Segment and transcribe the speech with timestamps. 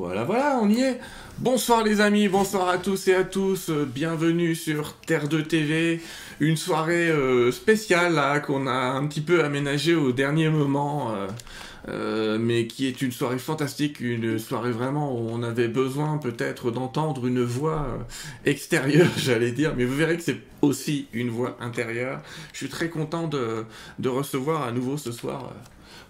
[0.00, 0.98] Voilà, voilà, on y est.
[1.36, 3.68] Bonsoir les amis, bonsoir à tous et à tous.
[3.68, 6.00] euh, bienvenue sur Terre de TV.
[6.40, 11.12] Une soirée euh, spéciale là qu'on a un petit peu aménagée au dernier moment,
[11.86, 16.70] euh, mais qui est une soirée fantastique, une soirée vraiment où on avait besoin peut-être
[16.70, 17.98] d'entendre une voix
[18.46, 22.22] extérieure, j'allais dire, mais vous verrez que c'est aussi une voix intérieure.
[22.54, 23.66] Je suis très content de,
[24.08, 25.52] recevoir à nouveau ce soir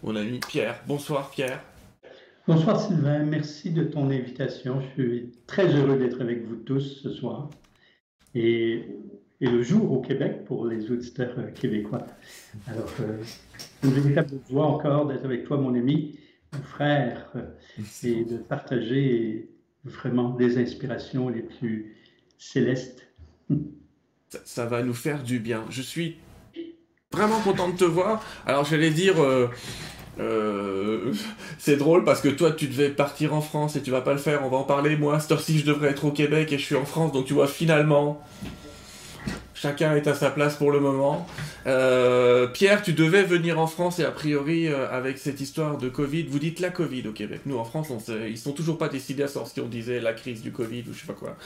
[0.04, 0.80] mon ami Pierre.
[0.87, 1.60] Bonsoir Pierre.
[2.47, 4.80] Bonsoir Sylvain, merci de ton invitation.
[4.80, 7.51] Je suis très heureux d'être avec vous tous ce soir
[8.35, 8.85] et,
[9.41, 12.07] et le jour au Québec pour les auditeurs euh, québécois.
[12.66, 13.23] Alors, euh,
[13.85, 16.19] une véritable joie encore d'être avec toi, mon ami,
[16.53, 17.43] mon frère, euh,
[18.03, 19.51] et de partager
[19.85, 21.95] vraiment des inspirations les plus
[22.38, 23.07] célestes.
[24.30, 25.65] ça, ça va nous faire du bien.
[25.69, 26.16] Je suis
[27.13, 28.25] vraiment content de te voir.
[28.47, 29.49] Alors j'allais dire, euh,
[30.21, 31.13] euh,
[31.59, 34.18] c'est drôle parce que toi tu devais partir en France et tu vas pas le
[34.18, 34.45] faire.
[34.45, 34.96] On va en parler.
[34.96, 37.13] Moi, cette heure-ci, je devrais être au Québec et je suis en France.
[37.13, 38.23] Donc tu vois, finalement,
[39.54, 41.26] chacun est à sa place pour le moment.
[41.66, 45.88] Euh, Pierre, tu devais venir en France et a priori euh, avec cette histoire de
[45.88, 47.43] Covid, vous dites la Covid au Québec.
[47.46, 50.13] Nous en France, on sait- ils sont toujours pas décidés à sortir on disait la
[50.15, 51.37] crise du Covid ou je sais pas quoi.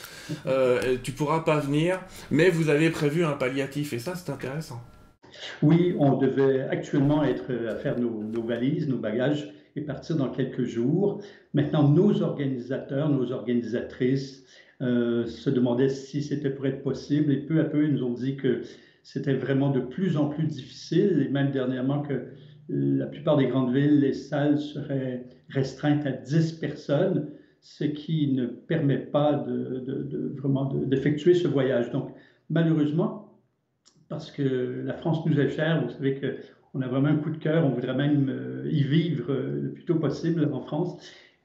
[1.02, 1.98] Tu pourras pas venir,
[2.30, 4.80] mais vous avez prévu un palliatif et ça c'est intéressant.
[5.62, 10.64] Oui, on devait actuellement être à faire nos, valises, nos bagages et partir dans quelques
[10.64, 11.20] jours.
[11.52, 14.44] Maintenant, nos organisateurs, nos organisatrices
[14.80, 18.12] euh, se demandaient si c'était pour être possible et peu à peu, ils nous ont
[18.12, 18.60] dit que
[19.02, 22.22] c'était vraiment de plus en plus difficile et même dernièrement que
[22.68, 27.26] la plupart des grandes villes, les salles seraient restreintes à 10 personnes,
[27.60, 31.90] ce qui ne permet pas de, vraiment de- d'effectuer ce voyage.
[31.90, 32.10] Donc,
[32.48, 33.23] malheureusement,
[34.14, 35.82] parce que la France nous est chère.
[35.84, 37.66] Vous savez qu'on a vraiment un coup de cœur.
[37.66, 40.96] On voudrait même euh, y vivre euh, le plus tôt possible en France.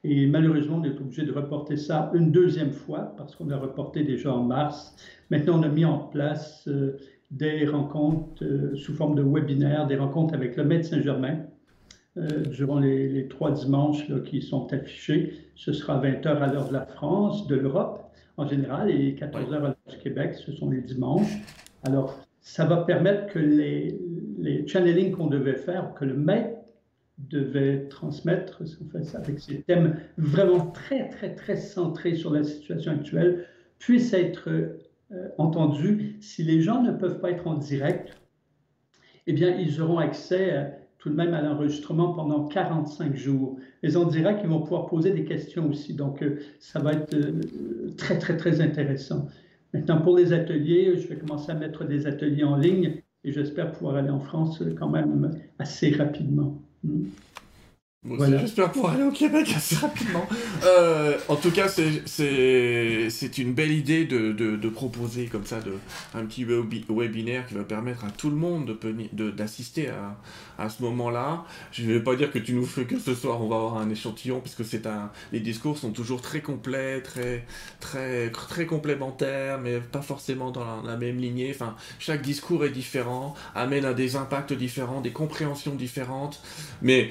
[0.04, 4.04] Et malheureusement, on est obligé de reporter ça une deuxième fois parce qu'on a reporté
[4.04, 4.94] déjà en mars.
[5.30, 6.96] Maintenant, on a mis en place euh,
[7.32, 8.44] des rencontres
[8.76, 11.46] sous forme de webinaires, des rencontres avec le Maître Saint-Germain
[12.50, 15.32] durant les, les trois dimanches là, qui sont affichés.
[15.54, 19.58] Ce sera 20h à l'heure de la France, de l'Europe en général, et 14h à
[19.60, 20.34] l'heure du Québec.
[20.34, 21.38] Ce sont les dimanches.
[21.84, 23.98] Alors, ça va permettre que les,
[24.38, 26.58] les channelings qu'on devait faire, que le maître
[27.18, 28.62] devait transmettre,
[29.14, 33.46] avec ces thèmes vraiment très, très, très centrés sur la situation actuelle,
[33.78, 36.16] puissent être euh, entendus.
[36.20, 38.16] Si les gens ne peuvent pas être en direct,
[39.26, 40.64] eh bien, ils auront accès euh,
[41.00, 43.56] tout de même à l'enregistrement pendant 45 jours.
[43.82, 45.94] Les en direct, ils vont pouvoir poser des questions aussi.
[45.94, 47.40] Donc, euh, ça va être euh,
[47.96, 49.26] très, très, très intéressant.
[49.72, 53.72] Maintenant, pour les ateliers, je vais commencer à mettre des ateliers en ligne et j'espère
[53.72, 56.60] pouvoir aller en France euh, quand même assez rapidement.
[58.02, 58.38] Voilà.
[58.38, 60.26] J'espère pouvoir aller au Québec assez rapidement.
[60.64, 65.74] Euh, en tout cas, c'est- une belle idée de, de, de proposer comme ça de,
[66.14, 69.88] un petit webi- webinaire qui va permettre à tout le monde de peni- de- d'assister
[69.88, 70.16] à,
[70.58, 71.44] à ce moment-là.
[71.72, 73.76] Je ne vais pas dire que tu nous fais que ce soir, on va avoir
[73.76, 77.44] un échantillon, parce que c'est un, les discours sont toujours très complets, très,
[77.80, 81.52] très, très complémentaires, mais pas forcément dans la, la même lignée.
[81.54, 86.42] Enfin, chaque discours est différent, amène à des impacts différents, des compréhensions différentes,
[86.80, 87.10] mais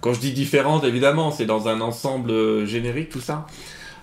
[0.00, 3.46] quand je dis différente, évidemment, c'est dans un ensemble euh, générique, tout ça.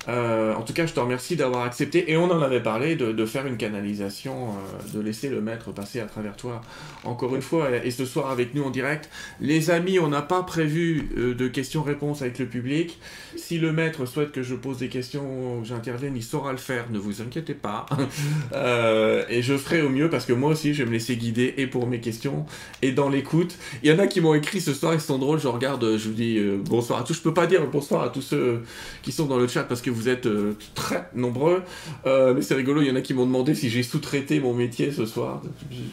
[0.08, 3.26] Euh, en tout cas, je te remercie d'avoir accepté, et on en avait parlé, de,
[3.26, 6.62] faire une canalisation, euh, de laisser le maître passer à travers toi,
[7.04, 9.10] encore une fois, et, ce soir avec nous en direct.
[9.42, 13.00] Les amis, on n'a pas prévu euh, de questions-réponses avec le public.
[13.36, 16.86] Si le maître souhaite que je pose des questions, que j'intervienne, il saura le faire,
[16.90, 17.86] ne vous inquiétez pas.
[19.30, 21.68] Et je ferai au mieux, parce que moi aussi, je vais me laisser guider, et
[21.68, 22.46] pour mes questions,
[22.82, 23.56] et dans l'écoute.
[23.84, 26.08] Il y en a qui m'ont écrit ce soir, ils sont drôles, je regarde, je
[26.08, 27.16] vous dis bonsoir à tous.
[27.16, 28.64] Je peux pas dire bonsoir à tous ceux
[29.02, 31.64] qui sont dans le chat parce que vous êtes euh, très nombreux.
[32.06, 34.54] Euh, mais c'est rigolo, il y en a qui m'ont demandé si j'ai sous-traité mon
[34.54, 35.42] métier ce soir.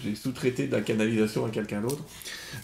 [0.05, 2.03] J'ai sous-traité de la canalisation à quelqu'un d'autre.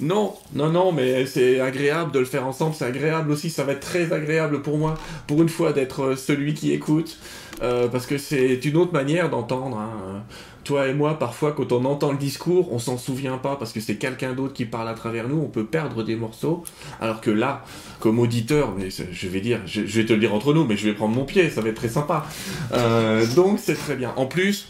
[0.01, 2.75] Non, non, non, mais c'est agréable de le faire ensemble.
[2.75, 4.95] C'est agréable aussi, ça va être très agréable pour moi,
[5.27, 7.19] pour une fois, d'être euh, celui qui écoute.
[7.61, 9.79] parce que c'est une autre manière d'entendre.
[9.79, 10.23] hein.
[10.65, 13.81] Toi et moi, parfois, quand on entend le discours, on s'en souvient pas parce que
[13.81, 15.41] c'est quelqu'un d'autre qui parle à travers nous.
[15.41, 16.65] On peut perdre des morceaux.
[17.01, 17.65] Alors que là,
[17.99, 20.89] comme auditeur, mais je vais dire, je vais te le dire entre nous, mais je
[20.89, 22.27] vais prendre mon pied, ça va être très sympa.
[22.73, 24.13] Euh, donc c'est très bien.
[24.17, 24.69] En plus,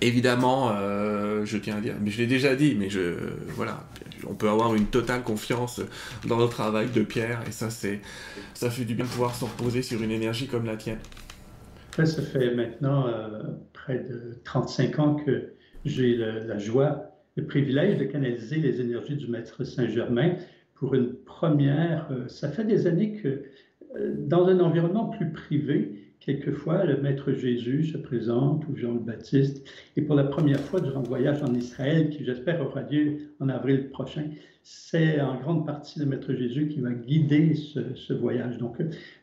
[0.00, 3.14] évidemment, euh, je tiens à dire, mais je l'ai déjà dit, mais je,
[3.48, 3.84] voilà,
[4.28, 5.80] on peut avoir une totale confiance
[6.26, 8.00] dans le travail de Pierre, et ça c'est,
[8.54, 10.98] ça fait du bien de pouvoir se reposer sur une énergie comme la tienne.
[11.96, 13.42] Ça, ça fait maintenant euh,
[13.88, 15.54] près de 35 ans que
[15.86, 20.34] j'ai la joie, le privilège de canaliser les énergies du Maître Saint-Germain
[20.74, 22.06] pour une première.
[22.10, 23.44] euh, ça fait des années que
[24.18, 25.97] dans un environnement plus privé,
[26.28, 29.66] quelquefois, le Maître Jésus se présente, ou Jean le Baptiste,
[29.96, 33.48] et pour la première fois durant le voyage en Israël, qui j'espère aura lieu en
[33.48, 34.24] avril prochain,
[34.62, 38.58] c'est en grande partie le Maître Jésus qui va guider ce, voyage.
[38.58, 38.76] Donc,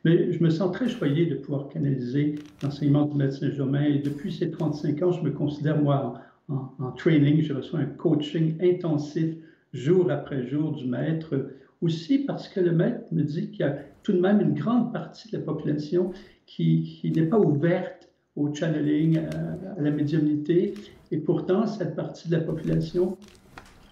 [0.04, 4.34] mais je me sens très choyé de pouvoir canaliser l'enseignement du Maître Saint-Germain, et depuis
[4.34, 9.36] ces 35 ans, je me considère, moi, en training, je reçois un coaching intensif
[9.74, 11.52] jour après jour du Maître,
[11.82, 14.94] aussi parce que le Maître me dit qu'il y a tout de même une grande
[14.94, 16.14] partie de la population
[16.46, 20.74] qui, n'est pas ouverte au channeling, à, la médiumnité.
[21.12, 23.18] Et pourtant, cette partie de la population,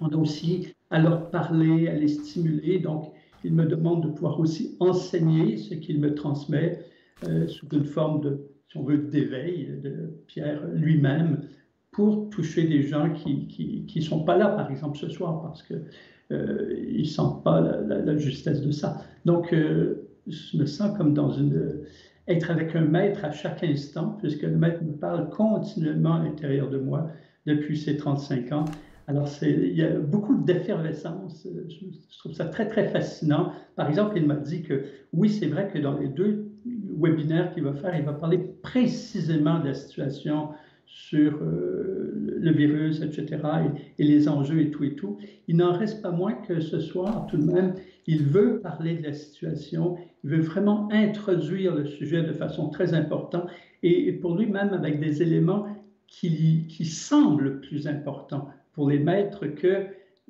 [0.02, 2.80] on a aussi à leur parler, à les stimuler.
[2.80, 3.12] Donc,
[3.44, 6.80] il me demande de pouvoir aussi enseigner ce qu'il me transmet
[7.28, 11.42] euh, sous une forme de, si on veut, d'éveil de Pierre lui-même
[11.92, 15.86] pour toucher des gens qui ne sont pas là, par exemple, ce soir, parce qu'ils
[16.32, 18.98] euh, ne sentent pas la, justesse de ça.
[19.26, 21.84] Donc, euh, je me sens comme dans une,
[22.28, 26.70] être avec un maître à chaque instant, puisque le maître me parle continuellement à l'intérieur
[26.70, 27.10] de moi
[27.46, 28.66] depuis ces 35 ans.
[29.08, 31.46] Alors, il y a beaucoup d'effervescence.
[31.68, 33.52] Je, trouve ça très, très fascinant.
[33.76, 36.50] Par exemple, il m'a dit que oui, c'est vrai que dans les deux
[36.98, 40.50] webinaires qu'il va faire, il va parler précisément de la situation
[40.86, 43.42] sur euh, le virus, etc.,
[43.98, 45.18] et, les enjeux et tout et tout.
[45.48, 47.74] Il n'en reste pas moins que ce soir, tout de même,
[48.06, 53.50] il veut parler de la situation, veut vraiment introduire le sujet de façon très importante,
[53.84, 55.68] et, pour lui-même avec des éléments
[56.08, 59.88] qui, qui semblent plus importants pour les maîtres que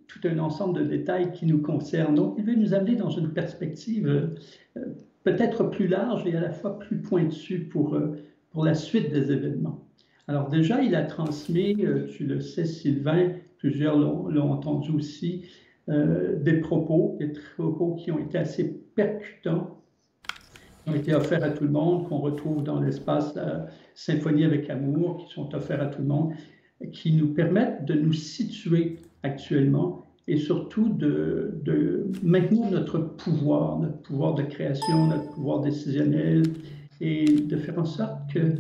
[0.08, 2.16] tout un ensemble de détails qui nous concernent.
[2.16, 4.82] Donc, il veut nous amener dans une perspective euh,
[5.24, 8.18] peut-être plus large et à la fois plus pointue pour, euh,
[8.52, 9.86] pour la suite des événements.
[10.28, 15.46] Alors déjà, il a transmis, euh, tu le sais Sylvain, plusieurs l'ont entendu aussi,
[15.88, 19.83] des propos, des propos qui ont été assez percutants,
[20.88, 23.60] ont été offerts à tout le monde, qu'on retrouve dans l'espace euh,
[23.96, 26.34] Symphonie avec amour, qui sont offerts à tout le monde,
[26.92, 34.02] qui nous permettent de nous situer actuellement et surtout de, de maintenir notre pouvoir, notre
[34.02, 36.44] pouvoir de création, notre pouvoir décisionnel,
[37.04, 38.56] et de faire en sorte que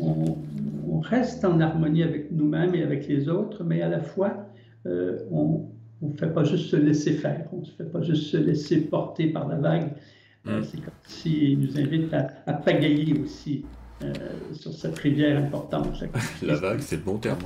[0.00, 0.36] on,
[1.00, 4.46] reste en harmonie avec nous-mêmes et avec les autres, mais à la fois,
[4.86, 5.68] euh, on
[6.00, 9.26] ne fait pas juste se laisser faire, on ne fait pas juste se laisser porter
[9.26, 9.92] par la vague.
[10.46, 10.64] Euh, mm.
[10.64, 13.64] c'est comme s'il nous invite à, pagayer aussi
[14.02, 14.12] euh,
[14.52, 16.04] sur cette rivière importante.
[16.42, 17.38] la vague, c'est le bon terme.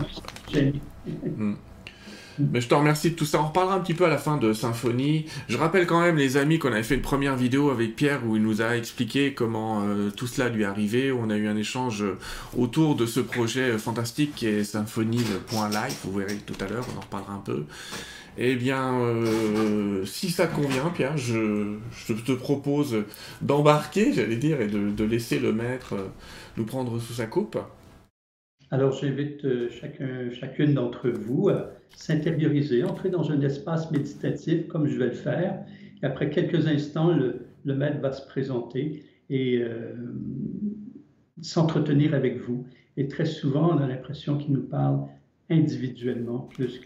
[2.41, 3.41] Mais je te remercie de tout ça.
[3.41, 5.27] On reparlera un petit peu à la fin de Symphonie.
[5.49, 8.37] Je rappelle quand même, les amis, qu'on avait fait une première vidéo avec Pierre où
[8.37, 11.11] il nous a expliqué comment euh, tout cela lui arrivait.
[11.11, 12.05] On a eu un échange
[12.57, 15.97] autour de ce projet fantastique qui est symphonie.live.
[16.05, 17.65] Vous verrez tout à l'heure, on en reparlera un peu.
[18.41, 21.77] Eh bien, euh, si ça convient, Pierre, je,
[22.07, 23.05] te propose
[23.43, 26.07] d'embarquer, j'allais dire, et de, laisser le maître euh,
[26.57, 27.59] nous prendre sous sa coupe.
[28.71, 34.87] Alors, j'invite euh, chacun, chacune d'entre vous à s'intérioriser, entrer dans un espace méditatif comme
[34.87, 35.59] je vais le faire.
[36.01, 39.95] Et après quelques instants, le, maître va se présenter et euh,
[41.43, 42.67] s'entretenir avec vous.
[42.97, 45.01] Et très souvent, on a l'impression qu'il nous parle
[45.51, 46.79] individuellement plus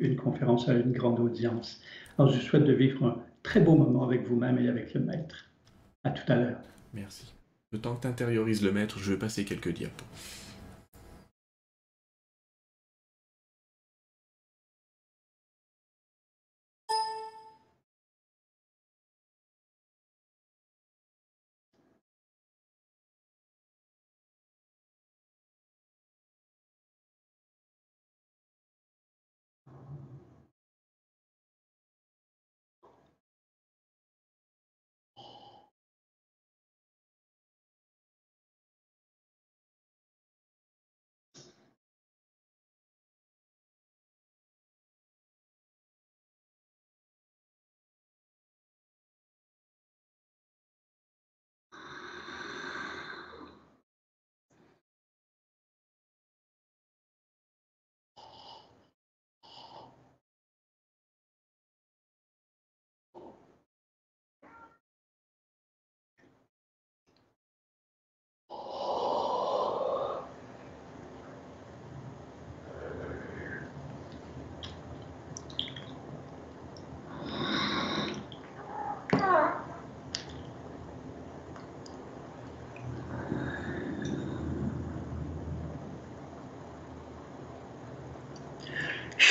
[0.00, 1.80] qu'une conférence à une grande audience.
[2.18, 5.46] Alors, je souhaite de vivre un très beau moment avec vous-même et avec le maître.
[6.04, 6.60] À tout à l'heure.
[6.94, 7.32] Merci.
[7.72, 10.04] Le temps que tu intériorises le maître, je vais passer quelques diapos.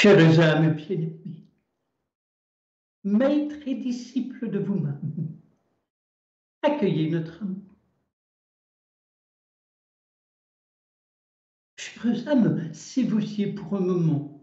[0.01, 1.45] Chers âmes bien-aimés,
[3.03, 5.35] maîtres et disciples de vous-même,
[6.61, 7.75] Accueillez notre amour.
[11.75, 13.19] Chères âmes, si vous
[13.53, 14.41] pour un moment,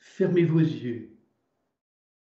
[0.00, 1.16] fermez vos yeux.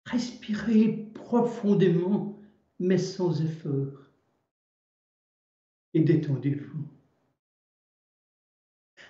[0.06, 2.40] Respirez profondément,
[2.78, 4.12] mais sans effort.
[5.96, 7.01] Et détendez-vous.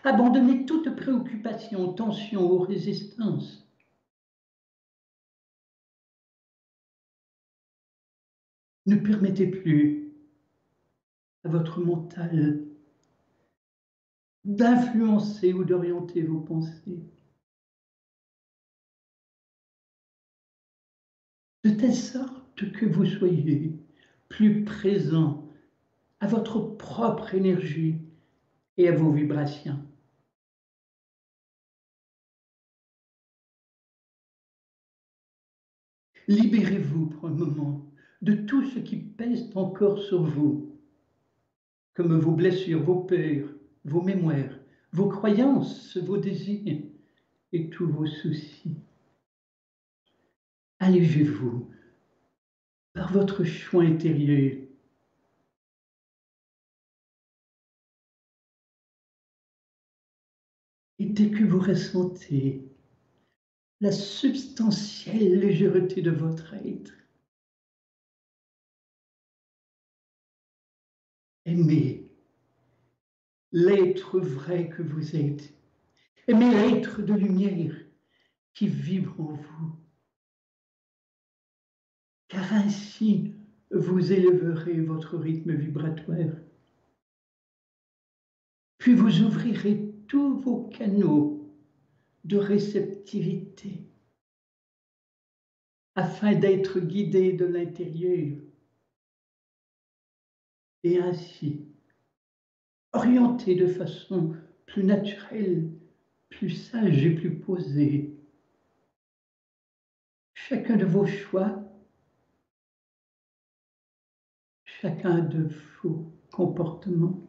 [0.03, 3.67] Abandonnez toute préoccupation, tension ou résistance.
[8.85, 10.11] Ne permettez plus
[11.43, 12.57] à votre mental
[14.45, 17.01] d'influencer ou d'orienter vos pensées.
[21.63, 23.75] De telle sorte que vous soyez
[24.29, 25.47] plus présent
[26.21, 27.97] à votre propre énergie
[28.77, 29.81] et à vos vibrations.
[36.31, 37.85] Libérez-vous pour un moment
[38.21, 40.79] de tout ce qui pèse encore sur vous,
[41.93, 43.49] comme vos blessures, vos peurs,
[43.83, 44.57] vos mémoires,
[44.93, 46.83] vos croyances, vos désirs
[47.51, 48.77] et tous vos soucis.
[50.79, 51.69] Allégez-vous
[52.93, 54.57] par votre choix intérieur.
[60.97, 62.70] Et dès que vous ressentez
[63.81, 66.93] la substantielle légèreté de votre être,
[71.45, 72.07] aimez
[73.51, 75.53] l'être vrai que vous êtes.
[76.27, 77.75] Aimez l'être de lumière
[78.53, 79.75] qui vibre en vous.
[82.27, 83.33] Car ainsi
[83.71, 86.35] vous élèverez votre rythme vibratoire.
[88.77, 91.40] Puis vous ouvrirez tous vos canaux
[92.23, 93.83] de réceptivité
[95.95, 98.37] afin d'être guidé de l'intérieur.
[100.83, 101.65] Et ainsi,
[102.93, 104.35] orienté de façon
[104.65, 105.69] plus naturelle,
[106.29, 108.17] plus sage et plus posée.
[110.33, 111.61] Chacun de vos choix,
[114.65, 115.49] chacun de
[115.83, 117.21] vos comportements,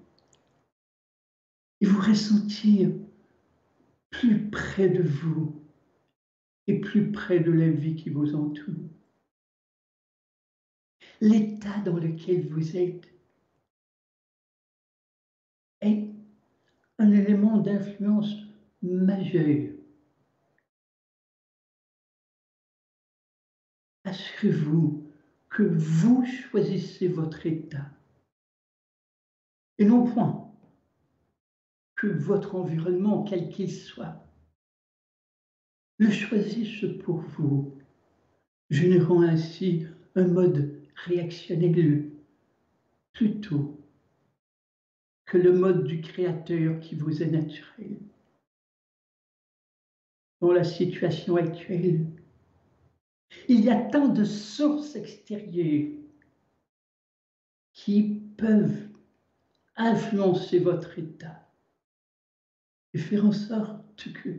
[1.80, 2.90] et vous ressentir
[4.12, 5.60] plus près de vous
[6.68, 8.88] et plus près de la vie qui vous entoure.
[11.20, 13.08] L'état dans lequel vous êtes
[15.80, 16.08] est
[16.98, 18.32] un élément d'influence
[18.82, 19.72] majeur.
[24.04, 25.10] Assurez-vous
[25.48, 27.90] que vous choisissez votre état
[29.78, 30.51] et non point
[32.02, 34.16] que votre environnement, quel qu'il soit,
[35.98, 37.78] le choisisse pour vous,
[38.70, 42.10] générant ainsi un mode réactionnel
[43.12, 43.78] plutôt
[45.26, 47.96] que le mode du Créateur qui vous est naturel.
[50.40, 52.04] Dans la situation actuelle,
[53.46, 55.92] il y a tant de sources extérieures
[57.72, 58.88] qui peuvent
[59.76, 61.41] influencer votre état
[62.94, 64.30] et faire en sorte que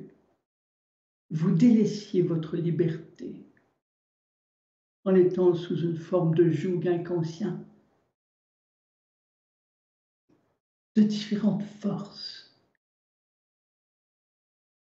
[1.29, 3.43] vous délaissiez votre liberté
[5.05, 7.59] en étant sous une forme de joug inconscient
[10.95, 12.55] de différentes forces.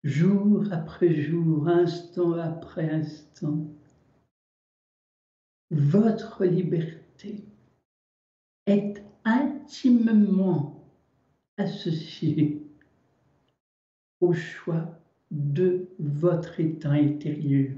[0.04, 3.66] Jour après jour, instant après instant,
[5.72, 7.44] votre liberté
[8.68, 10.88] est intimement
[11.58, 12.65] associée
[14.22, 15.00] au choix
[15.32, 17.72] de votre état intérieur.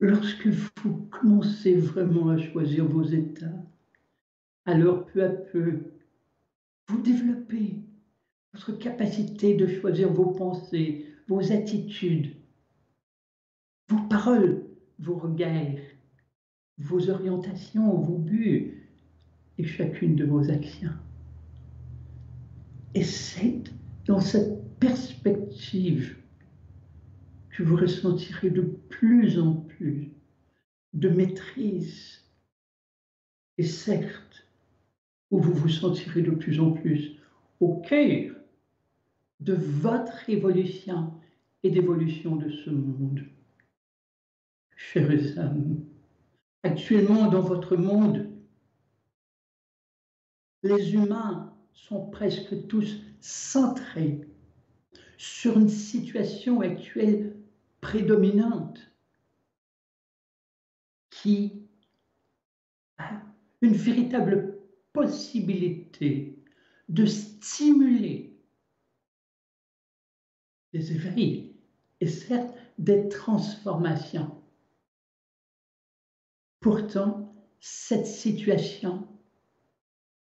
[0.00, 3.64] Lorsque vous commencez vraiment à choisir vos états,
[4.64, 5.92] alors peu à peu,
[6.88, 7.76] vous développez
[8.52, 12.34] votre capacité de choisir vos pensées, vos attitudes,
[13.88, 14.66] vos paroles,
[14.98, 15.78] vos regards,
[16.78, 18.88] vos orientations, vos buts
[19.58, 20.90] et chacune de vos actions.
[22.94, 23.62] Et c'est
[24.06, 26.16] dans cette perspective
[27.50, 30.12] que vous ressentirez de plus en plus
[30.92, 32.20] de maîtrise.
[33.58, 34.46] Et certes,
[35.30, 37.16] où vous vous sentirez de plus en plus
[37.60, 38.34] au cœur
[39.40, 41.12] de votre évolution
[41.62, 43.22] et d'évolution de ce monde.
[44.76, 45.84] Chers âmes,
[46.62, 48.28] actuellement dans votre monde,
[50.62, 54.20] les humains sont presque tous centrés
[55.16, 57.36] sur une situation actuelle
[57.80, 58.80] prédominante
[61.10, 61.68] qui
[62.98, 63.22] a
[63.60, 64.58] une véritable
[64.92, 66.42] possibilité
[66.88, 68.36] de stimuler
[70.72, 71.54] des éveils
[72.00, 74.42] et certes des transformations.
[76.60, 79.11] Pourtant, cette situation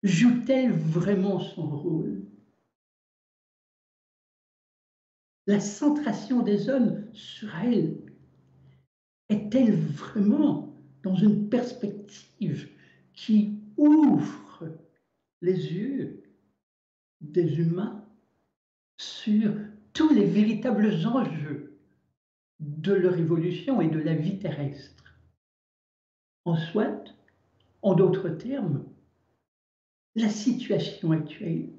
[0.03, 2.21] joue-t-elle vraiment son rôle?
[5.47, 7.97] La centration des hommes sur elle
[9.29, 12.69] est-elle vraiment dans une perspective
[13.13, 14.69] qui ouvre
[15.41, 16.23] les yeux
[17.21, 18.05] des humains
[18.97, 19.53] sur
[19.93, 21.77] tous les véritables enjeux
[22.59, 25.19] de leur évolution et de la vie terrestre?
[26.45, 27.03] En soit,
[27.81, 28.85] en d'autres termes,
[30.15, 31.69] la situation actuelle,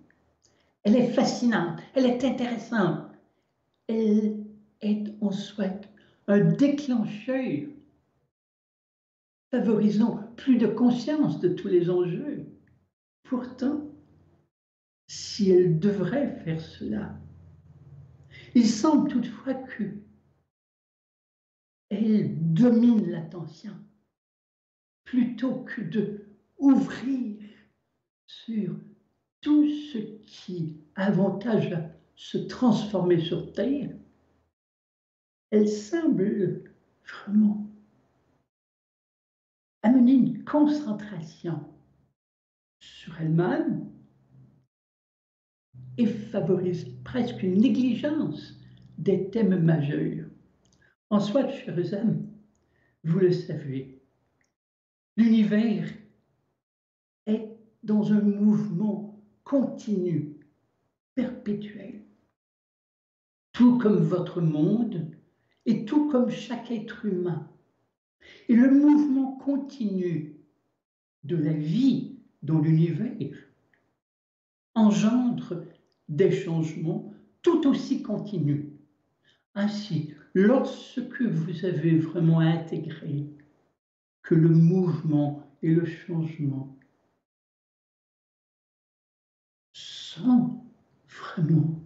[0.82, 3.10] elle est fascinante, elle est intéressante,
[3.88, 4.46] elle
[4.80, 5.88] est en soit
[6.26, 7.68] un déclencheur
[9.50, 12.46] favorisant plus de conscience de tous les enjeux.
[13.24, 13.82] Pourtant,
[15.08, 17.18] si elle devrait faire cela,
[18.54, 19.84] il semble toutefois que
[21.90, 23.74] elle domine l'attention
[25.04, 26.26] plutôt que de
[26.58, 27.36] ouvrir
[29.40, 33.90] tout ce qui avantage à se transformer sur Terre,
[35.50, 36.70] elle semble
[37.02, 37.66] vraiment
[39.82, 41.64] amener une concentration
[42.80, 43.90] sur elle-même
[45.96, 48.58] et favorise presque une négligence
[48.98, 50.26] des thèmes majeurs.
[51.08, 52.28] En soi, chers amis,
[53.04, 54.00] vous le savez,
[55.16, 55.88] l'univers
[57.82, 60.36] dans un mouvement continu,
[61.14, 62.02] perpétuel,
[63.52, 65.10] tout comme votre monde
[65.66, 67.48] et tout comme chaque être humain.
[68.48, 70.36] Et le mouvement continu
[71.24, 73.36] de la vie dans l'univers
[74.74, 75.64] engendre
[76.08, 77.12] des changements
[77.42, 78.66] tout aussi continus.
[79.54, 83.26] Ainsi, lorsque vous avez vraiment intégré
[84.22, 86.76] que le mouvement et le changement
[90.10, 90.60] sont
[91.08, 91.80] vraiment.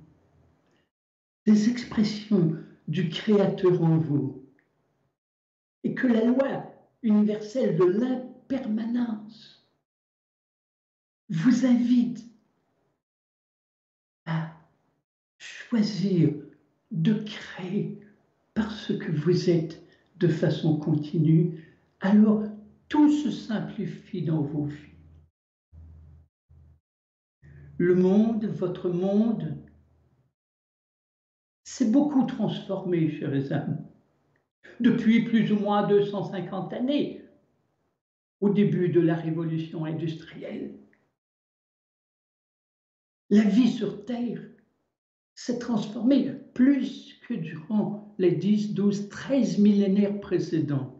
[1.46, 2.56] Des expressions
[2.88, 4.42] du Créateur en vous,
[5.82, 6.64] et que la loi
[7.02, 9.68] universelle de l'impermanence
[11.28, 12.26] vous invite
[15.38, 16.30] choisir
[16.90, 18.00] de créer
[18.54, 19.82] parce que vous êtes
[20.18, 22.44] de façon continue, alors
[22.88, 24.93] tout se simplifie dans vos vies.
[27.84, 29.58] Le monde, votre monde,
[31.64, 33.76] s'est beaucoup transformé, chers amis,
[34.80, 37.20] depuis plus ou moins 250 années,
[38.40, 40.72] au début de la révolution industrielle.
[43.28, 44.40] La vie sur Terre
[45.34, 50.90] s'est transformé plus que durant les 10, 12, 13 millénaires précédents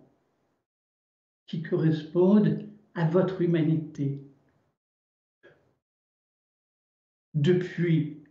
[1.47, 2.59] qui correspondent
[2.93, 4.24] à votre humanité.
[7.45, 8.25] Depuis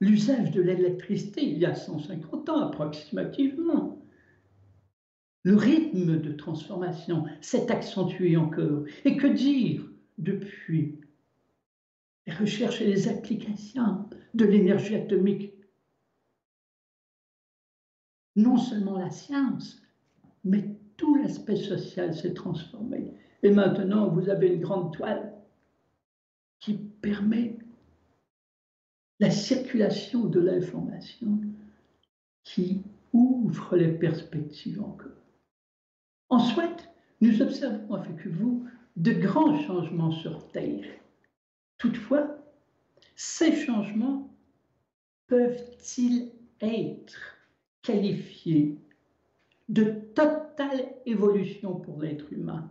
[0.00, 4.02] l'usage de l'électricité, il y a 150 ans approximativement,
[5.42, 8.84] le rythme de transformation s'est accentué encore.
[9.04, 10.98] Et que dire depuis?
[12.26, 15.52] Les recherches et les applications de l'énergie atomique.
[18.36, 19.82] Non seulement la science,
[20.44, 23.12] mais tout l'aspect social s'est transformé.
[23.42, 25.34] Et maintenant, vous avez une grande toile
[26.58, 27.58] qui permet
[29.20, 31.40] la circulation de l'information,
[32.44, 35.10] qui ouvre les perspectives encore.
[36.28, 36.88] Ensuite,
[37.20, 40.86] nous observons avec vous de grands changements sur Terre.
[41.78, 42.36] Toutefois,
[43.14, 44.30] ces changements
[45.26, 47.36] peuvent-ils être
[47.82, 48.78] qualifiés
[49.68, 52.70] de totale évolution pour l'être humain?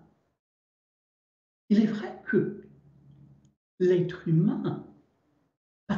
[1.70, 2.64] Il est vrai que
[3.80, 4.86] l'être humain,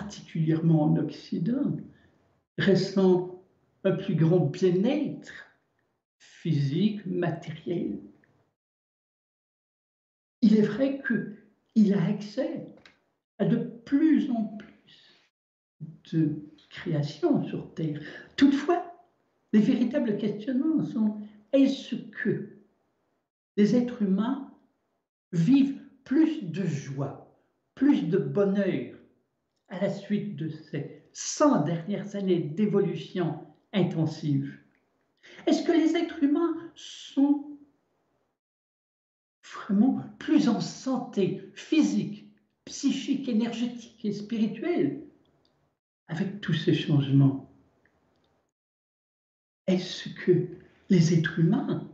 [0.07, 1.75] particulièrement en Occident,
[2.57, 3.43] ressent
[3.83, 5.33] un plus grand bien-être
[6.17, 7.99] physique, matériel.
[10.41, 11.01] Il est vrai
[11.75, 12.73] qu'il a accès
[13.37, 15.29] à de plus en plus
[16.13, 17.99] de création sur Terre.
[18.37, 18.81] Toutefois,
[19.51, 21.19] les véritables questionnements sont
[21.51, 22.47] est-ce que
[23.57, 24.49] les êtres humains
[25.33, 27.37] vivent plus de joie,
[27.75, 28.96] plus de bonheur
[29.69, 34.57] à la suite de ces 100 dernières années d'évolution intensive.
[35.45, 37.57] Est-ce que les êtres humains sont
[39.43, 42.29] vraiment plus en santé physique,
[42.65, 45.03] psychique, énergétique et spirituelle
[46.07, 47.51] avec tous ces changements?
[49.67, 50.47] Est-ce que
[50.89, 51.89] les êtres humains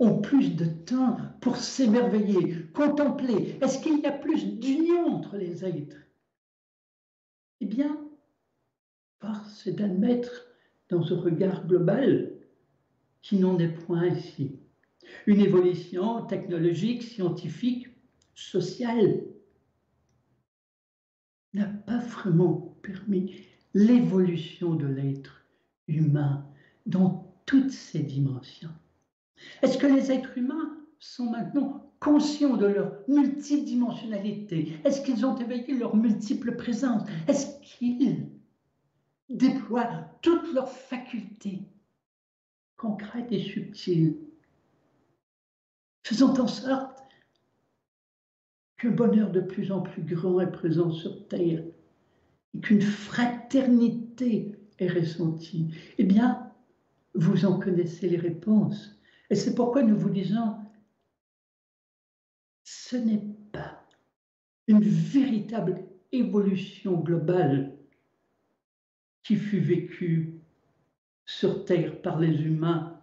[0.00, 3.56] ont plus de temps pour s'émerveiller, contempler?
[3.60, 6.03] Est-ce qu'il y a plus d'union entre les êtres?
[7.64, 7.98] Eh bien,
[9.20, 10.44] force d'admettre
[10.90, 12.30] dans ce regard global
[13.22, 14.60] qui n'en est point ainsi.
[15.26, 17.88] Une évolution technologique, scientifique,
[18.34, 19.24] sociale
[21.54, 23.34] n'a pas vraiment permis
[23.72, 25.46] l'évolution de l'être
[25.88, 26.46] humain
[26.84, 28.74] dans toutes ses dimensions.
[29.62, 34.78] Est-ce que les êtres humains sont maintenant conscients de leur multidimensionnalité.
[34.84, 37.02] Est-ce qu'ils ont éveillé leur multiple présence?
[37.26, 38.28] Est-ce qu'ils
[39.30, 41.62] déploient toutes leurs facultés
[42.76, 44.18] concrètes et subtiles,
[46.02, 47.02] faisant en sorte
[48.76, 51.64] qu'un bonheur de plus en plus grand est présent sur Terre
[52.52, 55.74] et qu'une fraternité est ressentie?
[55.96, 56.52] Eh bien,
[57.14, 59.00] vous en connaissez les réponses.
[59.30, 60.56] Et c'est pourquoi nous vous disons,
[62.94, 63.82] ce n'est pas
[64.68, 67.76] une véritable évolution globale
[69.24, 70.40] qui fut vécue
[71.26, 73.00] sur Terre par les humains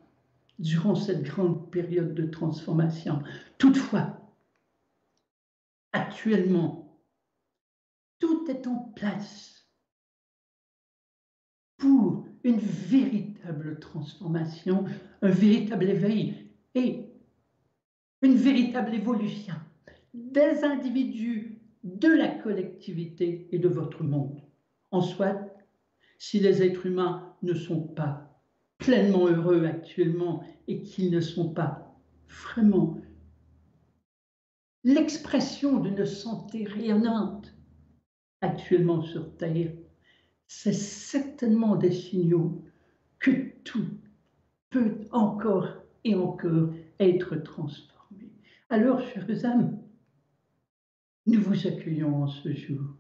[0.60, 3.22] durant cette grande période de transformation.
[3.58, 4.34] Toutefois,
[5.92, 6.98] actuellement,
[8.20, 9.68] tout est en place
[11.76, 14.86] pour une véritable transformation,
[15.22, 17.12] un véritable éveil et
[18.22, 19.56] une véritable évolution
[20.14, 24.42] des individus, de la collectivité et de votre monde.
[24.92, 25.50] En soit,
[26.20, 28.44] si les êtres humains ne sont pas
[28.78, 31.96] pleinement heureux actuellement et qu'ils ne sont pas
[32.28, 32.98] vraiment
[34.84, 37.54] l'expression d'une santé rayonnante
[38.42, 39.72] actuellement sur Terre,
[40.48, 42.64] c'est certainement des signaux
[43.20, 43.32] que
[43.64, 43.88] tout
[44.70, 45.68] peut encore
[46.04, 46.70] et encore
[47.00, 48.32] être transformé.
[48.70, 49.82] Alors, chers âmes,
[51.26, 52.96] nous vous accueillons en ce jour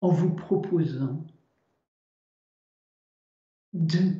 [0.00, 1.24] en vous proposant
[3.72, 4.14] de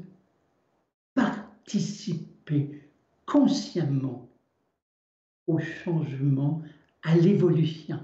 [1.14, 2.88] participer
[3.26, 4.28] consciemment
[5.46, 6.62] au changement,
[7.02, 7.98] à l'évolution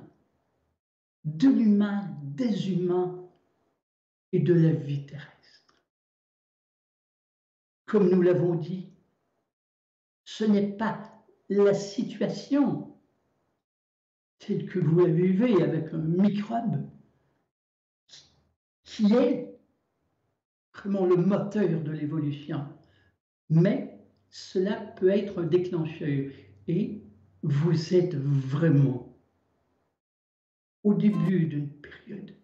[1.24, 3.28] de l'humain, des humains
[4.32, 5.74] et de la vie terrestre.
[7.86, 8.90] Comme nous l'avons dit,
[10.24, 12.97] ce n'est pas la situation
[14.38, 16.88] telle que vous la vivez avec un microbe
[18.84, 19.58] qui est
[20.74, 22.66] vraiment le moteur de l'évolution.
[23.50, 23.98] Mais
[24.30, 26.30] cela peut être un déclencheur
[26.66, 27.02] et
[27.42, 29.16] vous êtes vraiment
[30.84, 32.34] au début d'une période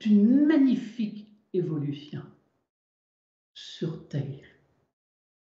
[0.00, 2.22] d'une magnifique évolution
[3.54, 4.44] sur Terre.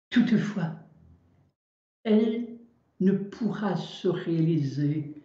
[0.10, 0.76] Toutefois,
[2.04, 2.58] elle
[3.00, 5.21] ne pourra se réaliser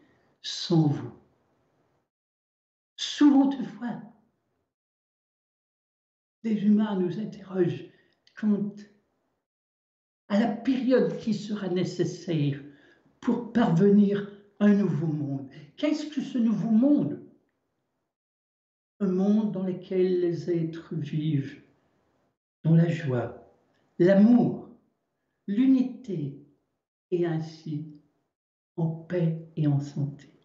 [0.46, 1.10] sans vous.
[2.96, 4.00] Souvent, toutefois,
[6.44, 7.86] des humains nous interrogent
[8.36, 8.72] quant
[10.28, 12.60] à la période qui sera nécessaire
[13.20, 14.30] pour parvenir
[14.60, 15.50] à un nouveau monde.
[15.76, 17.20] Qu'est-ce que ce nouveau monde?
[19.00, 21.60] Un monde dans lequel les êtres vivent
[22.62, 23.52] dans la joie,
[23.98, 24.68] l'amour,
[25.48, 26.40] l'unité
[27.10, 28.00] et ainsi
[28.76, 30.35] en paix et en santé.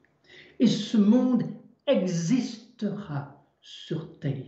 [0.62, 1.42] Et ce monde
[1.88, 4.46] existera sur Terre.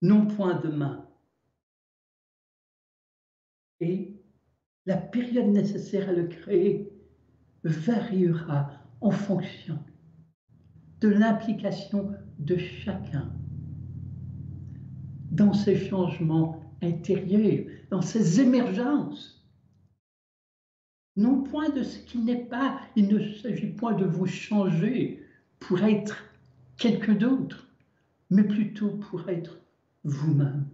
[0.00, 1.10] Non point demain.
[3.80, 4.22] Et
[4.86, 6.92] la période nécessaire à le créer
[7.64, 8.70] variera
[9.00, 9.84] en fonction
[11.00, 13.34] de l'implication de chacun
[15.32, 19.43] dans ces changements intérieurs, dans ces émergences.
[21.16, 25.24] Non point de ce qui n'est pas, il ne s'agit point de vous changer
[25.60, 26.24] pour être
[26.76, 27.68] quelqu'un d'autre,
[28.30, 29.60] mais plutôt pour être
[30.02, 30.66] vous-même,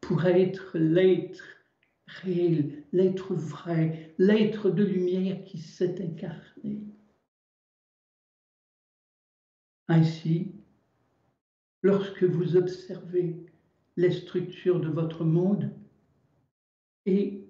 [0.00, 1.42] pour être l'être
[2.06, 6.82] réel, l'être vrai, l'être de lumière qui s'est incarné.
[9.88, 10.52] Ainsi,
[11.82, 13.46] lorsque vous observez
[13.96, 15.72] les structures de votre monde,
[17.06, 17.47] et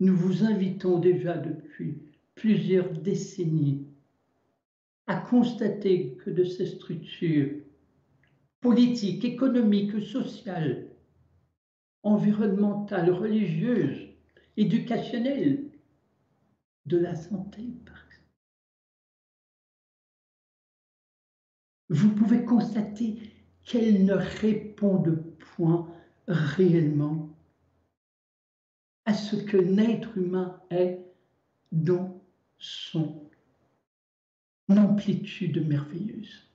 [0.00, 1.98] nous vous invitons déjà depuis
[2.34, 3.86] plusieurs décennies
[5.06, 7.50] à constater que de ces structures
[8.60, 10.88] politiques, économiques, sociales,
[12.02, 14.08] environnementales, religieuses,
[14.56, 15.70] éducationnelle,
[16.86, 17.68] de la santé.
[21.90, 23.16] Vous pouvez constater
[23.64, 25.22] qu'elles ne répondent
[25.56, 25.92] point
[26.28, 27.29] réellement
[29.04, 31.00] à ce que l'être humain est
[31.72, 32.22] dans
[32.58, 33.28] son
[34.68, 36.48] amplitude merveilleuse.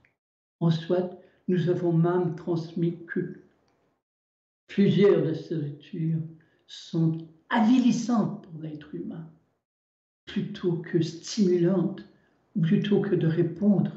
[0.59, 3.41] En soit, nous avons même transmis que
[4.67, 6.21] plusieurs de ces lectures
[6.67, 7.17] sont
[7.49, 9.29] avilissantes pour l'être humain,
[10.25, 12.03] plutôt que stimulantes,
[12.61, 13.91] plutôt que de répondre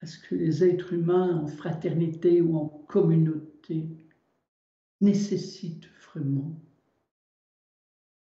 [0.00, 3.88] à ce que les êtres humains en fraternité ou en communauté
[5.00, 5.88] nécessitent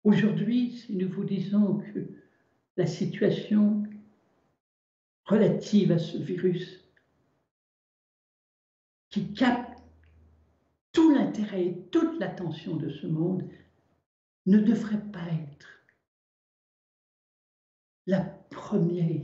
[0.05, 2.07] Aujourd'hui, si nous vous disons que
[2.77, 3.83] la situation
[5.24, 6.85] relative à ce virus
[9.11, 9.83] qui capte
[10.92, 13.44] tout l'intérêt et toute l'attention de ce monde
[14.46, 15.68] ne devrait pas être
[18.07, 18.20] la
[18.51, 19.22] première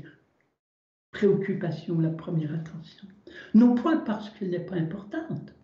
[1.11, 3.09] préoccupation, la première attention.
[3.55, 5.55] Non point parce qu'elle n'est pas importante,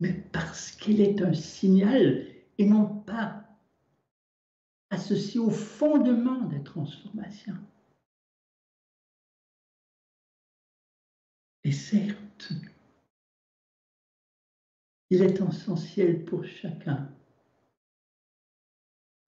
[0.00, 2.24] mais parce qu'elle est un signal
[2.58, 3.44] et non pas
[4.90, 7.56] associé au fondement des transformations.
[11.64, 12.52] Et certes,
[15.10, 17.10] il est essentiel pour chacun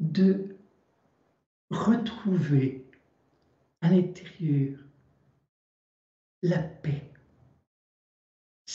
[0.01, 0.49] de
[1.71, 2.87] retrouver
[3.81, 4.87] à l'intérieur
[6.43, 7.10] la paix.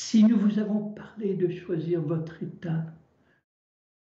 [0.08, 2.86] Si nous vous avons parlé de choisir votre état,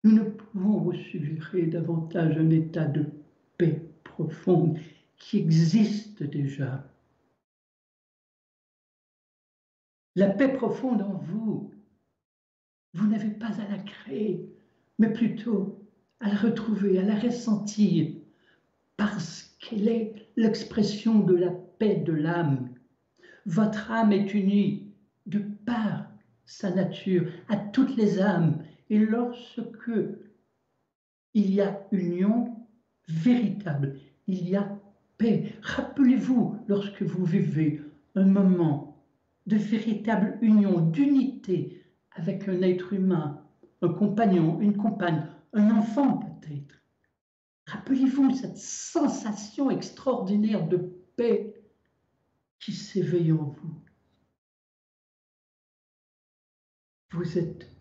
[0.04, 3.06] nous ne pouvons vous suggérer davantage un état de
[3.60, 4.80] paix profonde
[5.16, 6.92] qui existe déjà.
[10.16, 11.72] La paix profonde en vous,
[12.96, 14.44] vous n'avez pas à la créer,
[14.98, 15.88] mais plutôt
[16.20, 18.12] à la retrouver, à la ressentir,
[18.98, 22.74] parce qu'elle est l'expression de la paix de l'âme.
[23.46, 24.85] Votre âme est unie
[25.26, 26.08] de par
[26.46, 29.92] sa nature à toutes les âmes, et lorsque
[31.34, 32.56] il y a union
[33.08, 34.80] véritable, il y a
[35.18, 35.54] paix.
[35.62, 37.82] Rappelez-vous, lorsque vous vivez
[38.16, 39.04] un moment
[39.46, 43.42] de véritable union, d'unité avec un être humain,
[43.82, 46.82] un compagnon, une compagne, un enfant peut-être.
[47.68, 50.78] Rappelez-vous cette sensation extraordinaire de
[51.16, 51.62] paix
[52.60, 53.85] qui s'éveille en vous.
[57.16, 57.72] Vous êtes,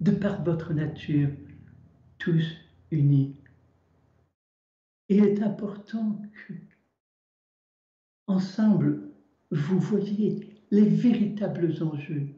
[0.00, 1.28] de par votre nature,
[2.18, 2.56] tous
[2.92, 3.34] unis.
[5.08, 6.52] il est important que,
[8.28, 9.10] ensemble,
[9.50, 12.28] vous voyez les véritables enjeux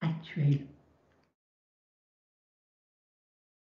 [0.00, 0.66] actuels.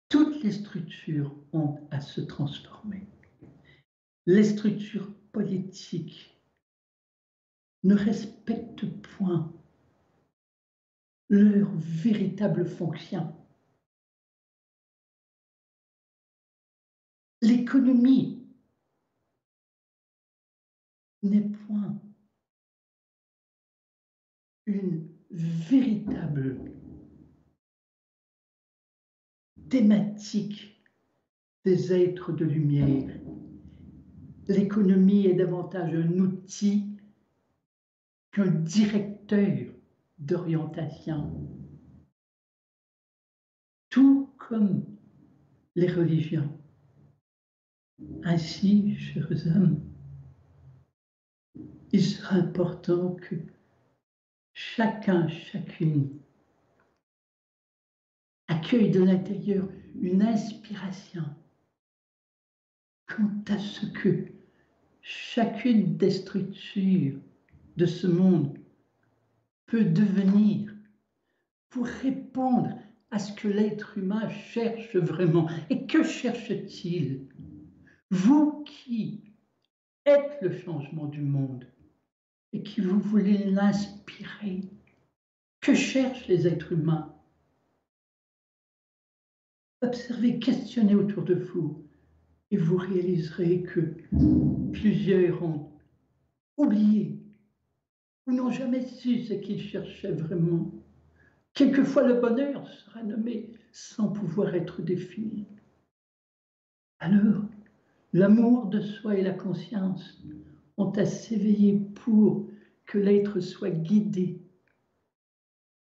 [0.10, 3.06] Toutes les structures ont à se transformer.
[4.26, 6.36] Les structures politiques
[7.84, 9.54] ne respectent point
[11.30, 13.34] leur véritable fonction.
[17.42, 18.48] L'économie
[21.24, 22.00] n'est point
[24.66, 26.60] une véritable
[29.70, 30.84] thématique
[31.66, 33.20] des êtres de lumière.
[34.48, 36.98] L'économie est davantage un outil
[38.32, 39.77] qu'un directeur
[40.18, 41.48] d'orientation.
[43.90, 44.84] Tout comme
[45.76, 46.58] les religions.
[48.24, 49.82] Ainsi, chers hommes,
[51.92, 53.36] il sera important que
[54.54, 56.20] chacun, chacune
[58.48, 59.68] accueille de l'intérieur
[60.00, 61.24] une inspiration
[63.08, 64.26] quant à ce que
[65.02, 67.20] chacune des structures
[67.78, 68.58] de ce monde
[69.68, 70.74] peut devenir
[71.70, 72.78] pour répondre
[73.12, 75.50] à ce que l'être humain cherche vraiment.
[75.70, 77.28] Et que cherche-t-il?
[78.10, 79.34] Vous qui
[80.06, 81.66] êtes le changement du monde,
[82.54, 84.62] et qui vous voulez l'inspirer.
[85.60, 87.14] Que cherchent les êtres humains?
[89.82, 91.86] Observez, questionnez autour de vous
[92.50, 93.98] et vous réaliserez que
[94.72, 95.72] plusieurs ont
[96.56, 97.20] oublié
[98.28, 100.70] ou n'ont jamais su ce qu'ils cherchaient vraiment.
[101.54, 105.48] Quelquefois le bonheur sera nommé sans pouvoir être défini.
[107.00, 107.42] Alors,
[108.14, 110.22] l'amour de soi et la conscience
[110.78, 112.48] ont à s'éveiller pour
[112.86, 114.40] que l'être soit guidé.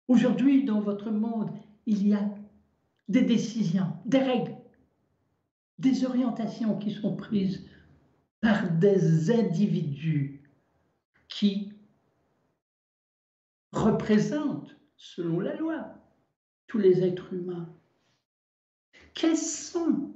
[0.08, 1.52] Aujourd'hui, dans votre monde,
[1.86, 2.34] il y a
[3.08, 4.56] des décisions, des règles,
[5.80, 7.66] des orientations qui sont prises
[8.40, 10.42] par des individus
[11.28, 11.71] qui
[13.72, 15.94] représentent, selon la loi,
[16.68, 17.74] tous les êtres humains.
[19.14, 20.16] Quelles sont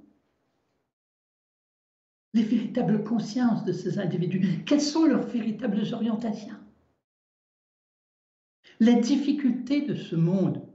[2.33, 4.63] les véritables consciences de ces individus?
[4.65, 6.55] Quelles sont leurs véritables orientations?
[8.79, 10.67] Les difficultés de ce monde,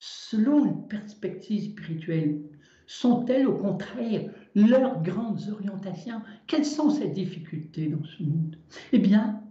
[0.00, 2.42] selon une perspective spirituelle,
[2.86, 6.22] sont-elles au contraire leurs grandes orientations?
[6.46, 8.56] Quelles sont ces difficultés dans ce monde?
[8.92, 9.47] Eh bien,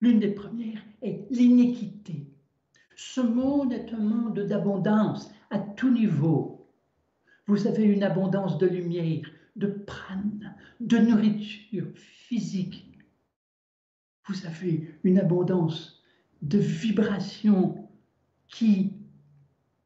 [0.00, 2.26] l'une des premières est l'iniquité.
[2.94, 6.56] Ce monde est un monde d'abondance à tout niveau
[7.46, 12.98] vous avez une abondance de lumière, de prana, de nourriture physique.
[14.26, 16.02] Vous avez une abondance
[16.42, 17.88] de vibrations
[18.48, 18.94] qui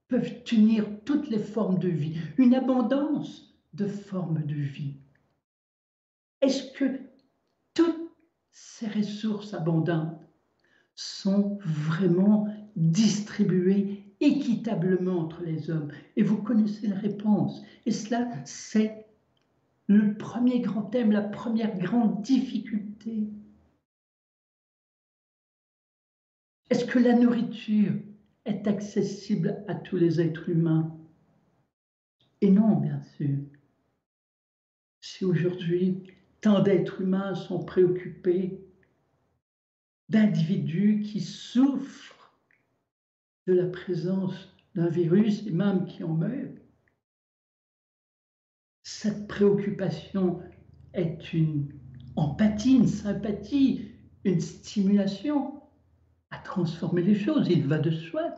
[0.08, 4.96] peuvent tenir toutes les formes de vie, une abondance de formes de vie.
[6.40, 6.98] Est-ce que
[8.80, 10.18] ces ressources abondantes
[10.94, 17.62] sont vraiment distribuées équitablement entre les hommes Et vous connaissez la réponse.
[17.84, 19.06] Et cela, c'est
[19.86, 23.28] le premier grand thème, la première grande difficulté.
[26.70, 27.92] Est-ce que la nourriture
[28.46, 30.96] est accessible à tous les êtres humains?
[32.40, 33.36] Et non, bien sûr.
[35.02, 36.02] Si aujourd'hui
[36.40, 38.69] tant d'êtres humains sont préoccupés
[40.10, 42.36] d'individus qui souffrent
[43.46, 46.58] de la présence d'un virus et même qui en meurt.
[48.82, 50.42] Cette préoccupation
[50.94, 51.72] est une
[52.16, 53.92] empathie, une sympathie,
[54.24, 55.62] une stimulation
[56.30, 57.48] à transformer les choses.
[57.48, 58.34] Il va de soi.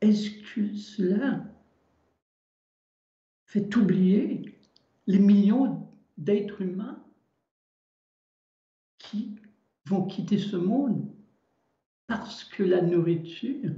[0.00, 1.44] Est-ce que cela
[3.44, 4.56] fait oublier
[5.08, 7.04] les millions d'êtres humains
[8.98, 9.36] qui
[9.88, 11.06] vont quitter ce monde
[12.06, 13.72] parce que la nourriture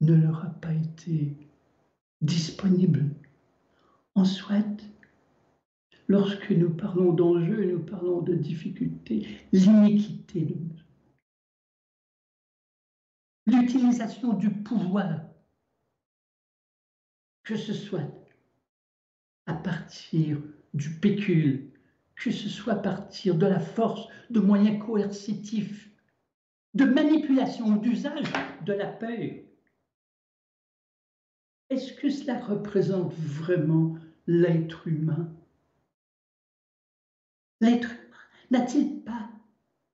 [0.00, 1.34] ne leur a pas été
[2.20, 3.04] disponible.
[4.14, 4.64] En soit,
[6.08, 10.56] lorsque nous parlons d'enjeux, nous parlons de difficultés, l'iniquité
[13.50, 15.20] l'utilisation du pouvoir,
[17.42, 18.10] que ce soit
[19.46, 20.40] à partir
[20.74, 21.69] du pécule,
[22.20, 25.90] que ce soit à partir de la force, de moyens coercitifs,
[26.74, 28.30] de manipulation ou d'usage
[28.66, 29.42] de la peur.
[31.70, 35.32] Est-ce que cela représente vraiment l'être humain?
[37.60, 38.06] L'être humain
[38.50, 39.30] n'a-t-il pas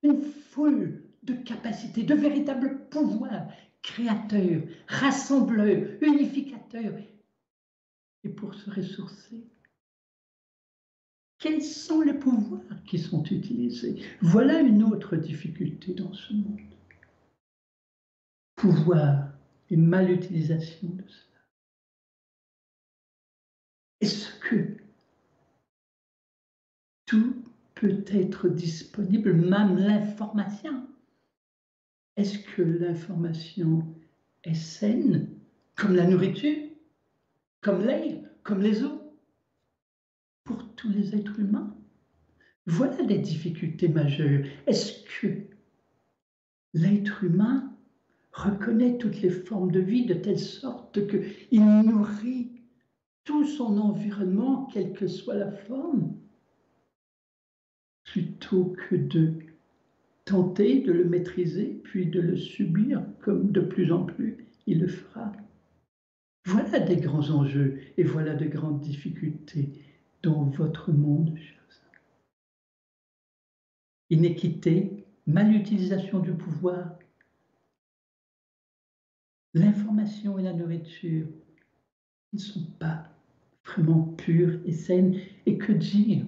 [0.03, 3.47] une foule de capacités, de véritables pouvoirs
[3.83, 6.99] créateurs, rassembleurs, unificateurs?
[8.25, 9.47] Et pour se ressourcer,
[11.39, 14.03] quels sont les pouvoirs qui sont utilisés?
[14.21, 16.61] Voilà une autre difficulté dans ce monde.
[18.57, 19.33] Pouvoir
[19.71, 21.41] et mal-utilisation de cela.
[24.01, 24.77] Est-ce que
[27.07, 27.45] tout
[27.75, 30.87] peut être disponible, même l'information?
[32.17, 33.95] Est-ce que l'information
[34.45, 35.29] est saine,
[35.75, 36.71] comme la nourriture,
[37.61, 39.06] comme l'air, comme les eaux?
[40.87, 41.75] Tous les êtres humains.
[42.67, 44.45] Voilà des difficultés majeures.
[44.67, 45.29] Est-ce que
[46.75, 47.73] l'être humain
[48.33, 52.51] reconnaît toutes les formes de vie de telle sorte qu'il nourrit
[53.25, 56.15] tout son environnement, quelle que soit la forme,
[58.05, 59.33] plutôt que de
[60.25, 64.89] tenter de le maîtriser, puis de le subir comme de plus en plus il le
[64.89, 65.33] fera?
[66.45, 69.73] Voilà des grands enjeux et voilà de grandes difficultés
[70.35, 71.37] votre monde,
[74.09, 76.97] Inéquité, malutilisation du pouvoir,
[79.53, 81.27] l'information et la nourriture
[82.33, 83.11] ne sont pas
[83.65, 85.19] vraiment pures et saines.
[85.47, 86.25] Et que dire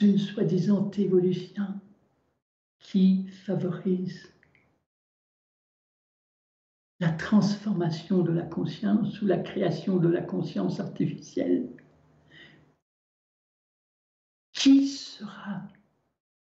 [0.00, 1.80] d'une soi-disant évolution
[2.78, 4.31] qui favorise
[7.02, 11.68] la transformation de la conscience ou la création de la conscience artificielle.
[14.52, 15.62] Qui sera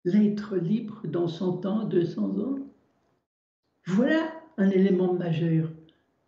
[0.05, 2.59] l'être libre dans 100 ans, 200 ans?
[3.87, 5.71] Voilà un élément majeur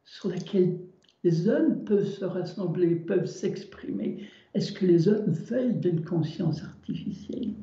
[0.04, 0.78] sur lequel
[1.24, 4.28] les hommes peuvent se rassembler, peuvent s'exprimer.
[4.54, 7.54] Est-ce que les hommes veulent d'une conscience artificielle?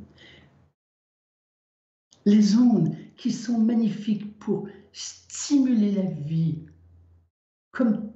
[2.26, 4.68] Les ondes qui sont magnifiques pour
[4.98, 6.66] stimuler la vie,
[7.72, 8.12] comme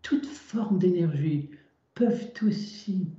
[0.00, 1.50] toute forme d'énergie,
[1.94, 3.12] peuvent aussi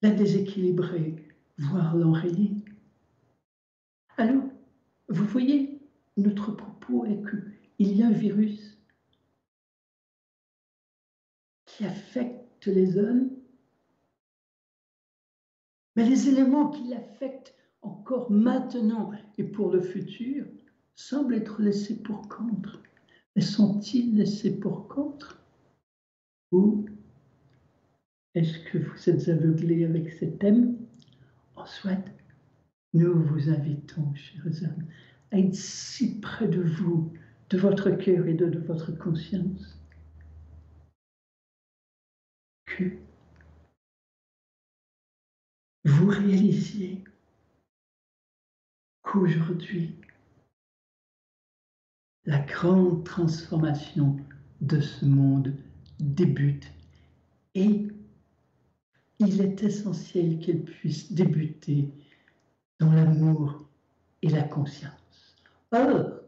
[0.00, 1.16] la déséquilibrer,
[1.58, 2.64] voire l'enrayer.
[4.16, 4.44] Alors,
[5.08, 5.78] vous voyez,
[6.16, 8.78] notre propos est qu'il y a un virus
[11.66, 13.30] qui affecte les hommes,
[15.96, 20.46] mais les éléments qui l'affectent encore maintenant et pour le futur
[20.94, 22.82] semblent être laissés pour contre.
[23.34, 25.38] Mais sont-ils laissés pour contre?
[26.52, 26.86] Ou
[28.34, 30.76] est-ce que vous êtes aveuglés avec ces thèmes?
[31.56, 32.04] En soit,
[32.94, 34.86] nous vous invitons, chers hommes,
[35.30, 37.12] à être si près de vous,
[37.50, 39.78] de votre cœur et de, de votre conscience,
[42.66, 42.84] que
[45.84, 47.04] vous réalisiez
[49.02, 49.96] qu'aujourd'hui,
[52.24, 54.16] la grande transformation
[54.60, 55.54] de ce monde
[55.98, 56.70] débute
[57.54, 57.88] et
[59.18, 61.92] il est essentiel qu'elle puisse débuter
[62.78, 63.68] dans l'amour
[64.22, 65.36] et la conscience.
[65.72, 66.20] Or,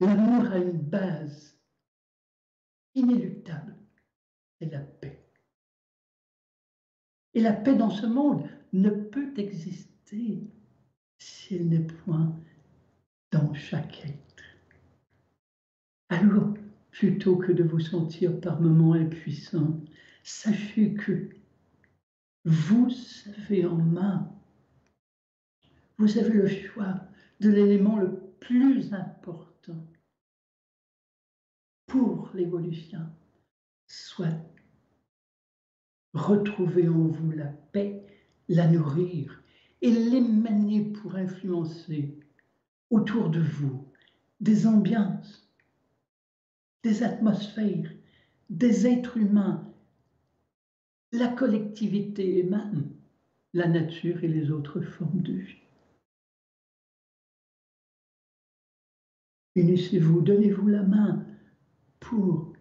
[0.00, 1.56] l'amour a une base
[2.94, 3.76] inéluctable,
[4.58, 5.22] c'est la paix.
[7.34, 10.40] Et la paix dans ce monde ne peut exister
[11.18, 12.34] si elle n'est point
[13.30, 14.25] dans être.
[16.08, 16.54] Alors,
[16.90, 19.80] plutôt que de vous sentir par moments impuissant,
[20.22, 21.28] sachez que
[22.44, 22.88] vous
[23.38, 24.32] avez en main,
[25.98, 27.00] vous avez le choix
[27.40, 29.84] de l'élément le plus important
[31.86, 33.00] pour l'évolution,
[33.86, 34.36] soit
[36.14, 38.04] retrouver en vous la paix,
[38.48, 39.42] la nourrir
[39.82, 42.16] et l'émaner pour influencer
[42.90, 43.86] autour de vous
[44.40, 45.45] des ambiances,
[46.86, 47.90] des atmosphères,
[48.48, 49.74] des êtres humains
[51.10, 52.94] la collectivité et même
[53.54, 55.62] la nature et les autres formes de vie.
[59.56, 61.26] Unissez-vous, donnez-vous la main
[61.98, 62.52] pour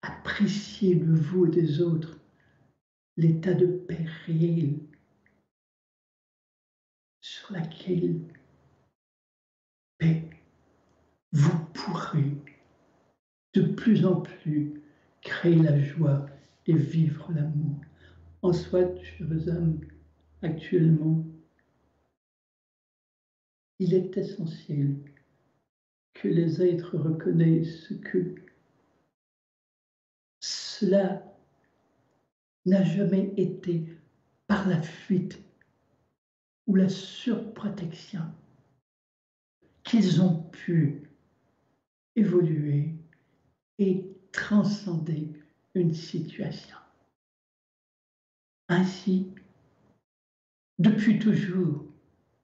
[0.00, 2.18] apprécier de vous et des autres
[3.18, 4.78] l'état de paix réel
[7.20, 8.20] sur laquelle
[9.98, 10.33] paix
[11.34, 12.36] vous pourrez
[13.54, 14.72] de plus en plus
[15.20, 16.26] créer la joie
[16.66, 17.80] et vivre l'amour.
[18.42, 19.80] En soit, chers âmes,
[20.42, 21.24] actuellement,
[23.80, 24.96] il est essentiel
[26.12, 28.36] que les êtres reconnaissent que
[30.40, 31.36] cela
[32.64, 33.88] n'a jamais été
[34.46, 35.40] par la fuite
[36.68, 38.22] ou la surprotection
[39.82, 41.02] qu'ils ont pu
[42.16, 42.94] évoluer
[43.78, 45.32] et transcender
[45.74, 46.76] une situation.
[48.68, 49.32] Ainsi,
[50.78, 51.84] depuis toujours,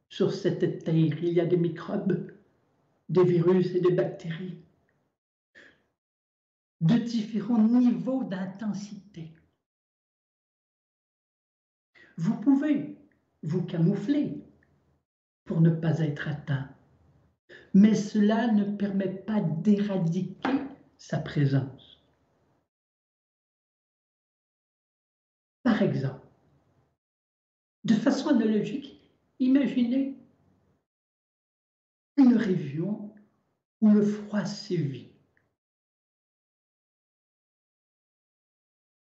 [0.09, 2.33] sur cette terre, il y a des microbes,
[3.09, 4.59] des virus et des bactéries
[6.81, 9.33] de différents niveaux d'intensité.
[12.17, 12.97] Vous pouvez
[13.43, 14.43] vous camoufler
[15.45, 16.69] pour ne pas être atteint,
[17.75, 20.59] mais cela ne permet pas d'éradiquer
[20.99, 22.03] sa présence.
[25.63, 26.27] Par exemple,
[27.85, 29.01] de façon analogique,
[29.39, 30.17] imaginez
[32.17, 33.15] une région
[33.81, 35.09] où le froid sévit.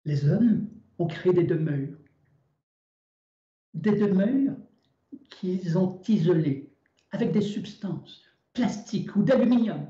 [0.04, 1.96] Les hommes ont créé des demeures,
[3.74, 4.56] des demeures
[5.30, 6.70] qu'ils ont isolées
[7.10, 8.25] avec des substances
[8.56, 9.86] plastiques ou d'aluminium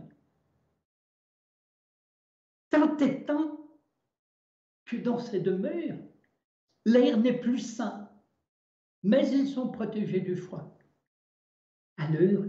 [2.70, 3.70] tant étant
[4.84, 5.98] que dans ces demeures,
[6.84, 8.10] l'air n'est plus sain,
[9.04, 10.76] mais ils sont protégés du froid.
[11.96, 12.44] Alors,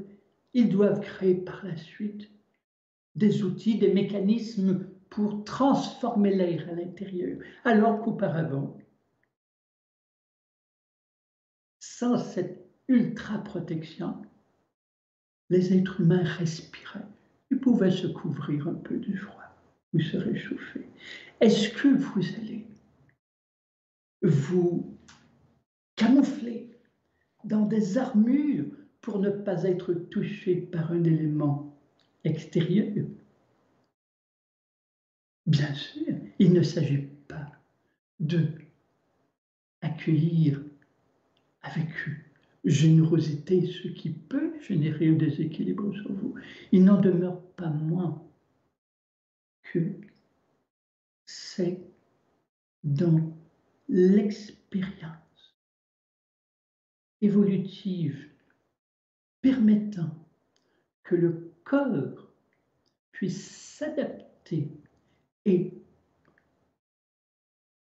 [0.54, 2.32] ils doivent créer par la suite
[3.16, 8.78] des outils, des mécanismes pour transformer l'air à l'intérieur, alors qu'auparavant,
[11.80, 14.22] sans cette ultra-protection,
[15.50, 17.08] les êtres humains respiraient.
[17.52, 19.48] Ils pouvaient se couvrir un peu du froid
[19.94, 20.82] vous serez chauffé.
[21.40, 22.66] Est-ce que vous allez
[24.22, 24.86] vous
[25.96, 26.70] camoufler
[27.44, 28.66] dans des armures
[29.02, 31.74] pour ne pas être touché par un élément
[32.24, 33.06] extérieur?
[35.46, 37.50] Bien sûr, il ne s'agit pas
[38.20, 38.50] de
[39.82, 40.62] accueillir
[41.62, 41.88] avec
[42.68, 46.36] générosité ce qui peut générer un déséquilibre sur vous,
[46.72, 48.22] il n'en demeure pas moins
[49.64, 49.80] que
[51.26, 51.80] c'est
[52.84, 53.36] dans
[53.88, 55.56] l'expérience
[57.22, 58.30] évolutive
[59.42, 60.28] permettant
[61.04, 62.34] que le corps
[63.12, 64.70] puisse s'adapter
[65.46, 65.74] et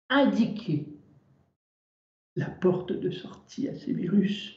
[0.08, 0.86] indiquer
[2.36, 4.55] la porte de sortie à ces virus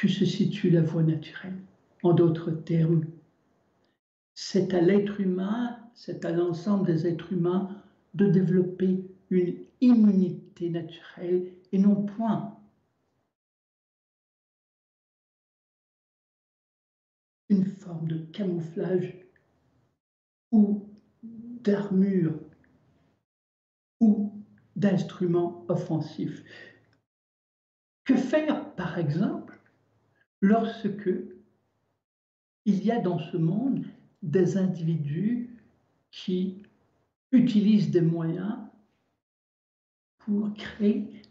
[0.00, 1.60] que se situe la voie naturelle.
[2.02, 3.04] En d'autres termes,
[4.32, 7.68] c'est à l'être humain, c'est à l'ensemble des êtres humains
[8.14, 12.56] de développer une immunité naturelle et non point
[17.50, 19.18] une forme de camouflage
[20.50, 20.88] ou
[21.22, 22.40] d'armure
[24.00, 24.32] ou
[24.76, 26.42] d'instruments offensifs.
[28.04, 29.49] Que faire, par exemple,
[30.40, 31.10] lorsque
[32.66, 33.84] il y a dans ce monde
[34.22, 35.48] des individus
[36.10, 36.62] qui
[37.32, 38.58] utilisent des moyens
[40.18, 41.22] pour créer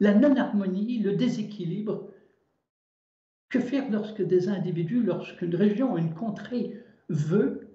[0.00, 2.08] la non-harmonie, le déséquilibre.
[3.50, 7.68] Que faire lorsque des individus, lorsqu'une région, une contrée veut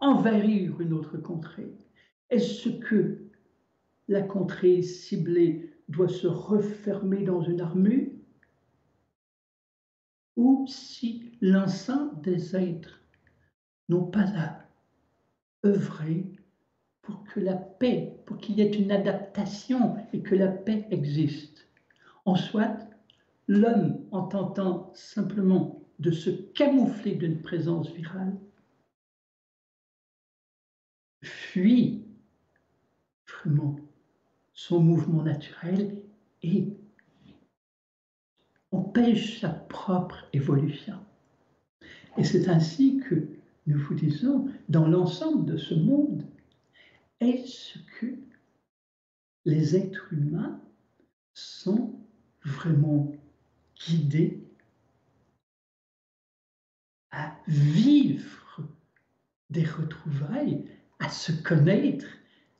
[0.00, 1.72] envahir une autre contrée?
[2.30, 3.18] Est-ce que
[4.08, 8.13] la contrée ciblée doit se refermer dans une armure?
[10.36, 13.00] Ou si l'ensemble des êtres
[13.88, 14.58] n'ont pas à
[15.64, 16.32] œuvrer
[17.02, 21.68] pour que la paix, pour qu'il y ait une adaptation et que la paix existe.
[22.24, 22.78] En soit,
[23.46, 28.36] l'homme, en tentant simplement de se camoufler d'une présence virale,
[31.22, 32.04] fuit
[33.26, 33.76] vraiment
[34.52, 36.02] son mouvement naturel
[36.42, 36.72] et
[38.94, 40.98] empêche sa propre évolution.
[42.16, 43.26] Et c'est ainsi que
[43.66, 46.24] nous vous disons, dans l'ensemble de ce monde,
[47.18, 48.06] est-ce que
[49.46, 50.60] les êtres humains
[51.32, 51.98] sont
[52.44, 53.12] vraiment
[53.84, 54.44] guidés
[57.10, 58.60] à vivre
[59.50, 60.64] des retrouvailles,
[61.00, 62.06] à se connaître,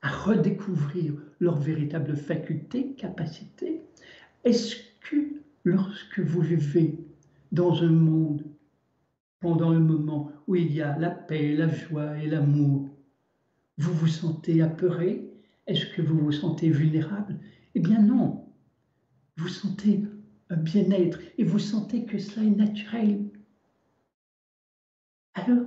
[0.03, 3.83] à redécouvrir leurs véritables facultés, capacités
[4.43, 6.99] Est-ce que lorsque vous vivez
[7.53, 8.45] dans un monde,
[9.41, 12.89] pendant un moment où il y a la paix, la joie et l'amour,
[13.79, 15.31] vous vous sentez apeuré?
[15.67, 17.39] Est-ce que vous vous sentez vulnérable?
[17.75, 18.47] Eh bien non.
[19.37, 20.05] Vous sentez
[20.51, 23.25] un bien-être et vous sentez que cela est naturel.
[25.35, 25.67] Alors,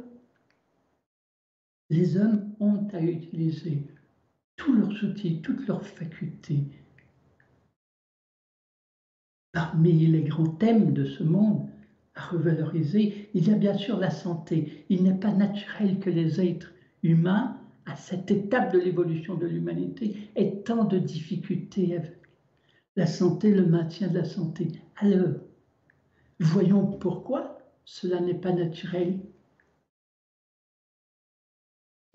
[1.90, 3.84] les hommes ont à utiliser
[4.56, 6.64] tous leurs outils, toutes leurs facultés.
[9.52, 11.68] Parmi les grands thèmes de ce monde
[12.16, 14.86] à revaloriser, il y a bien sûr la santé.
[14.90, 16.74] Il n'est pas naturel que les êtres
[17.04, 22.18] humains à cette étape de l'évolution de l'humanité est tant de difficultés avec
[22.96, 24.68] la santé, le maintien de la santé.
[24.98, 25.36] Alors,
[26.40, 29.20] voyons pourquoi cela n'est pas naturel.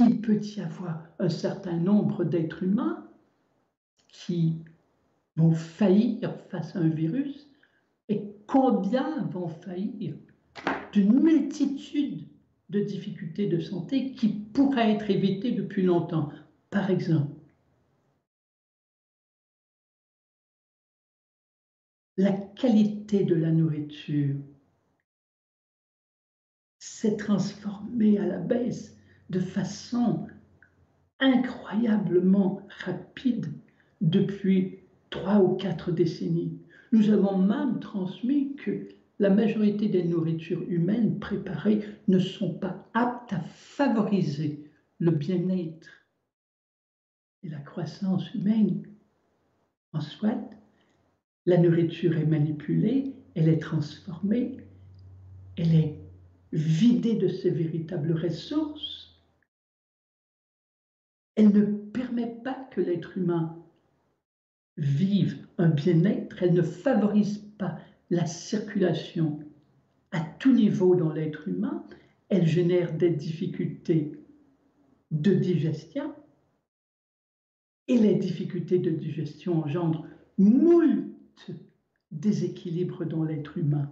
[0.01, 3.07] Il peut y avoir un certain nombre d'êtres humains
[4.09, 4.59] qui
[5.37, 7.49] vont faillir face à un virus,
[8.09, 10.15] et combien vont faillir
[10.93, 12.29] d'une multitude
[12.69, 16.31] de difficultés de santé qui pourraient être évitées depuis longtemps.
[16.71, 17.37] Par exemple,
[22.17, 24.37] la qualité de la nourriture
[26.79, 28.97] s'est transformée à la baisse
[29.31, 30.27] de façon
[31.21, 33.55] incroyablement rapide
[34.01, 34.82] depuis
[35.13, 36.59] trois ou quatre décennies.
[36.91, 38.89] Nous avons même transmis que
[39.21, 45.89] la majorité des nourritures humaines préparées ne sont pas aptes à favoriser le bien-être
[47.45, 48.83] et la croissance humaine.
[49.93, 50.51] En soit,
[51.47, 54.57] la nourriture est manipulée, elle est transformée,
[55.57, 55.99] elle est
[56.53, 59.21] vidée de ses véritables ressources.
[61.37, 63.62] Elle ne permet pas que l'être humain
[64.77, 67.77] vive un bien-être, elle ne favorise pas
[68.11, 69.39] la circulation
[70.11, 71.83] à tout niveau dans l'être humain,
[72.29, 74.13] elle génère des difficultés
[75.11, 76.13] de digestion
[77.89, 80.05] et les difficultés de digestion engendrent
[80.39, 81.07] moult
[82.11, 83.87] déséquilibres dans l'être humain.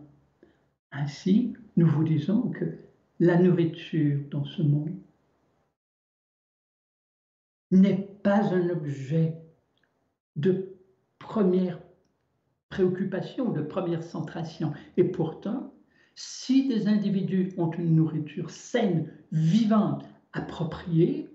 [0.93, 2.65] Ainsi, nous vous disons que
[3.19, 4.95] la nourriture dans ce monde
[7.71, 9.35] n'est pas un objet
[10.37, 10.77] de
[11.19, 11.81] première
[12.69, 14.73] préoccupation, de première centration.
[14.97, 15.75] Et pourtant,
[16.15, 21.29] si des individus ont une nourriture saine, vivante, appropriée,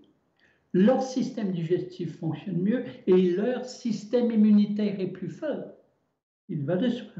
[0.73, 5.71] leur système digestif fonctionne mieux et leur système immunitaire est plus fort.
[6.49, 7.13] Il va de soi.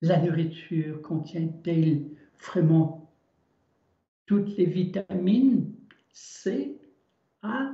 [0.00, 3.12] La nourriture contient-elle vraiment
[4.26, 5.74] toutes les vitamines
[6.10, 6.80] C,
[7.42, 7.72] A,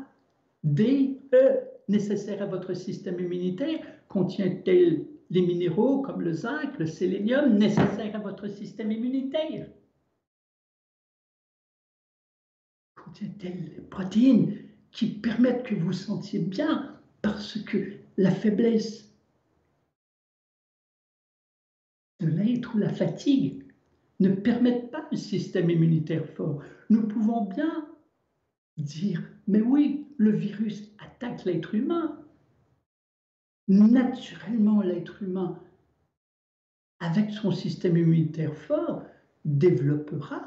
[0.65, 1.59] D, E
[1.89, 8.21] nécessaires à votre système immunitaire Contient-elle les minéraux comme le zinc, le sélénium nécessaires à
[8.21, 9.67] votre système immunitaire?
[12.95, 14.47] Contient-elle les protéines
[14.93, 16.81] qui permettent que vous vous sentiez bien
[17.23, 17.79] parce que
[18.17, 19.09] la faiblesse
[22.21, 23.65] de l'être ou la fatigue
[24.21, 26.57] ne permettent pas un système immunitaire fort?
[26.91, 27.85] Nous pouvons bien
[28.79, 32.23] dire, mais oui, le virus attaque l'être humain.
[33.69, 35.59] Naturellement, l'être humain,
[36.99, 39.03] avec son système immunitaire fort,
[39.47, 40.47] développera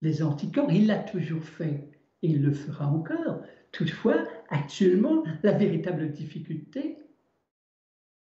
[0.00, 0.72] les anticorps.
[0.72, 1.90] Il l'a toujours fait
[2.22, 3.42] et il le fera encore.
[3.72, 6.96] Toutefois, actuellement, la véritable difficulté,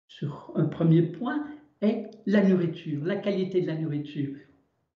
[0.06, 1.48] sur un premier point,
[1.80, 4.36] est la nourriture, la qualité de la nourriture.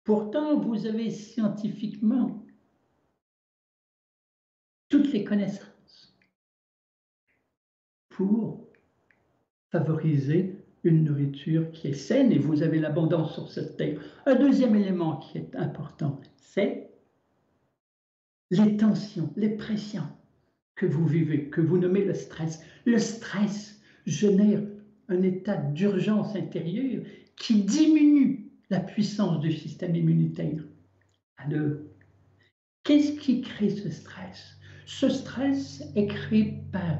[0.04, 2.46] Pourtant, vous avez scientifiquement
[4.90, 6.18] toutes les connaissances
[8.10, 8.68] pour
[9.72, 14.00] favoriser une nourriture qui est saine et vous avez l'abondance sur cette terre.
[14.26, 16.90] Un deuxième élément qui est important, c'est
[18.52, 20.08] les tensions, les pressions
[20.76, 22.64] que vous vivez, que vous nommez le stress.
[22.86, 24.62] Le stress génère
[25.10, 27.04] un état d'urgence intérieure
[27.36, 30.64] qui diminue la puissance du système immunitaire.
[31.38, 31.78] Alors,
[32.84, 34.59] qu'est-ce qui crée ce stress?
[34.90, 36.98] Ce stress est créé par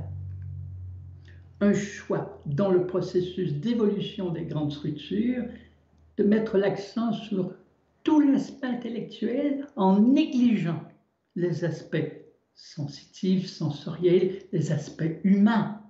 [1.60, 5.46] un choix dans le processus d'évolution des grandes structures
[6.18, 7.52] de mettre l'accent sur
[8.04, 10.84] tout l'aspect intellectuel en négligeant
[11.36, 12.14] les aspects
[12.54, 15.82] sensitifs, sensoriels, les aspects humains.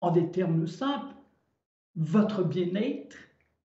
[0.00, 1.14] En des termes simples,
[1.96, 3.18] votre bien-être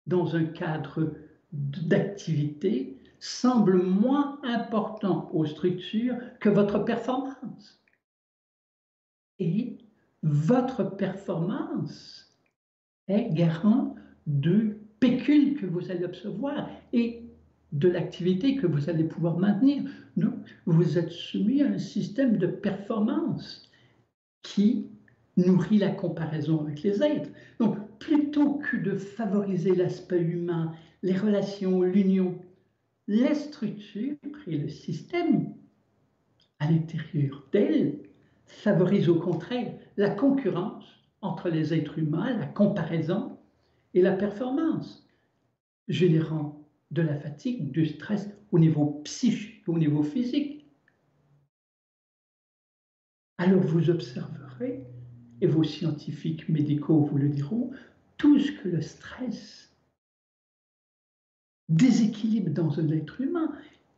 [0.06, 1.12] dans un cadre
[1.52, 2.93] d'activité
[3.24, 7.82] semble moins important aux structures que votre performance.
[9.40, 9.78] Et
[10.24, 12.38] votre performance
[13.08, 13.96] est garant
[14.28, 17.24] de pécule que vous allez observer et
[17.72, 19.84] de l'activité que vous allez pouvoir maintenir.
[20.18, 20.34] Non,
[20.66, 23.72] vous êtes soumis à un système de performance
[24.42, 24.90] qui
[25.38, 27.30] nourrit la comparaison avec les êtres.
[27.60, 32.38] Donc, plutôt que de favoriser l'aspect humain, les relations, l'union,
[33.08, 34.16] les structures
[34.48, 35.54] et le système
[36.60, 38.00] à l'intérieur d'elles
[38.46, 40.86] favorisent au contraire la concurrence
[41.22, 43.38] entre les êtres humains, la comparaison
[43.94, 45.08] et la performance,
[45.88, 50.66] générant de la fatigue, du stress au niveau psychique, au niveau physique.
[53.38, 54.86] Alors vous observerez,
[55.42, 57.72] et vos scientifiques médicaux vous le diront,
[58.18, 59.63] tout ce que le stress
[61.70, 63.52] déséquilibre dans un être humain,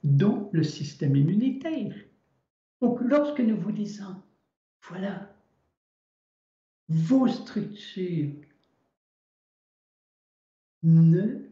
[0.03, 1.95] dont le système immunitaire.
[2.82, 4.22] Donc lorsque nous vous disons,
[4.88, 5.36] voilà,
[6.89, 8.36] vos structures
[10.84, 11.49] ne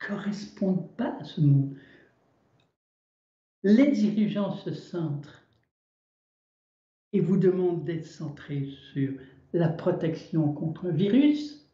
[0.00, 1.76] correspondent pas à ce monde.
[3.62, 5.42] Les dirigeants se centrent
[7.12, 9.12] et vous demandent d'être centrés sur
[9.52, 11.64] la protection contre un virus.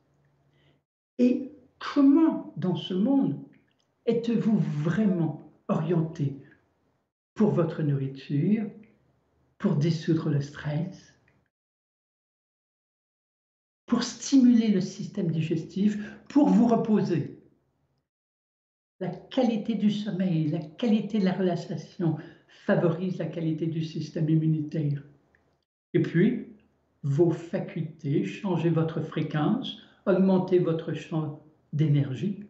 [1.18, 3.43] Et comment, dans ce monde,
[4.07, 6.36] êtes-vous vraiment orienté
[7.34, 8.70] pour votre nourriture,
[9.59, 11.14] pour dissoudre le stress,
[13.86, 15.98] pour stimuler le système digestif,
[16.28, 17.38] pour vous reposer?
[19.01, 25.03] La qualité du sommeil, la qualité de la relaxation favorise la qualité du système immunitaire.
[25.94, 26.46] Et puis,
[27.03, 31.42] vos facultés, changez votre fréquence, augmentez votre champ
[31.72, 32.44] d'énergie,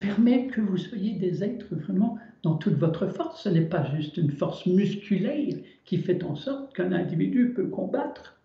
[0.00, 3.42] permet que vous soyez des êtres vraiment dans toute votre force.
[3.42, 8.38] Ce n'est pas juste une force musculaire qui fait en sorte qu'un individu peut combattre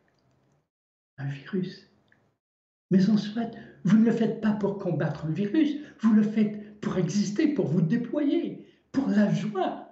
[1.17, 1.87] un virus.
[2.89, 3.51] Mais en soit,
[3.83, 7.67] vous ne le faites pas pour combattre le virus, vous le faites pour exister, pour
[7.67, 9.87] vous déployer, pour la joie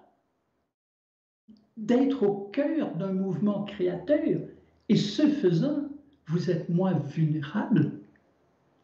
[1.77, 4.41] d'être au cœur d'un mouvement créateur.
[4.89, 5.87] Et ce faisant,
[6.27, 7.91] vous êtes moins vulnérable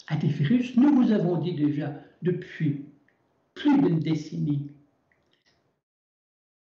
[0.08, 0.78] à des virus.
[0.78, 2.86] Nous vous avons dit déjà depuis
[3.54, 4.72] plus d'une décennie,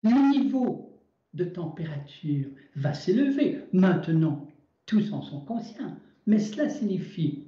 [0.02, 1.00] le niveau
[1.34, 3.60] de température va s'élever.
[3.72, 4.48] Maintenant,
[4.86, 5.96] tous en sont conscients.
[6.26, 7.44] Mais cela signifie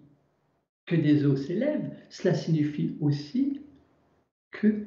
[0.86, 3.60] que des eaux s'élèvent, cela signifie aussi
[4.50, 4.86] que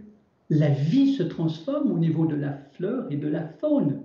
[0.49, 4.03] la vie se transforme au niveau de la fleur et de la faune.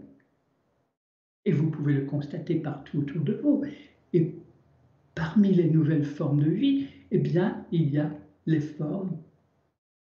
[1.45, 3.65] Et vous pouvez le constater partout autour de vous.
[4.13, 4.35] Et
[5.15, 8.11] parmi les nouvelles formes de vie, eh bien, il y a
[8.47, 9.19] les formes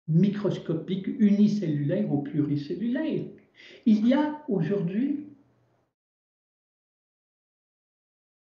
[0.09, 3.24] microscopiques unicellulaires ou pluricellulaires.
[3.86, 5.26] Il y a aujourd'hui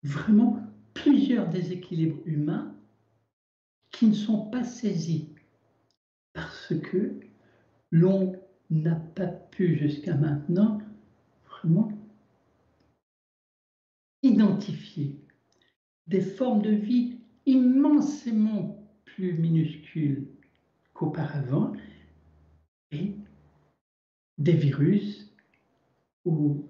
[0.02, 0.60] vraiment
[0.94, 2.74] plusieurs déséquilibres humains
[3.90, 5.28] qui ne sont pas saisis
[6.32, 7.18] parce que
[7.90, 10.78] l'on n'a pas pu jusqu'à maintenant
[11.46, 11.90] vraiment
[14.22, 15.16] identifier
[16.06, 18.77] des formes de vie immensément
[19.18, 20.28] plus minuscules
[20.94, 21.72] qu'auparavant
[22.92, 23.10] et
[24.38, 25.34] des virus
[26.24, 26.64] ou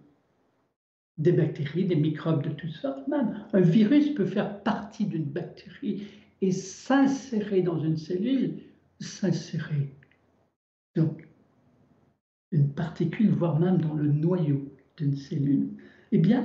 [1.18, 3.46] des bactéries, des microbes de toutes sortes même.
[3.52, 6.06] Un virus peut faire partie d'une bactérie
[6.40, 8.62] et s'insérer dans une cellule,
[8.98, 9.90] s'insérer
[10.96, 11.14] dans
[12.50, 15.68] une particule, voire même dans le noyau d'une cellule.
[16.12, 16.40] Eh bien,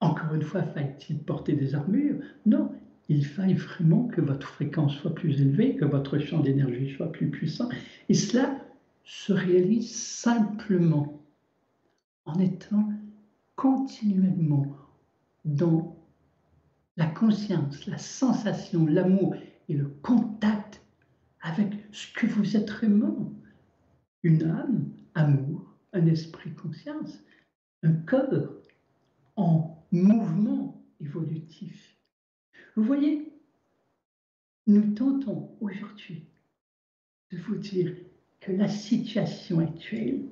[0.00, 2.18] encore une fois, faille-t-il porter des armures?
[2.44, 2.70] Non,
[3.08, 7.30] il faille vraiment que votre fréquence soit plus élevée, que votre champ d'énergie soit plus
[7.30, 7.68] puissant.
[8.08, 8.58] Et cela
[9.04, 11.22] se réalise simplement
[12.24, 12.92] en étant
[13.56, 14.74] continuellement
[15.44, 15.96] dans
[16.96, 19.34] la conscience, la sensation, l'amour
[19.68, 20.82] et le contact
[21.40, 23.30] avec ce que vous êtes vraiment.
[24.22, 27.22] Une âme, amour, un esprit conscience,
[27.82, 28.54] un corps
[29.36, 31.93] en mouvement évolutif.
[32.76, 33.32] Vous voyez,
[34.66, 36.24] nous tentons aujourd'hui
[37.30, 37.94] de vous dire
[38.40, 40.24] que la situation actuelle,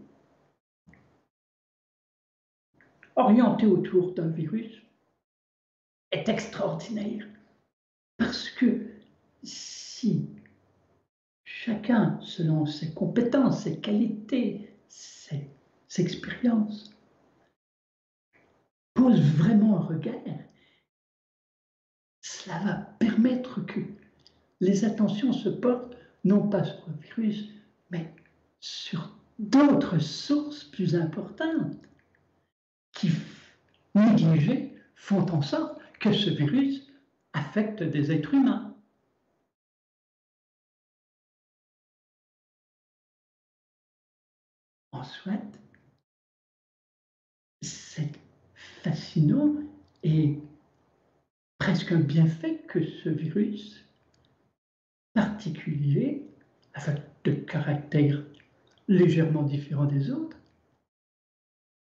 [3.15, 4.83] orientée autour d'un virus,
[6.11, 7.27] est extraordinaire.
[8.17, 8.87] Parce que
[9.43, 10.29] si
[11.45, 15.49] chacun, selon ses compétences, ses qualités, ses,
[15.99, 16.91] expériences,
[18.95, 20.39] pose vraiment un regard,
[22.43, 23.81] cela va permettre que
[24.61, 27.51] les attentions se portent non pas sur le virus,
[27.91, 28.13] mais
[28.61, 31.77] sur d'autres sources plus importantes
[32.93, 33.11] qui,
[33.95, 36.87] négligées, font en sorte que ce virus
[37.33, 38.77] affecte des êtres humains.
[44.91, 45.59] En soit,
[47.63, 48.13] c'est
[48.83, 49.55] fascinant
[50.03, 50.39] et
[51.63, 53.87] presque un bienfait que ce virus
[55.15, 56.27] particulier,
[56.75, 58.21] avec de caractères
[58.89, 60.37] légèrement différents des autres,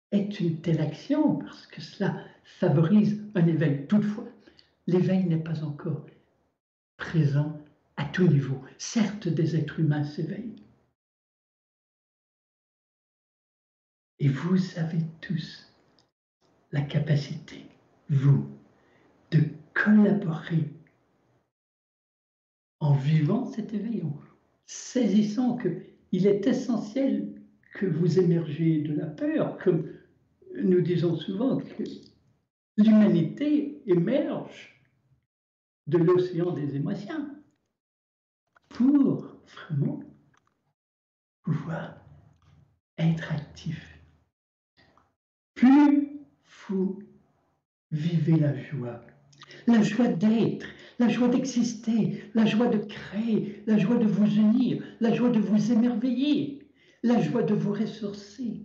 [0.09, 3.85] est une telle action parce que cela favorise un éveil.
[3.85, 4.27] Toutefois,
[4.87, 6.07] l'éveil n'est pas encore
[6.97, 7.63] présent
[7.95, 8.59] à tout niveau.
[8.79, 10.63] Certes, des êtres humains s'éveillent.
[14.17, 15.71] Et vous avez tous
[16.71, 17.67] la capacité,
[18.09, 18.58] vous,
[19.31, 19.41] de
[19.73, 20.73] collaborer
[22.79, 24.17] en vivant cet éveil, en
[24.65, 27.33] saisissant qu'il est essentiel
[27.73, 29.91] que vous émergiez de la peur, comme
[30.55, 31.83] nous disons souvent que
[32.77, 34.81] l'humanité émerge
[35.87, 37.29] de l'océan des émotions
[38.69, 40.03] pour vraiment
[41.41, 41.99] pouvoir
[42.97, 43.99] être actif.
[45.55, 46.19] Plus
[46.67, 46.99] vous
[47.91, 49.01] vivez la joie,
[49.67, 50.67] la joie d'être,
[50.99, 55.39] la joie d'exister, la joie de créer, la joie de vous unir, la joie de
[55.39, 56.67] vous émerveiller,
[57.03, 58.61] la joie de vous ressourcer,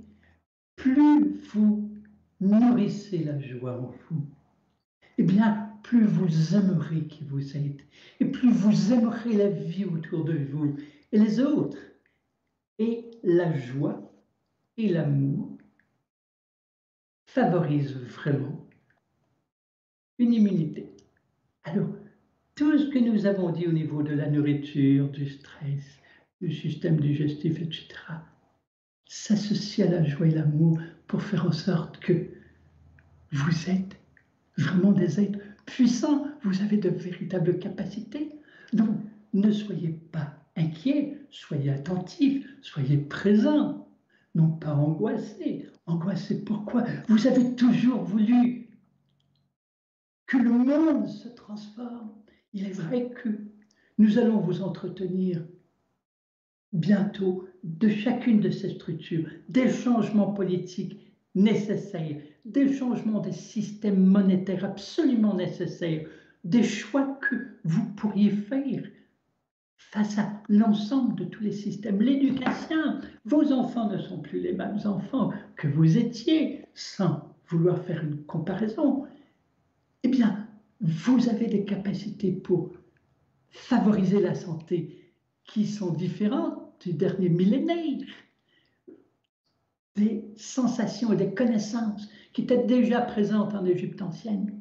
[0.76, 1.90] plus vous
[2.40, 4.26] nourrissez la joie en vous,
[5.18, 7.80] eh bien, plus vous aimerez qui vous êtes,
[8.20, 10.76] et plus vous aimerez la vie autour de vous
[11.12, 11.78] et les autres.
[12.78, 14.12] Et la joie
[14.76, 15.57] et l'amour
[17.26, 18.53] favorisent vraiment
[20.18, 20.94] une immunité.
[21.64, 21.88] Alors,
[22.54, 25.98] tout ce que nous avons dit au niveau de la nourriture, du stress,
[26.40, 27.88] du système digestif, etc.,
[29.06, 32.28] s'associe à la joie et l'amour pour faire en sorte que
[33.32, 33.96] vous êtes
[34.56, 38.32] vraiment des êtres puissants, vous avez de véritables capacités.
[38.72, 38.96] Donc,
[39.32, 43.88] ne soyez pas inquiets, soyez attentifs, soyez présents,
[44.34, 45.66] non pas angoissés.
[45.86, 46.84] Angoissés pourquoi?
[47.08, 48.63] Vous avez toujours voulu
[50.26, 52.10] que le monde se transforme.
[52.52, 53.28] Il est vrai que
[53.98, 55.42] nous allons vous entretenir
[56.72, 60.98] bientôt de chacune de ces structures des changements politiques
[61.34, 66.06] nécessaires, des changements des systèmes monétaires absolument nécessaires,
[66.44, 68.82] des choix que vous pourriez faire
[69.76, 72.00] face à l'ensemble de tous les systèmes.
[72.00, 78.02] L'éducation, vos enfants ne sont plus les mêmes enfants que vous étiez, sans vouloir faire
[78.02, 79.06] une comparaison.
[80.05, 80.46] Eh bien,
[80.80, 82.72] vous avez des capacités pour
[83.48, 85.12] favoriser la santé
[85.44, 88.07] qui sont différentes du dernier millénaire.
[89.96, 94.61] Des sensations et des connaissances qui étaient déjà présentes en Égypte ancienne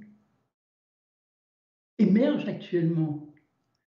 [1.99, 3.27] émergent actuellement,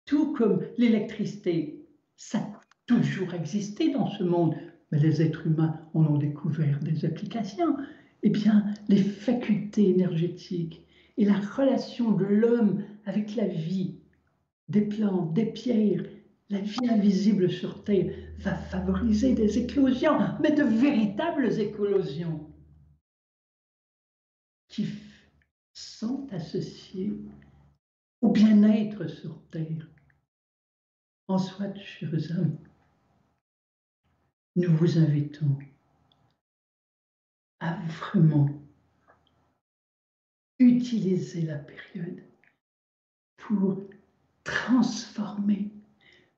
[0.05, 1.85] tout comme l'électricité.
[2.15, 4.55] Ça a toujours existé dans ce monde,
[4.91, 7.77] mais les êtres humains en ont découvert des applications.
[8.23, 10.84] Eh bien, les facultés énergétiques
[11.17, 13.99] et la relation de l'homme avec la vie,
[14.67, 16.05] des plantes, des pierres,
[16.49, 22.51] la vie invisible sur Terre va favoriser des éclosions, mais de véritables éclosions
[24.67, 24.87] qui
[25.73, 27.13] sont associées
[28.21, 29.87] au bien-être sur Terre.
[31.27, 32.59] En soit, chers hommes,
[34.55, 35.57] nous vous invitons
[37.59, 38.49] à vraiment
[40.59, 42.21] utiliser la période
[43.37, 43.83] pour
[44.43, 45.71] transformer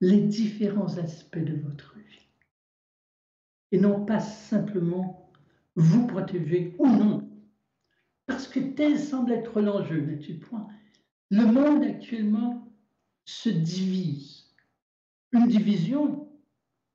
[0.02, 2.28] les différents aspects de votre vie.
[3.72, 5.32] Et non pas simplement
[5.76, 7.30] vous protéger ou non.
[8.26, 10.68] Parce que tel semble être l'enjeu, n'est-ce point?
[11.30, 12.72] Le monde actuellement
[13.26, 14.56] se divise.
[15.34, 16.30] Une division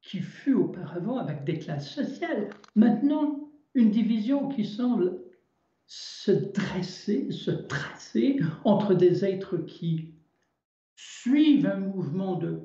[0.00, 2.50] qui fut auparavant avec des classes sociales.
[2.74, 5.21] Maintenant, une division qui semble
[5.94, 10.14] se dresser, se tracer entre des êtres qui
[10.96, 12.62] suivent un mouvement de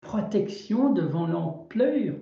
[0.00, 2.16] protection devant l'ampleur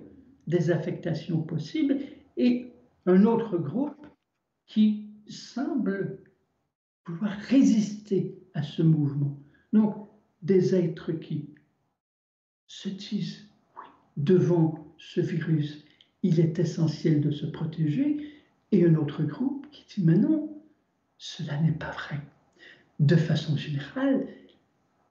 [0.45, 1.97] des affectations possibles
[2.37, 2.71] et
[3.07, 4.05] un autre groupe
[4.67, 6.19] qui semble
[7.03, 9.35] pouvoir résister à ce mouvement.
[9.73, 10.07] Donc,
[10.43, 11.49] des êtres qui
[12.67, 13.87] se disent, oui,
[14.17, 15.83] devant ce virus,
[16.21, 18.32] il est essentiel de se protéger,
[18.73, 20.59] et un autre groupe qui dit, mais non,
[21.19, 22.19] cela n'est pas vrai.
[22.99, 24.27] De façon générale,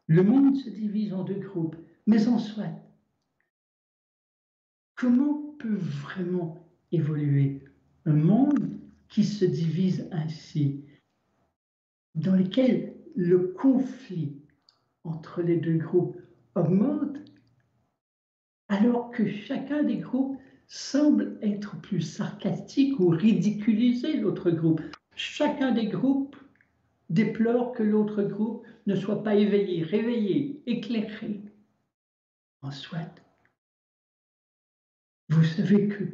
[0.08, 1.76] le monde se divise en deux groupes.
[2.08, 2.66] Mais en soi,
[4.96, 7.62] comment peut vraiment évoluer
[8.04, 10.84] un monde qui se divise ainsi,
[12.16, 14.42] dans lequel le conflit
[15.04, 16.20] entre les deux groupes
[16.56, 17.18] augmente,
[18.66, 20.40] alors que chacun des groupes
[20.72, 24.80] semble être plus sarcastique ou ridiculiser l'autre groupe.
[25.14, 26.34] Chacun des groupes
[27.10, 31.42] déplore que l'autre groupe ne soit pas éveillé, réveillé, éclairé
[32.62, 33.14] en soit.
[35.28, 36.04] Vous savez que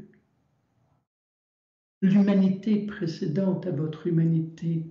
[2.02, 4.82] l'humanité précédente à votre humanité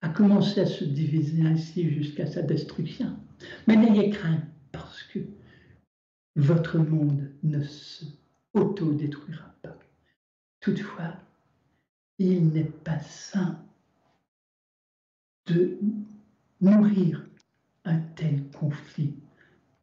[0.00, 3.14] a commencé à se diviser ainsi jusqu'à sa destruction.
[3.66, 4.46] Mais n'ayez crainte
[6.38, 8.04] votre monde ne se
[8.54, 9.76] autodétruira pas.
[10.60, 11.16] Toutefois,
[12.18, 13.60] il n'est pas sain
[15.46, 15.78] de
[16.60, 17.26] nourrir
[17.84, 19.14] un tel conflit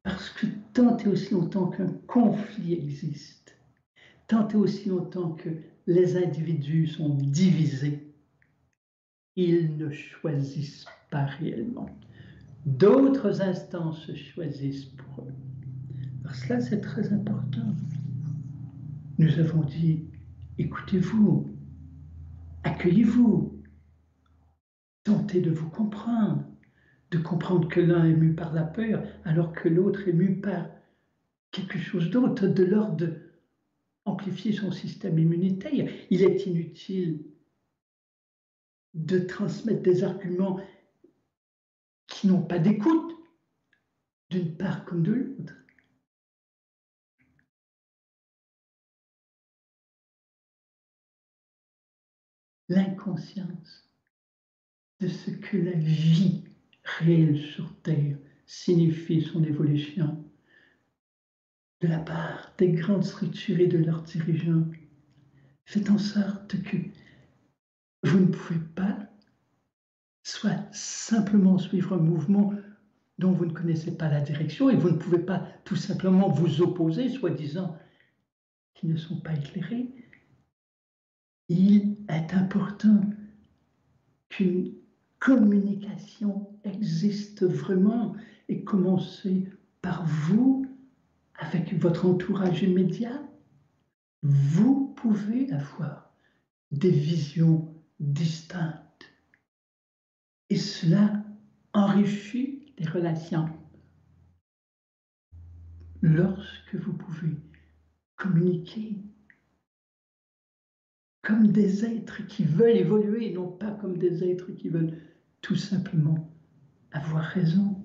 [0.01, 3.57] parce que tant et aussi longtemps qu'un conflit existe,
[4.27, 5.49] tant et aussi longtemps que
[5.87, 7.99] les individus sont divisés,
[9.35, 11.89] ils ne choisissent pas réellement.
[12.65, 15.54] D'autres instances choisissent pour eux.
[16.33, 17.75] Cela, c'est très important.
[19.17, 20.05] Nous avons dit,
[20.57, 21.49] écoutez-vous,
[22.63, 23.63] accueillez-vous,
[25.03, 26.43] tentez de vous comprendre,
[27.11, 30.67] de comprendre que l'un est mu par la peur alors que l'autre est mu par
[31.51, 33.07] quelque chose d'autre, de l'ordre
[34.05, 35.89] d'amplifier son système immunitaire.
[36.09, 37.23] Il est inutile
[38.93, 40.59] de transmettre des arguments
[42.07, 43.13] qui n'ont pas d'écoute,
[44.29, 45.53] d'une part comme de l'autre.
[52.67, 53.89] L'inconscience
[54.99, 56.43] de ce que la vie
[56.83, 60.23] réel sur Terre signifie son évolution
[61.81, 64.65] de la part des grandes structures et de leurs dirigeants.
[65.65, 66.77] Faites en sorte que
[68.03, 68.97] vous ne pouvez pas
[70.23, 72.53] soit simplement suivre un mouvement
[73.19, 76.61] dont vous ne connaissez pas la direction et vous ne pouvez pas tout simplement vous
[76.61, 77.77] opposer, soi-disant,
[78.73, 80.04] qui ne sont pas éclairés.
[81.47, 83.01] Il est important
[84.29, 84.73] qu'une
[85.19, 88.15] communication existe vraiment
[88.47, 89.47] et commencer
[89.81, 90.65] par vous
[91.37, 93.21] avec votre entourage immédiat,
[94.23, 96.11] vous pouvez avoir
[96.71, 99.11] des visions distinctes.
[100.49, 101.23] Et cela
[101.73, 103.49] enrichit les relations.
[106.01, 107.35] Lorsque vous pouvez
[108.15, 109.03] communiquer
[111.25, 115.01] comme des êtres qui veulent évoluer, non pas comme des êtres qui veulent
[115.41, 116.31] tout simplement
[116.91, 117.83] avoir raison.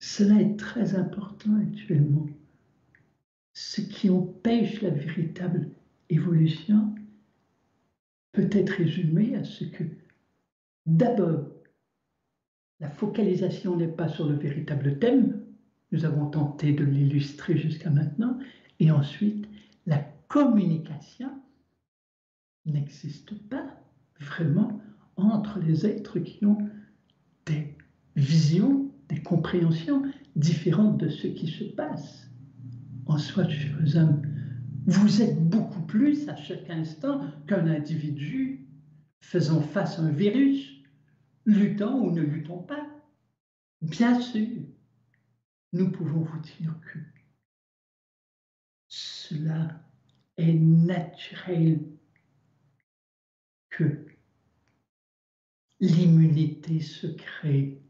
[0.00, 2.26] Cela est très important actuellement.
[3.54, 5.70] Ce qui empêche la véritable
[6.10, 6.94] évolution
[8.32, 9.84] peut être résumé à ce que,
[10.84, 11.46] d'abord,
[12.80, 15.42] la focalisation n'est pas sur le véritable thème,
[15.90, 18.38] nous avons tenté de l'illustrer jusqu'à maintenant,
[18.78, 19.48] et ensuite,
[19.86, 21.30] la communication
[22.66, 23.66] n'existe pas
[24.20, 24.80] vraiment
[25.16, 26.58] entre les êtres qui ont
[27.46, 27.74] des
[28.16, 30.02] visions, des compréhensions
[30.34, 32.30] différentes de ce qui se passe.
[33.06, 34.22] En soi, chers hommes,
[34.86, 38.66] vous êtes beaucoup plus à chaque instant qu'un individu
[39.20, 40.82] faisant face à un virus,
[41.44, 42.86] luttant ou ne luttant pas.
[43.82, 44.62] Bien sûr,
[45.72, 46.98] nous pouvons vous dire que
[48.88, 49.80] cela
[50.36, 51.80] est naturel
[55.80, 57.82] l'immunité se crée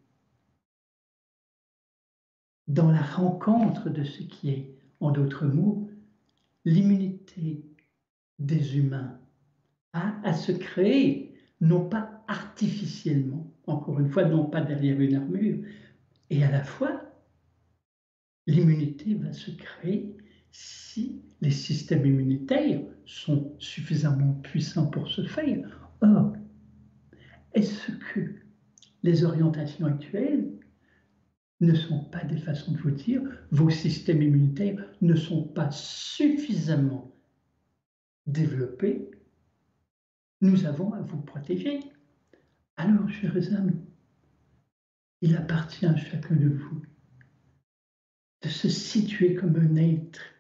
[2.67, 5.89] dans la rencontre de ce qui est, en d'autres mots,
[6.65, 7.63] l'immunité
[8.39, 9.21] des humains.
[9.93, 15.65] À se créer, non pas artificiellement, encore une fois, non pas derrière une armure,
[16.29, 17.01] et à la fois,
[18.47, 20.17] l'immunité va se créer
[20.57, 25.91] si les systèmes immunitaires sont suffisamment puissants pour ce faire.
[26.01, 26.33] Or,
[27.53, 28.35] est-ce que
[29.03, 30.51] les orientations actuelles
[31.61, 37.15] ne sont pas des façons de vous dire vos systèmes immunitaires ne sont pas suffisamment
[38.27, 39.11] développés,
[40.41, 41.81] nous avons à vous protéger.
[42.79, 43.81] Alors, chers amis,
[45.21, 46.83] il appartient à chacun de vous
[48.43, 50.36] de se situer comme un être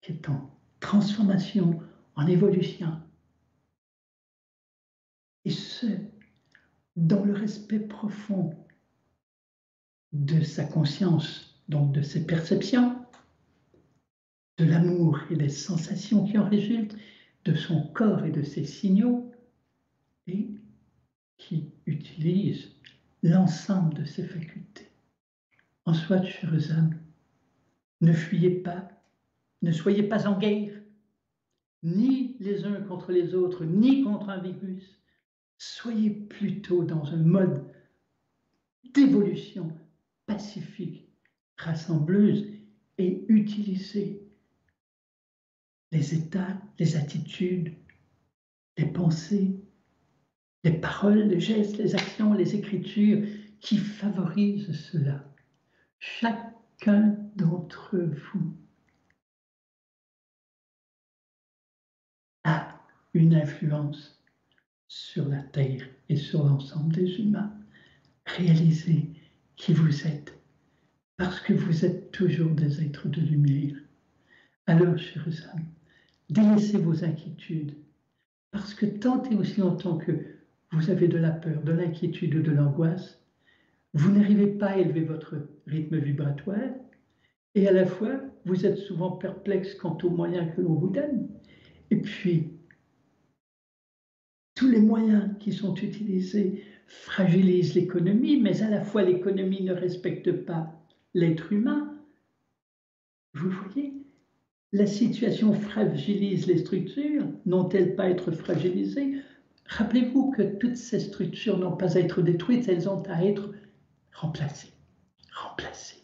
[0.00, 1.80] qui est en transformation,
[2.16, 3.00] en évolution.
[5.44, 5.86] Et ce,
[6.96, 8.54] dans le respect profond
[10.12, 12.96] de sa conscience, donc de ses perceptions,
[14.58, 16.96] de l'amour et des sensations qui en résultent,
[17.44, 19.32] de son corps et de ses signaux,
[20.26, 20.48] et
[21.38, 22.70] qui utilise
[23.22, 24.90] l'ensemble de ses facultés.
[25.86, 26.98] En soi, chers âmes,
[28.02, 28.88] ne fuyez pas,
[29.62, 30.80] ne soyez pas en guerre,
[31.82, 35.00] ni les uns contre les autres, ni contre un virus.
[35.58, 37.64] Soyez plutôt dans un mode
[38.94, 39.76] d'évolution
[40.26, 41.08] pacifique,
[41.56, 42.46] rassembleuse
[42.98, 44.26] et utilisez
[45.92, 47.74] les états, les attitudes,
[48.78, 49.60] les pensées,
[50.64, 53.26] les paroles, les gestes, les actions, les écritures
[53.60, 55.24] qui favorisent cela.
[55.98, 58.56] Chacun d'entre vous
[62.44, 62.80] a
[63.14, 64.22] une influence
[64.88, 67.52] sur la Terre et sur l'ensemble des humains.
[68.26, 69.10] Réalisez
[69.56, 70.38] qui vous êtes,
[71.16, 73.76] parce que vous êtes toujours des êtres de lumière.
[74.66, 75.66] Alors, chers amis,
[76.28, 77.76] délaissez vos inquiétudes,
[78.50, 80.12] parce que tant et aussi longtemps que
[80.72, 83.20] vous avez de la peur, de l'inquiétude ou de l'angoisse,
[83.92, 85.36] vous n'arrivez pas à élever votre
[85.66, 86.70] rythme vibratoire,
[87.54, 91.28] et à la fois, vous êtes souvent perplexe quant aux moyens que l'on vous donne.
[91.90, 92.44] Et puis,
[94.54, 100.30] tous les moyens qui sont utilisés fragilise l'économie, mais à la fois l'économie ne respecte
[100.44, 100.72] pas
[101.14, 101.96] l'être humain.
[103.34, 103.92] Vous voyez,
[104.72, 109.16] la situation fragilise les structures, n'ont-elles pas à être fragilisées?
[109.66, 113.52] Rappelez-vous que toutes ces structures n'ont pas à être détruites, elles ont à être
[114.12, 114.72] remplacées.
[115.32, 116.02] Remplacées.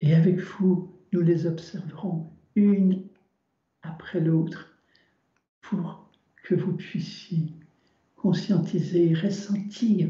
[0.00, 3.02] Et avec vous, nous les observerons une
[3.82, 4.68] après l'autre
[5.60, 6.08] pour
[6.44, 7.52] que vous puissiez
[8.16, 10.08] conscientiser, ressentir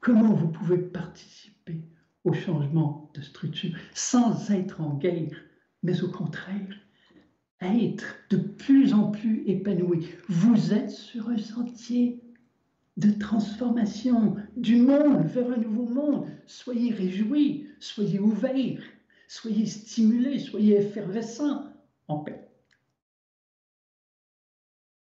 [0.00, 1.80] comment vous pouvez participer
[2.24, 5.36] au changement de structure sans être en guerre,
[5.82, 6.76] mais au contraire,
[7.60, 10.08] être de plus en plus épanoui.
[10.28, 12.22] Vous êtes sur un sentier
[12.96, 16.26] de transformation du monde vers un nouveau monde.
[16.46, 18.82] Soyez réjouis, soyez ouverts,
[19.28, 21.64] soyez stimulés, soyez effervescents
[22.08, 22.49] en paix.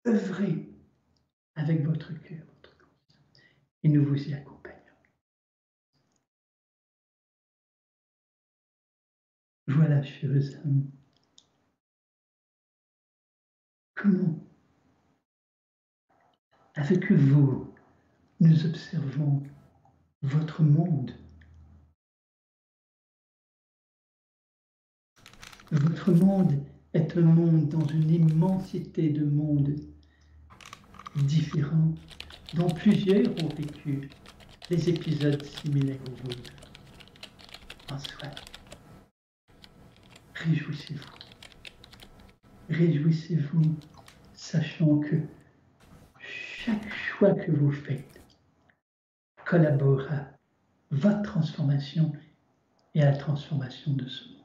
[0.07, 0.69] Œuvrez
[1.55, 3.41] avec votre cœur, votre conscience.
[3.83, 4.77] Et nous vous y accompagnons.
[9.67, 10.31] Voilà, chers
[10.63, 10.89] amis.
[13.95, 14.47] Comment,
[16.75, 17.73] avec vous,
[18.39, 19.43] nous observons
[20.21, 21.11] votre monde
[25.71, 29.75] Votre monde est un monde dans une immensité de mondes
[31.23, 31.93] différents,
[32.53, 34.09] dont plusieurs ont vécu
[34.69, 36.53] des épisodes similaires au vôtre.
[37.91, 38.29] En soi,
[40.35, 41.17] réjouissez-vous.
[42.69, 43.77] Réjouissez-vous,
[44.33, 45.15] sachant que
[46.19, 48.21] chaque choix que vous faites
[49.45, 50.27] collabore à
[50.91, 52.11] votre transformation
[52.93, 54.37] et à la transformation de ce monde.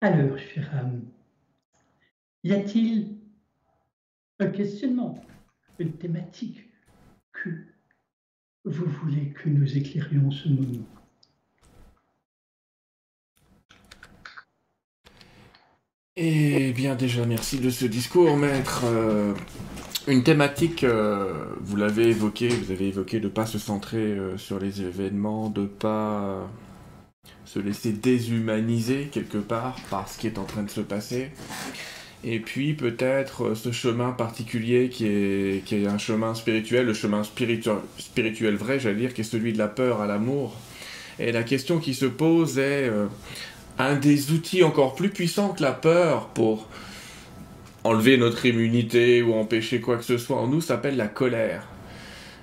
[0.00, 1.02] Alors, chère âme,
[2.44, 3.21] y a-t-il
[4.42, 5.24] un questionnement,
[5.78, 6.68] une thématique
[7.32, 7.50] que
[8.64, 10.86] vous voulez que nous éclairions ce moment
[16.16, 18.82] Eh bien déjà, merci de ce discours, maître.
[18.84, 19.32] Euh,
[20.08, 24.36] une thématique, euh, vous l'avez évoqué, vous avez évoqué de ne pas se centrer euh,
[24.36, 26.50] sur les événements, de ne pas
[27.44, 31.30] se laisser déshumaniser quelque part par ce qui est en train de se passer.
[32.24, 36.94] Et puis peut-être euh, ce chemin particulier qui est, qui est un chemin spirituel, le
[36.94, 40.56] chemin spirituel, vrai, j'allais dire, qui est celui de la peur à l'amour.
[41.18, 43.06] Et la question qui se pose est euh,
[43.78, 46.68] un des outils encore plus puissants que la peur pour
[47.84, 51.66] enlever notre immunité ou empêcher quoi que ce soit en nous s'appelle la colère.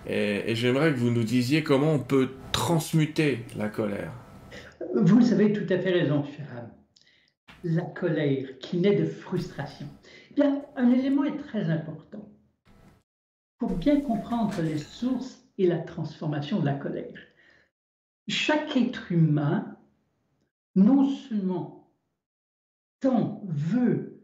[0.07, 4.11] Et, j'aimerais que vous nous disiez comment on peut transmuter la colère.
[4.95, 6.47] Vous avez tout à fait raison, cher
[7.63, 9.87] La colère qui naît de frustration.
[10.31, 12.29] Eh bien, un élément est très important.
[13.57, 17.19] Pour bien comprendre les sources et la transformation de la colère,
[18.29, 19.77] chaque être humain,
[20.75, 21.91] non seulement
[23.01, 24.23] tant veut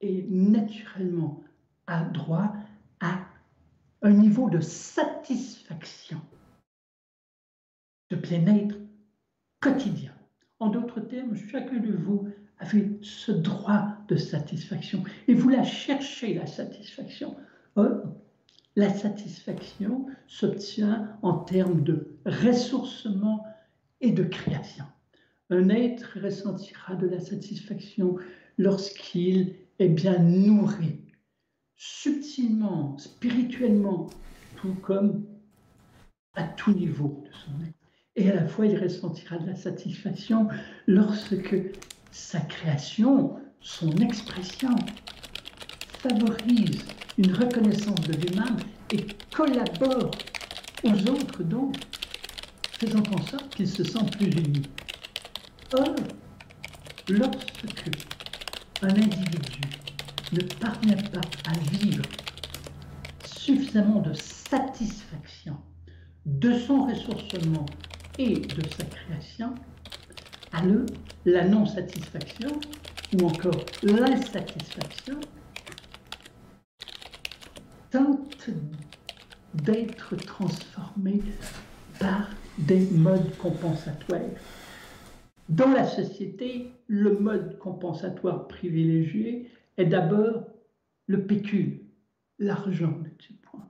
[0.00, 1.42] et naturellement
[1.86, 2.52] a droit
[3.00, 3.26] à
[4.02, 6.20] un niveau de satisfaction,
[8.10, 8.76] de bien-être
[9.60, 10.12] quotidien.
[10.60, 12.28] En d'autres termes, chacun de vous
[12.58, 17.36] avait ce droit de satisfaction et vous la cherchez, la satisfaction.
[18.76, 23.44] la satisfaction s'obtient en termes de ressourcement
[24.00, 24.84] et de création.
[25.50, 28.16] Un être ressentira de la satisfaction
[28.58, 31.00] lorsqu'il est bien nourri,
[31.76, 34.08] subtilement, spirituellement,
[34.56, 35.24] tout comme
[36.34, 37.78] à tout niveau de son être
[38.18, 40.48] et à la fois il ressentira de la satisfaction
[40.86, 41.56] lorsque
[42.10, 44.74] sa création, son expression
[45.98, 46.84] favorise
[47.16, 48.56] une reconnaissance de lui-même
[48.92, 50.10] et collabore
[50.84, 51.76] aux autres donc,
[52.78, 54.62] faisant en sorte qu'il se sent plus unis.
[55.76, 55.94] Or,
[57.08, 57.90] lorsque
[58.82, 59.60] un individu
[60.32, 62.04] ne parvient pas à vivre
[63.24, 65.56] suffisamment de satisfaction
[66.26, 67.66] de son ressourcement
[68.18, 69.54] et de sa création,
[70.52, 70.86] alors
[71.24, 72.50] la non-satisfaction
[73.14, 75.18] ou encore l'insatisfaction
[77.90, 78.50] tente
[79.54, 81.22] d'être transformée
[81.98, 84.20] par des modes compensatoires.
[85.48, 90.44] Dans la société, le mode compensatoire privilégié est d'abord
[91.06, 91.80] le pécule,
[92.38, 92.94] l'argent
[93.42, 93.68] point.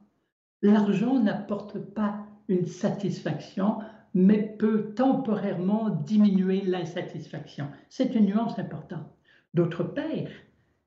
[0.62, 3.78] L'argent n'apporte pas une satisfaction,
[4.14, 7.68] mais peut temporairement diminuer l'insatisfaction.
[7.88, 9.06] C'est une nuance importante.
[9.54, 10.28] D'autre part,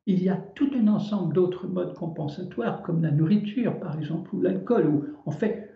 [0.05, 4.41] il y a tout un ensemble d'autres modes compensatoires, comme la nourriture, par exemple, ou
[4.41, 5.71] l'alcool, ou en fait,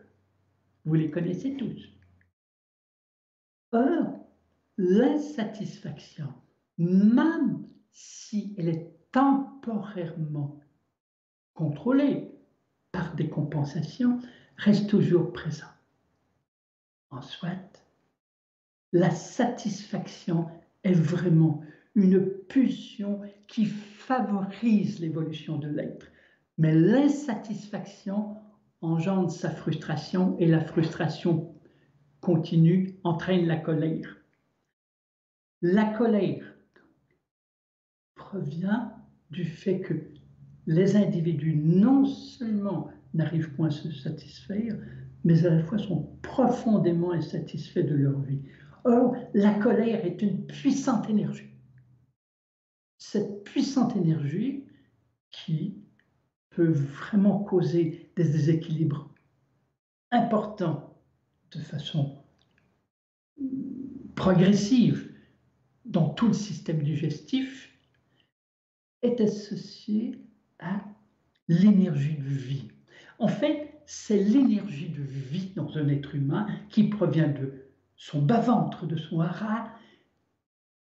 [0.86, 1.90] vous les connaissez tous.
[3.72, 4.08] Or,
[4.78, 6.34] l'insatisfaction,
[6.78, 10.60] même si elle est temporairement
[11.54, 12.32] contrôlée
[12.92, 14.20] par des compensations,
[14.58, 15.74] reste toujours présente
[17.11, 17.84] en soit,
[18.91, 20.48] la satisfaction
[20.84, 21.61] est vraiment
[21.95, 26.07] une pulsion qui favorise l'évolution de l'être.
[26.57, 28.38] Mais l'insatisfaction
[28.82, 31.53] engendre sa frustration et la frustration
[32.22, 34.18] continue entraîne la colère.
[35.61, 36.56] La colère
[38.15, 38.94] provient
[39.32, 39.94] du fait que
[40.68, 44.76] les individus non seulement n'arrivent point à se satisfaire,
[45.26, 48.39] mais à la fois sont profondément insatisfaits de leur vie.
[48.85, 51.49] Or, la colère est une puissante énergie.
[52.99, 54.64] Cette puissante énergie
[55.31, 55.81] qui
[56.52, 59.10] peut vraiment causer des déséquilibres
[60.11, 60.95] importants
[61.52, 62.15] de façon
[64.15, 65.11] progressive
[65.85, 67.72] dans tout le système digestif
[69.02, 70.22] est associée
[70.60, 70.84] à
[71.47, 72.68] l'énergie de vie.
[73.18, 78.86] En fait, c'est l'énergie de vie dans un être humain qui provient de son bas-ventre,
[78.86, 79.72] de son hara,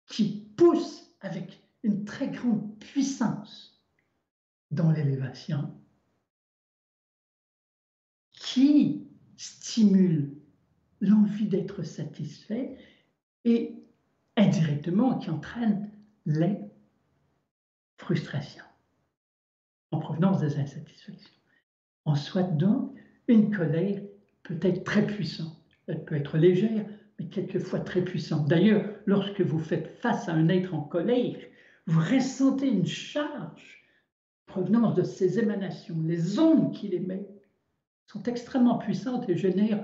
[0.08, 3.84] qui pousse avec une très grande puissance
[4.72, 5.74] dans l'élévation,
[8.32, 9.08] qui
[9.38, 10.36] stimule
[11.02, 12.78] l'envie d'être satisfait
[13.44, 13.76] et
[14.38, 15.92] indirectement qui entraîne
[16.26, 16.58] les
[17.98, 18.64] frustrations
[19.92, 21.43] en provenance des insatisfactions.
[22.06, 22.98] En soit donc,
[23.28, 24.02] une colère
[24.44, 25.58] peut être très puissante.
[25.88, 26.86] Elle peut être légère,
[27.20, 28.48] mais quelquefois très puissante.
[28.48, 31.38] D'ailleurs, lorsque vous faites face à un être en colère,
[31.88, 33.84] vous ressentez une charge
[34.48, 36.02] en provenance de ces émanations.
[36.02, 37.26] Les ondes qu'il émet
[38.06, 39.84] sont extrêmement puissantes et génèrent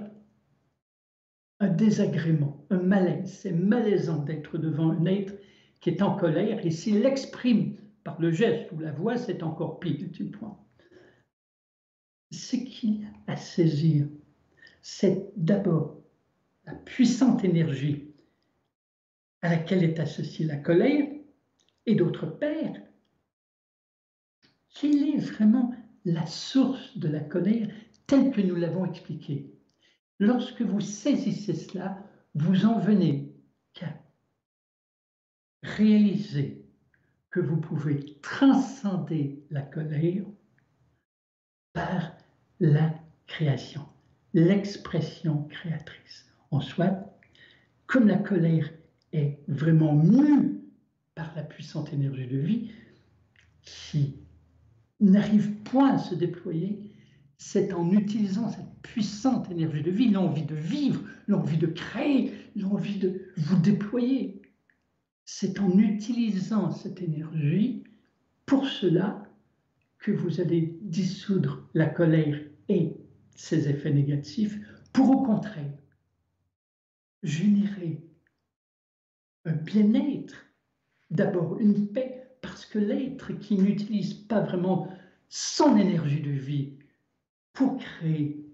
[1.60, 3.30] un désagrément, un malaise.
[3.42, 5.34] C'est malaisant d'être devant un être
[5.82, 7.74] qui est en colère et s'il l'exprime
[8.04, 10.32] par le geste ou la voix, c'est encore pire, tu.
[12.32, 14.08] Ce qu'il y a à saisir,
[14.82, 15.98] c'est d'abord
[16.66, 18.14] la puissante énergie
[19.42, 21.08] à laquelle est associée la colère,
[21.86, 22.76] et d'autre part,
[24.76, 25.74] quelle est vraiment
[26.06, 27.68] la source de la colère
[28.08, 29.54] telle que nous l'avons expliquée.
[30.20, 32.04] Lorsque vous saisissez cela,
[32.36, 33.34] vous en venez
[33.74, 33.94] qu'à
[35.64, 36.66] réaliser
[37.30, 40.26] que vous pouvez transcender la colère
[41.74, 42.19] par
[42.60, 42.94] la
[43.28, 43.86] création,
[44.34, 46.26] l'expression créatrice.
[46.52, 47.16] En soi,
[47.88, 48.70] comme la colère
[49.14, 50.62] est vraiment mue
[51.16, 52.72] par la puissante énergie de vie,
[53.64, 54.16] qui
[55.00, 56.80] n'arrive point à se déployer,
[57.38, 63.00] c'est en utilisant cette puissante énergie de vie, l'envie de vivre, l'envie de créer, l'envie
[63.00, 64.42] de vous déployer.
[65.26, 67.84] C'est en utilisant cette énergie
[68.46, 69.24] pour cela
[70.00, 72.40] que vous allez dissoudre la colère
[72.70, 72.96] et
[73.36, 74.58] ses effets négatifs
[74.94, 75.74] pour au contraire
[77.24, 78.02] générer
[79.46, 80.46] un bien-être,
[81.10, 84.88] d'abord une paix, parce que l'être qui n'utilise pas vraiment
[85.28, 86.78] son énergie de vie
[87.54, 88.46] pour créer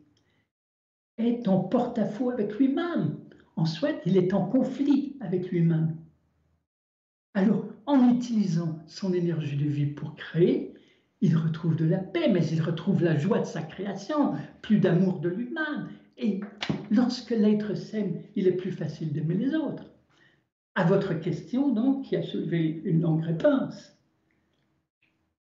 [1.17, 3.19] est en porte-à-faux avec lui-même.
[3.55, 5.95] En soit, il est en conflit avec lui-même.
[7.33, 10.74] Alors, en utilisant son énergie de vie pour créer,
[11.25, 15.19] il retrouve de la paix, mais il retrouve la joie de sa création, plus d'amour
[15.21, 15.89] de lui-même.
[16.17, 16.39] Et
[16.91, 19.89] lorsque l'être s'aime, il est plus facile d'aimer les autres.
[20.75, 23.97] À votre question, donc, qui a soulevé une longue réponse,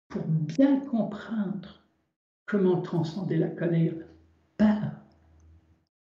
[0.09, 1.83] pour bien comprendre
[2.47, 3.93] comment transcender la colère
[4.57, 4.93] par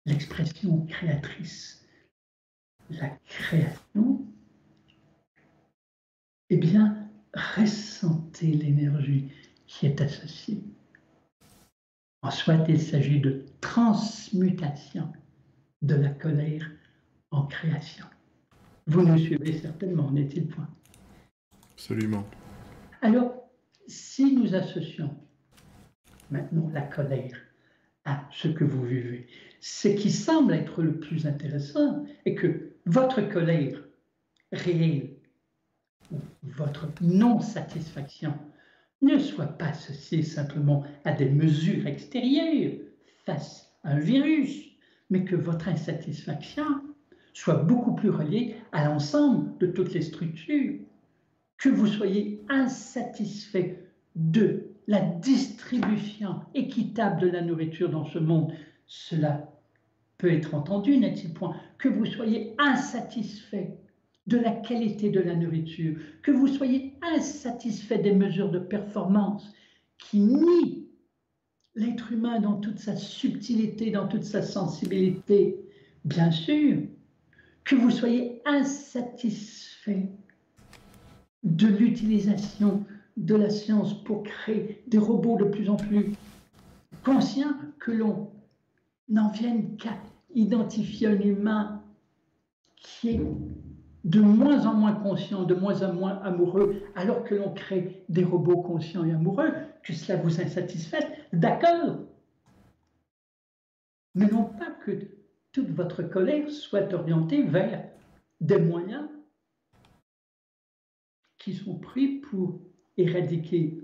[0.04, 1.88] l'expression créatrice,
[2.90, 4.26] la création,
[6.50, 7.08] eh bien,
[7.56, 9.30] ressentez l'énergie
[9.72, 10.62] qui est associée.
[12.20, 15.10] En soit, il s'agit de transmutation
[15.80, 16.70] de la colère
[17.30, 18.04] en création.
[18.86, 20.68] Vous nous suivez certainement, n'est-il point?
[21.72, 22.24] Absolument.
[23.00, 23.50] Alors,
[23.86, 25.16] si nous associons
[26.30, 27.36] maintenant la colère
[28.04, 29.26] à ce que vous vivez,
[29.60, 33.82] ce qui semble être le plus intéressant est que votre colère
[34.52, 35.16] réelle,
[36.42, 38.34] votre non-satisfaction,
[39.02, 42.78] ne soit pas associée simplement à des mesures extérieures
[43.26, 44.70] face à un virus,
[45.10, 46.64] mais que votre insatisfaction
[47.34, 50.74] soit beaucoup plus reliée à l'ensemble de toutes les structures,
[51.58, 53.78] que vous soyez insatisfait
[54.14, 58.52] de la distribution équitable de la nourriture dans ce monde,
[58.86, 59.48] cela
[60.18, 61.56] peut être entendu, n'est-il point?
[61.78, 63.81] Que vous soyez insatisfait
[64.26, 69.52] de la qualité de la nourriture, que vous soyez insatisfait des mesures de performance
[69.98, 70.86] qui nient
[71.74, 75.56] l'être humain dans toute sa subtilité, dans toute sa sensibilité,
[76.04, 76.82] bien sûr,
[77.64, 80.08] que vous soyez insatisfait
[81.42, 82.84] de l'utilisation
[83.16, 86.12] de la science pour créer des robots de plus en plus
[87.04, 88.30] conscients que l'on
[89.08, 89.96] n'en vienne qu'à
[90.34, 91.82] identifier un humain
[92.76, 93.20] qui est
[94.04, 98.24] de moins en moins conscient, de moins en moins amoureux, alors que l'on crée des
[98.24, 99.52] robots conscients et amoureux,
[99.82, 101.98] que cela vous insatisfait, d'accord.
[104.14, 104.92] Mais non pas que
[105.52, 107.84] toute votre colère soit orientée vers
[108.40, 109.08] des moyens
[111.38, 112.60] qui sont pris pour
[112.96, 113.78] éradiquer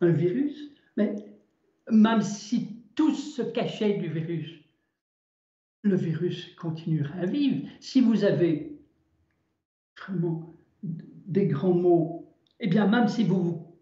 [0.00, 1.14] un virus, mais
[1.90, 4.60] même si tout se cachait du virus,
[5.82, 7.66] le virus continuera à vivre.
[7.80, 8.69] Si vous avez
[10.00, 12.26] vraiment des grands mots,
[12.60, 13.76] eh bien, même si vous vous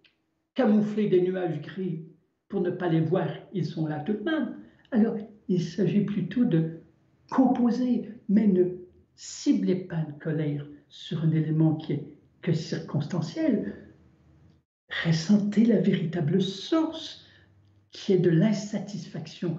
[0.54, 2.04] camouflez des nuages gris
[2.48, 4.56] pour ne pas les voir, ils sont là tout de même.
[4.90, 5.16] Alors,
[5.48, 6.80] il s'agit plutôt de
[7.30, 8.64] composer, mais ne
[9.14, 12.04] ciblez pas une colère sur un élément qui est
[12.42, 13.74] que circonstanciel.
[15.04, 17.24] Ressentez la véritable source
[17.90, 19.56] qui est de l'insatisfaction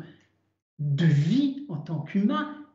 [0.80, 2.66] de vie en tant qu'humain,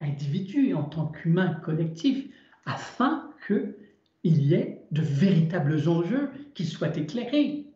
[0.00, 2.28] individu et en tant qu'humain collectif,
[2.66, 3.74] afin qu'il
[4.24, 7.66] y ait de véritables enjeux qui soient éclairés.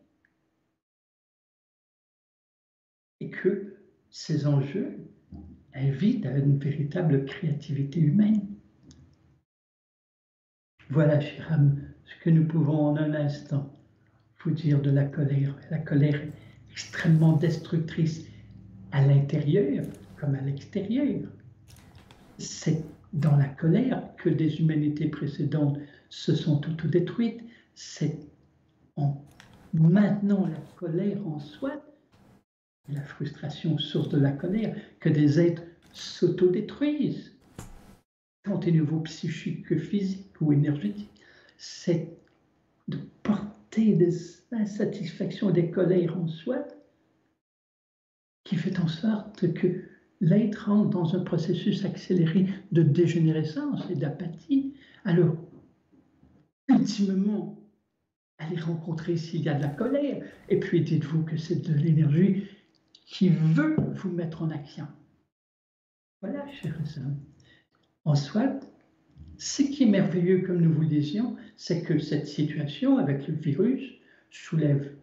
[3.19, 3.77] Et que
[4.09, 4.97] ces enjeux
[5.73, 8.45] invitent à une véritable créativité humaine.
[10.89, 13.73] Voilà, cher âme, ce que nous pouvons en un instant
[14.43, 15.55] vous dire de la colère.
[15.69, 16.19] La colère
[16.71, 18.25] extrêmement destructrice
[18.91, 19.85] à l'intérieur
[20.19, 21.29] comme à l'extérieur.
[22.37, 22.83] C'est
[23.13, 25.79] dans la colère que des humanités précédentes
[26.09, 27.41] se sont autodétruites.
[27.75, 28.17] C'est
[28.95, 29.23] en
[29.73, 31.81] maintenant la colère en soi,
[32.89, 35.63] la frustration source de la colère, que des êtres
[35.93, 37.33] s'autodétruisent,
[38.43, 41.09] tant au niveau psychique que physique ou énergétique.
[41.57, 42.17] C'est
[42.87, 44.11] de porter des
[44.51, 46.67] insatisfactions, des colères en soi,
[48.43, 49.90] qui fait en sorte que
[50.21, 54.73] l'être entre dans un processus accéléré de dégénérescence et d'apathie.
[55.03, 55.35] Alors,
[56.69, 57.57] ultimement,
[58.37, 62.43] allez rencontrer s'il y a de la colère, et puis dites-vous que c'est de l'énergie
[63.05, 64.87] qui veut vous mettre en action.
[66.21, 67.19] Voilà, chers hommes.
[68.05, 68.59] En soit,
[69.37, 73.81] ce qui est merveilleux, comme nous vous disions, c'est que cette situation avec le virus
[74.29, 74.95] soulève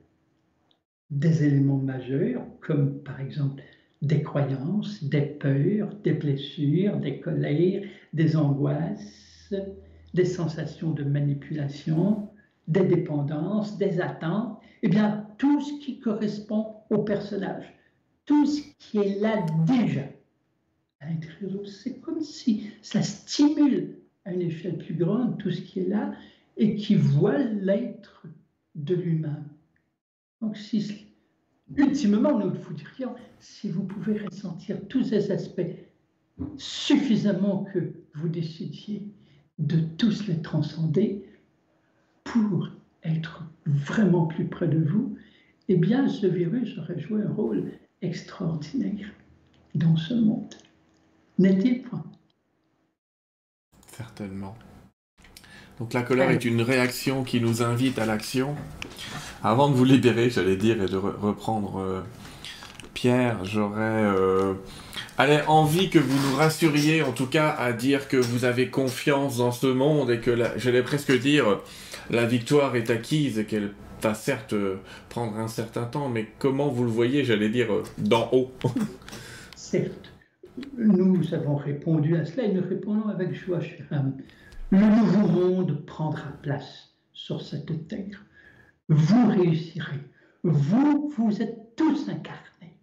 [1.10, 3.62] des éléments majeurs, comme par exemple
[4.02, 9.52] des croyances, des peurs, des blessures, des colères, des angoisses,
[10.14, 12.28] des sensations de manipulation,
[12.68, 17.64] des dépendances, des attentes, eh bien tout ce qui correspond au personnage,
[18.24, 20.04] tout ce qui est là déjà
[21.64, 26.12] c'est comme si ça stimule à une échelle plus grande tout ce qui est là
[26.56, 28.26] et qui voit l'être
[28.74, 29.44] de l'humain.
[30.40, 31.07] Donc si
[31.76, 35.62] ultimement nous vous dirions, si vous pouvez ressentir tous ces aspects
[36.56, 39.02] suffisamment que vous décidiez
[39.58, 41.24] de tous les transcender
[42.24, 42.70] pour
[43.02, 45.16] être vraiment plus près de vous,
[45.68, 47.72] eh bien ce virus aurait joué un rôle
[48.02, 49.10] extraordinaire
[49.74, 50.54] dans ce monde.
[51.38, 52.04] N'est-il point?
[53.86, 54.56] Certainement.
[55.78, 58.56] Donc la colère est une réaction qui nous invite à l'action.
[59.42, 62.00] Avant de vous libérer, j'allais dire, et de reprendre euh,
[62.94, 64.54] Pierre, j'aurais euh,
[65.46, 69.52] envie que vous nous rassuriez, en tout cas, à dire que vous avez confiance dans
[69.52, 71.60] ce monde et que, j'allais presque dire,
[72.10, 74.76] la victoire est acquise et qu'elle va certes euh,
[75.08, 78.50] prendre un certain temps, mais comment vous le voyez, j'allais dire, d'en haut?
[79.56, 80.12] Certes,
[80.76, 83.84] nous avons répondu à cela et nous répondons avec joie, cher
[84.70, 88.24] le nouveau monde prendra place sur cette terre.
[88.88, 90.00] Vous réussirez.
[90.42, 92.78] Vous, vous êtes tous incarnés.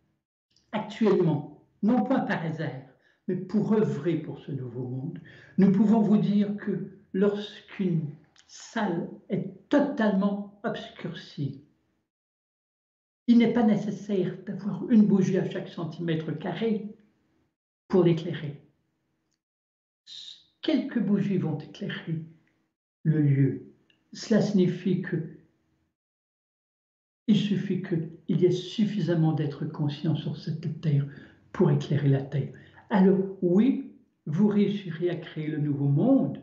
[0.72, 2.70] Actuellement, non pas par hasard,
[3.28, 5.20] mais pour œuvrer pour ce nouveau monde.
[5.58, 8.10] Nous pouvons vous dire que lorsqu'une
[8.48, 11.64] salle est totalement obscurcie,
[13.28, 16.96] il n'est pas nécessaire d'avoir une bougie à chaque centimètre carré
[17.88, 18.66] pour l'éclairer
[20.66, 22.26] quelques bougies vont éclairer
[23.04, 23.74] le lieu.
[24.14, 25.35] Cela signifie que
[27.28, 31.06] il suffit qu'il y ait suffisamment d'être conscient sur cette terre
[31.52, 32.54] pour éclairer la terre.
[32.90, 33.94] Alors oui,
[34.26, 36.42] vous réussirez à créer le nouveau monde.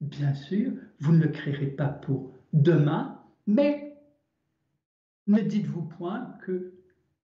[0.00, 3.96] Bien sûr, vous ne le créerez pas pour demain, mais
[5.26, 6.72] ne dites-vous point que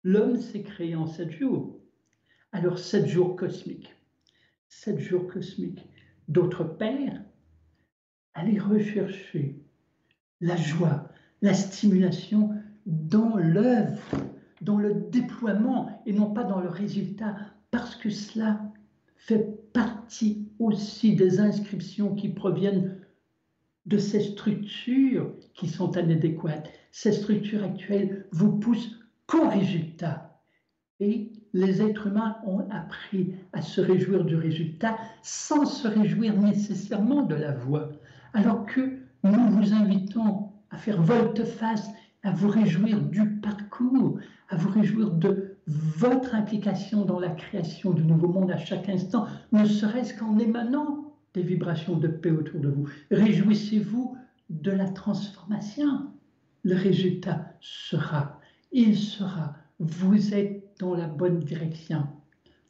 [0.04, 1.80] l'homme s'est créé en sept jours.
[2.52, 3.94] Alors sept jours cosmiques.
[4.68, 5.86] Sept jours cosmiques.
[6.28, 7.22] D'autre part,
[8.34, 9.58] aller rechercher
[10.40, 11.08] la joie,
[11.42, 12.50] la stimulation
[12.88, 14.16] dans l'œuvre,
[14.62, 17.36] dans le déploiement et non pas dans le résultat,
[17.70, 18.60] parce que cela
[19.16, 22.98] fait partie aussi des inscriptions qui proviennent
[23.86, 26.70] de ces structures qui sont inadéquates.
[26.90, 30.40] Ces structures actuelles vous poussent qu'au résultat.
[31.00, 37.22] Et les êtres humains ont appris à se réjouir du résultat sans se réjouir nécessairement
[37.22, 37.90] de la voie.
[38.32, 41.88] Alors que nous vous invitons à faire volte-face,
[42.22, 44.18] à vous réjouir du parcours,
[44.48, 49.26] à vous réjouir de votre implication dans la création du nouveau monde à chaque instant,
[49.52, 52.88] ne serait-ce qu'en émanant des vibrations de paix autour de vous.
[53.10, 54.16] Réjouissez-vous
[54.50, 56.10] de la transformation.
[56.64, 58.40] Le résultat sera,
[58.72, 62.06] il sera, vous êtes dans la bonne direction.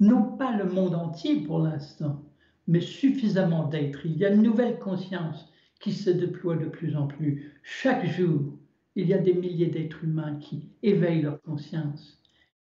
[0.01, 2.23] Non pas le monde entier pour l'instant,
[2.67, 4.05] mais suffisamment d'êtres.
[4.05, 5.51] Il y a une nouvelle conscience
[5.81, 7.53] qui se déploie de plus en plus.
[7.63, 8.58] Chaque jour,
[8.99, 12.21] il y a des milliers d'êtres humains qui éveillent leur conscience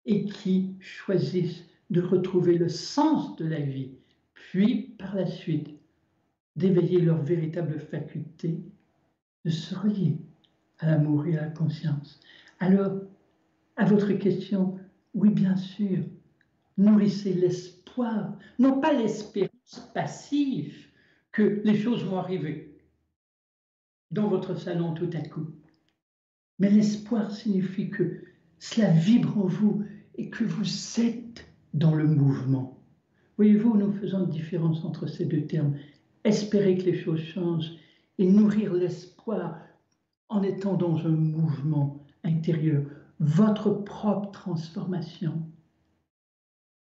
[0.04, 3.92] et qui choisissent de retrouver le sens de la vie,
[4.34, 5.70] puis par la suite
[6.54, 8.60] d'éveiller leur véritable faculté
[9.46, 10.18] de se relier
[10.80, 12.20] à l'amour et à la conscience.
[12.60, 13.00] Alors,
[13.76, 14.78] à votre question,
[15.14, 16.04] oui, bien sûr,
[16.76, 20.88] nourrissez l'espoir, non pas l'espérance passive
[21.32, 22.76] que les choses vont arriver
[24.10, 25.46] dans votre salon tout à coup,
[26.58, 28.22] mais l'espoir signifie que
[28.58, 29.84] cela vibre en vous
[30.16, 32.82] et que vous êtes dans le mouvement.
[33.36, 35.76] Voyez-vous, nous faisons une différence entre ces deux termes.
[36.24, 37.70] Espérer que les choses changent
[38.18, 39.60] et nourrir l'espoir
[40.28, 42.84] en étant dans un mouvement intérieur.
[43.20, 45.42] Votre propre transformation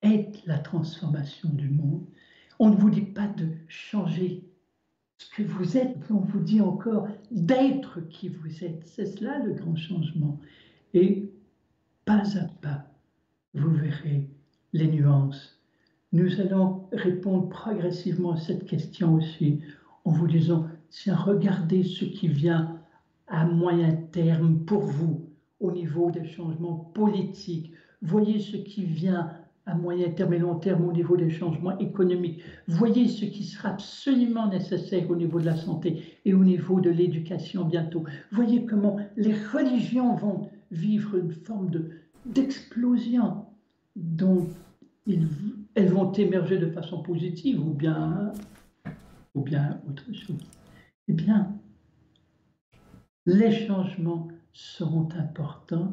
[0.03, 2.07] est la transformation du monde.
[2.59, 4.49] On ne vous dit pas de changer
[5.19, 8.83] ce que vous êtes, on vous dit encore d'être qui vous êtes.
[8.85, 10.39] C'est cela le grand changement.
[10.95, 11.31] Et
[12.05, 12.87] pas à pas,
[13.55, 14.29] vous verrez
[14.73, 15.59] les nuances.
[16.13, 19.61] Nous allons répondre progressivement à cette question aussi
[20.05, 22.79] en vous disant, tiens, regardez ce qui vient
[23.27, 25.29] à moyen terme pour vous
[25.61, 27.73] au niveau des changements politiques.
[28.03, 29.31] Voyez ce qui vient
[29.67, 32.41] à moyen terme et long terme au niveau des changements économiques.
[32.69, 36.91] Voyez ce qui sera absolument nécessaire au niveau de la santé et au niveau de
[36.91, 38.05] l'éducation bientôt.
[38.31, 41.71] Voyez comment les religions vont vivre une forme
[42.25, 43.45] d'explosion
[43.97, 44.47] dont
[45.75, 48.33] elles vont émerger de façon positive ou bien,
[49.35, 50.51] ou bien autre chose.
[51.09, 51.53] Eh bien,
[53.27, 55.93] les changements seront importants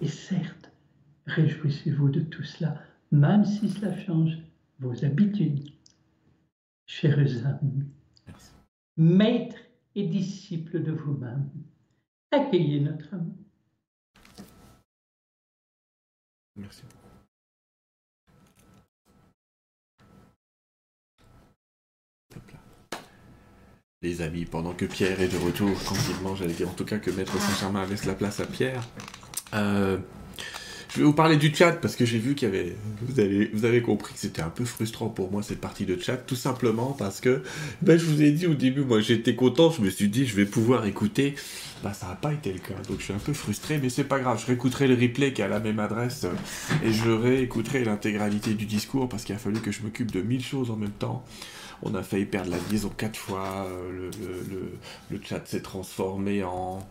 [0.00, 0.59] et certes,
[1.26, 2.82] réjouissez-vous de tout cela,
[3.12, 4.38] même si cela change
[4.78, 5.70] vos habitudes.
[6.86, 7.84] Chers amis,
[8.96, 9.56] maîtres
[9.94, 11.48] et disciples de vous-même,
[12.32, 13.36] accueillez notre amour.
[16.56, 16.82] Merci.
[24.02, 27.10] Les amis, pendant que Pierre est de retour tranquillement, j'allais dire en tout cas que
[27.10, 28.82] Maître Saint-Germain laisse la place à Pierre.
[29.52, 29.98] Euh,
[30.92, 32.76] je vais vous parler du chat parce que j'ai vu qu'il y avait.
[33.02, 36.00] Vous avez, vous avez compris que c'était un peu frustrant pour moi cette partie de
[36.00, 37.42] chat, tout simplement parce que,
[37.82, 40.34] ben, je vous ai dit au début, moi j'étais content, je me suis dit je
[40.34, 41.34] vais pouvoir écouter.
[41.82, 44.04] Bah, ça n'a pas été le cas, donc je suis un peu frustré, mais c'est
[44.04, 47.08] pas grave, je réécouterai le replay qui est à la même adresse euh, et je
[47.08, 50.76] réécouterai l'intégralité du discours parce qu'il a fallu que je m'occupe de mille choses en
[50.76, 51.24] même temps.
[51.82, 54.10] On a failli perdre la liaison quatre fois, euh,
[54.50, 54.72] le,
[55.10, 56.86] le chat s'est transformé en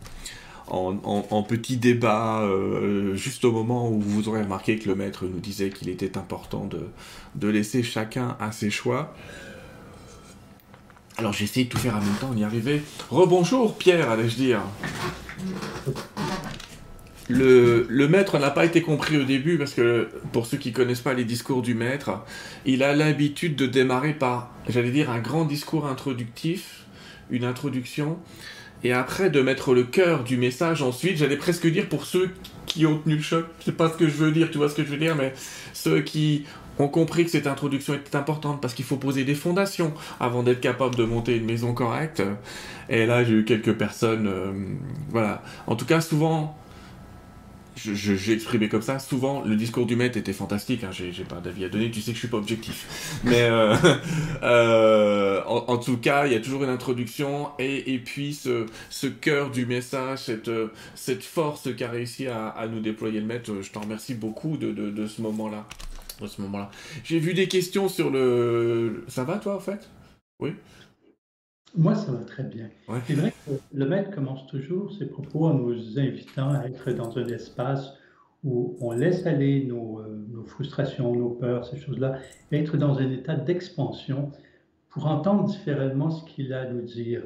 [0.70, 5.40] en, petit débat, euh, juste au moment où vous aurez remarqué que le maître nous
[5.40, 6.68] disait qu'il était important
[7.34, 9.14] de, laisser chacun à ses choix.
[11.18, 12.82] Alors j'ai essayé de tout faire en même temps, on y arrivait.
[13.10, 14.60] Rebonjour Pierre, allais-je dire.
[17.28, 21.00] Le, le, maître n'a pas été compris au début parce que pour ceux qui connaissent
[21.00, 22.24] pas les discours du maître,
[22.64, 26.86] il a l'habitude de démarrer par, j'allais dire, un grand discours introductif,
[27.30, 28.18] une introduction,
[28.84, 32.30] et après de mettre le cœur du message ensuite, j'allais presque dire pour ceux
[32.66, 34.74] qui ont tenu le choc, c'est pas ce que je veux dire, tu vois ce
[34.74, 35.34] que je veux dire, mais
[35.72, 36.44] ceux qui
[36.78, 40.60] ont compris que cette introduction était importante parce qu'il faut poser des fondations avant d'être
[40.60, 42.22] capable de monter une maison correcte.
[42.88, 44.52] Et là, j'ai eu quelques personnes, euh,
[45.10, 45.42] voilà.
[45.66, 46.56] En tout cas, souvent,
[47.84, 48.98] j'ai exprimé comme ça.
[48.98, 50.84] Souvent, le discours du maître était fantastique.
[50.84, 51.90] Hein, j'ai pas d'avis à donner.
[51.90, 53.20] Tu sais que je suis pas objectif.
[53.24, 53.74] Mais euh,
[54.42, 59.06] euh, en, tout cas, il y a toujours une introduction et, et puis ce, ce
[59.06, 60.50] cœur du message, cette,
[60.94, 63.52] cette force qu'a réussi à, à, nous déployer le maître.
[63.60, 65.66] Je t'en remercie beaucoup de, de, de ce moment-là.
[66.20, 66.70] De ce moment-là.
[67.04, 69.04] J'ai vu des questions sur le.
[69.08, 69.88] Ça va toi en fait?
[70.38, 70.52] Oui?
[71.76, 72.68] Moi, ça va très bien.
[73.06, 77.16] C'est vrai que le maître commence toujours ses propos en nous invitant à être dans
[77.16, 77.94] un espace
[78.42, 82.18] où on laisse aller nos, euh, nos frustrations, nos peurs, ces choses-là,
[82.52, 84.32] être dans un état d'expansion
[84.88, 87.22] pour entendre différemment ce qu'il a à nous dire.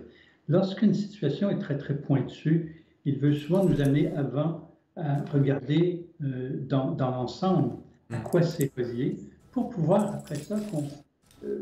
[0.49, 6.51] Lorsqu'une situation est très, très pointue, il veut souvent nous amener avant à regarder euh,
[6.69, 7.77] dans, dans l'ensemble
[8.11, 9.17] à quoi c'est relié
[9.53, 10.81] pour pouvoir, après ça, euh,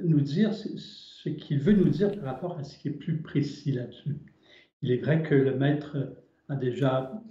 [0.05, 3.73] nous dire ce qu'il veut nous dire par rapport à ce qui est plus précis
[3.73, 4.17] là-dessus.
[4.83, 5.97] Il est vrai que le maître
[6.49, 7.23] a déjà,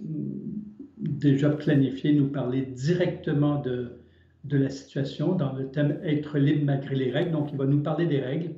[0.98, 4.02] déjà planifié nous parler directement de,
[4.44, 7.32] de la situation dans le thème Être libre malgré les règles.
[7.32, 8.54] Donc, il va nous parler des règles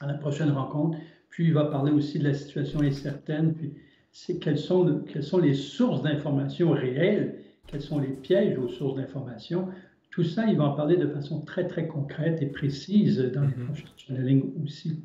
[0.00, 0.98] à la prochaine rencontre.
[1.28, 3.54] Puis, il va parler aussi de la situation incertaine.
[3.54, 3.74] Puis,
[4.12, 8.96] c'est quelles sont, quelles sont les sources d'informations réelles, quels sont les pièges aux sources
[8.96, 9.68] d'informations.
[10.16, 13.48] Tout ça, il va en parler de façon très, très concrète et précise dans les
[13.48, 13.66] mm-hmm.
[13.66, 15.04] prochaines lignes aussi.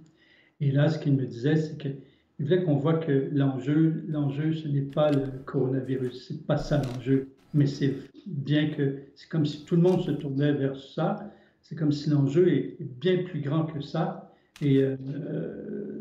[0.59, 1.97] Et là, ce qu'il me disait, c'est qu'il
[2.39, 7.27] voulait qu'on voit que l'enjeu, l'enjeu, ce n'est pas le coronavirus, c'est pas ça l'enjeu
[7.53, 11.31] mais c'est bien que c'est comme si tout le monde se tournait vers ça.
[11.61, 14.33] C'est comme si l'enjeu est, bien plus grand que ça.
[14.61, 14.95] Et euh,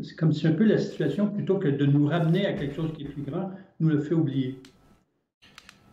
[0.02, 2.92] c'est comme si un peu la situation, plutôt que de nous ramener à quelque chose
[2.92, 4.56] qui est plus grand, nous le fait oublier.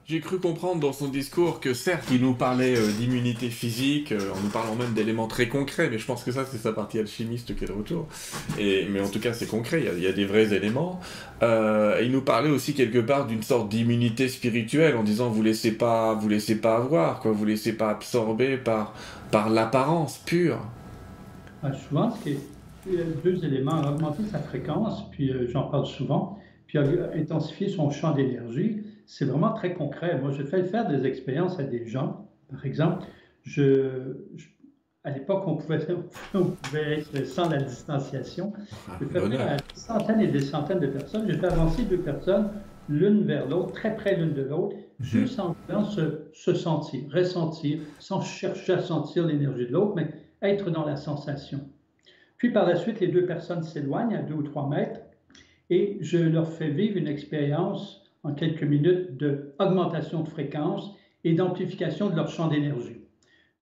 [0.09, 4.31] J'ai cru comprendre dans son discours que certes, il nous parlait euh, d'immunité physique, euh,
[4.34, 6.97] en nous parlant même d'éléments très concrets, mais je pense que ça, c'est sa partie
[6.97, 8.07] alchimiste qui est de retour.
[8.57, 11.01] Et, mais en tout cas, c'est concret, il y, a, des vrais éléments.
[11.43, 15.73] Euh, il nous parlait aussi quelque part d'une sorte d'immunité spirituelle, en disant vous laissez
[15.73, 18.93] pas, vous laissez pas avoir, quoi, vous laissez pas absorber par,
[19.29, 20.61] par l'apparence pure.
[21.61, 21.71] Ah,
[22.25, 27.91] il y a deux éléments, augmenter sa fréquence, puis j'en parle souvent, puis intensifier son
[27.91, 30.19] champ d'énergie c'est vraiment très concret.
[30.19, 32.29] Moi, je fais faire des expériences à des gens.
[32.51, 33.05] Par exemple,
[33.43, 34.17] je,
[35.03, 35.79] à l'époque, on pouvait,
[36.35, 38.53] on pouvait être sans la distanciation.
[38.99, 41.23] Je fais faire à des centaines et des centaines de personnes.
[41.27, 42.49] J'ai fait avancer deux personnes
[42.89, 45.05] l'une vers l'autre, très près l'une de l'autre, mhm.
[45.05, 50.09] juste en voulant se, se, sentir, ressentir, sans chercher à sentir l'énergie de l'autre, mais
[50.41, 51.59] être dans la sensation.
[52.38, 54.99] Puis par la suite, les deux personnes s'éloignent à deux ou trois mètres
[55.69, 62.10] et je leur fais vivre une expérience en quelques minutes d'augmentation de fréquence et d'amplification
[62.10, 63.02] de leur champ d'énergie.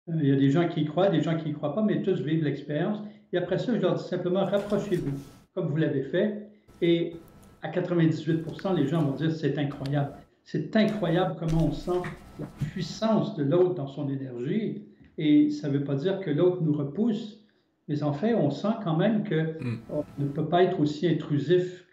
[0.10, 1.84] Euh, il y a des gens qui y croient, des gens qui n'y croient pas,
[1.84, 3.00] mais tous vivent l'expérience.
[3.34, 5.18] Et après ça, je leur dis simplement rapprochez-vous,
[5.54, 6.50] comme vous l'avez fait.
[6.82, 7.16] Et
[7.62, 10.14] à 98% les gens vont dire c'est incroyable.
[10.44, 12.02] C'est incroyable comment on sent
[12.40, 14.84] la puissance de l'autre dans son énergie.
[15.18, 17.44] Et ça ne veut pas dire que l'autre nous repousse,
[17.88, 20.04] mais en fait, on sent quand même qu'on mm.
[20.20, 21.86] ne peut pas être aussi intrusif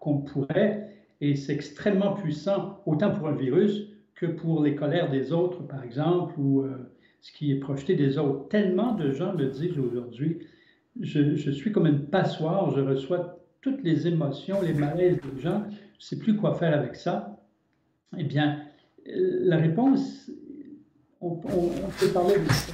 [0.00, 0.89] qu'on pourrait.
[1.20, 5.82] Et c'est extrêmement puissant, autant pour un virus que pour les colères des autres, par
[5.82, 6.76] exemple, ou euh,
[7.20, 8.48] ce qui est projeté des autres.
[8.48, 10.38] Tellement de gens le disent aujourd'hui.
[11.00, 15.64] Je, je, suis comme une passoire, je reçois toutes les émotions, les malaises des gens,
[15.68, 17.38] je ne sais plus quoi faire avec ça.
[18.18, 18.60] Eh bien,
[19.06, 20.30] la réponse,
[21.20, 22.72] on, peut parler de ça,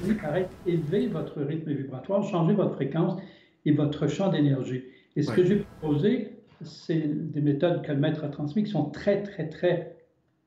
[0.00, 3.20] finit par être élever votre rythme vibratoire, changer votre fréquence
[3.64, 4.84] et votre champ d'énergie.
[5.16, 8.90] Et ce que j'ai proposé, c'est des méthodes que le maître a transmises qui sont
[8.90, 9.96] très, très, très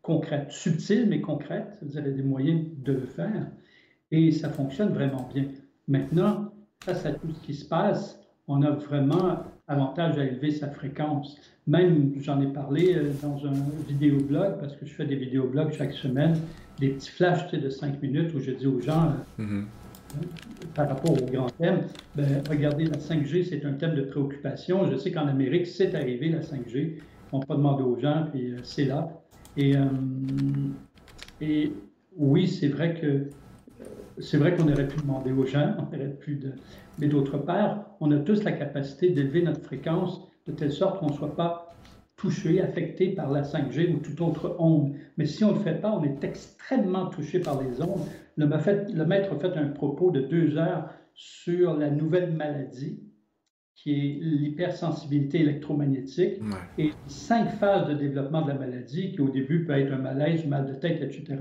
[0.01, 1.77] concrètes, subtiles mais concrètes.
[1.81, 3.47] Vous avez des moyens de le faire
[4.11, 5.45] et ça fonctionne vraiment bien.
[5.87, 6.51] Maintenant,
[6.83, 11.37] face à tout ce qui se passe, on a vraiment avantage à élever sa fréquence.
[11.67, 13.53] Même, j'en ai parlé euh, dans un
[13.87, 16.35] vidéoblog, parce que je fais des vidéoblogs chaque semaine,
[16.79, 19.65] des petits flashs de 5 minutes où je dis aux gens, mm-hmm
[20.75, 24.89] par rapport au grand thème, ben, regardez, la 5G, c'est un thème de préoccupation.
[24.89, 26.99] Je sais qu'en Amérique, c'est arrivé, la 5G.
[27.31, 29.09] On pas demander aux gens, puis euh, c'est là.
[29.55, 29.81] Et, euh,
[31.41, 31.73] et
[32.15, 33.27] oui, c'est vrai que euh,
[34.17, 35.85] c'est vrai qu'on aurait pu demander aux gens, on
[36.97, 41.09] mais d'autre part, on a tous la capacité d'élever notre fréquence de telle sorte qu'on
[41.09, 41.68] ne soit pas
[42.19, 44.93] touché, affecté par la 5G ou toute autre onde.
[45.17, 48.05] Mais si on ne le fait pas, on est extrêmement touché par les ondes.
[48.37, 48.45] Le,
[49.05, 53.01] maître a fait un propos de deux heures sur la nouvelle maladie
[53.75, 56.41] qui est l'hypersensibilité électromagnétique
[56.77, 60.45] et cinq phases de développement de la maladie qui au début peut être un malaise,
[60.45, 61.37] mal de tête, etc.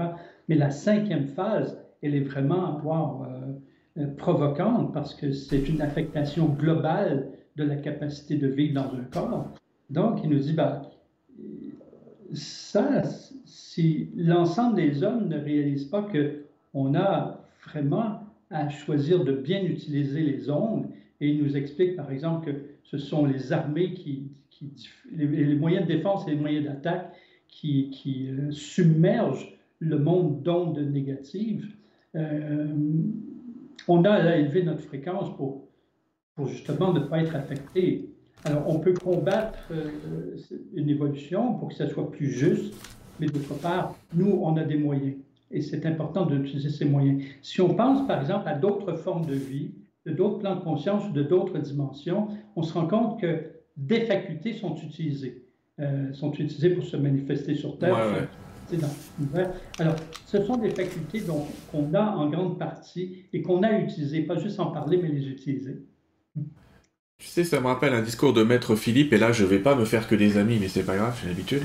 [0.48, 3.52] Mais la cinquième phase, elle est vraiment euh,
[3.98, 9.02] euh, provocante parce que c'est une affectation globale de la capacité de vivre dans un
[9.10, 9.52] corps.
[9.90, 10.82] Donc, il nous dit, ben,
[12.35, 13.02] ça,
[13.44, 16.06] si l'ensemble des hommes ne réalisent pas
[16.73, 18.20] qu'on a vraiment
[18.51, 20.86] à choisir de bien utiliser les ondes,
[21.20, 24.31] et il nous explique par exemple que ce sont les armées qui,
[25.10, 27.12] les, moyens de défense et les moyens d'attaque
[27.48, 31.74] qui, qui euh, submergent le monde d'ondes négatives.
[32.15, 32.66] Euh,
[33.86, 35.65] on a à élever notre fréquence pour,
[36.35, 38.10] pour justement ne pas être affecté
[38.44, 40.36] alors, on peut combattre euh,
[40.74, 42.74] une évolution pour que ça soit plus juste,
[43.19, 45.16] mais d'autre part, nous, on a des moyens.
[45.51, 47.23] Et c'est important d'utiliser ces moyens.
[47.43, 49.73] Si on pense, par exemple, à d'autres formes de vie,
[50.06, 53.44] de d'autres plans de conscience ou de d'autres dimensions, on se rend compte que
[53.77, 55.44] des facultés sont utilisées.
[55.81, 58.28] Euh, sont utilisées pour se manifester sur Terre.
[59.78, 59.94] Alors,
[60.27, 61.23] ce sont des facultés
[61.70, 65.28] qu'on a en grande partie et qu'on a utilisées, pas juste en parler, mais les
[65.28, 65.78] utiliser.
[67.20, 69.74] Tu sais, ça me rappelle un discours de Maître Philippe, et là je vais pas
[69.74, 71.64] me faire que des amis, mais c'est pas grave, j'ai l'habitude.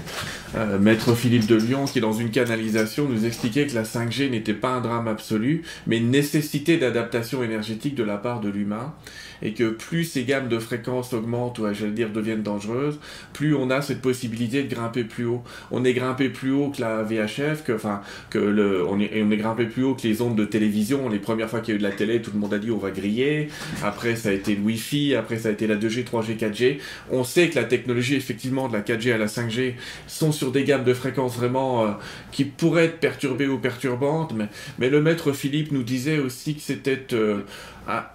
[0.56, 4.56] Euh, Maître Philippe de Lyon, qui dans une canalisation nous expliquait que la 5G n'était
[4.56, 8.96] pas un drame absolu, mais une nécessité d'adaptation énergétique de la part de l'humain,
[9.44, 13.00] et que plus ces gammes de fréquences augmentent, ou j'allais dire deviennent dangereuses,
[13.34, 15.44] plus on a cette possibilité de grimper plus haut.
[15.70, 19.30] On est grimpé plus haut que la VHF, que, enfin, que le, on est, on
[19.30, 21.10] est grimpé plus haut que les ondes de télévision.
[21.10, 22.72] Les premières fois qu'il y a eu de la télé, tout le monde a dit
[22.72, 23.50] on va griller.
[23.84, 26.78] Après, ça a été le Wi-Fi, après ça a été la 2G, 3G, 4G.
[27.12, 29.74] On sait que la technologie, effectivement, de la 4G à la 5G
[30.08, 31.92] sont sur des gammes de fréquences vraiment euh,
[32.32, 34.34] qui pourraient être perturbées ou perturbantes.
[34.34, 34.48] Mais,
[34.80, 37.42] mais le maître Philippe nous disait aussi que c'était euh,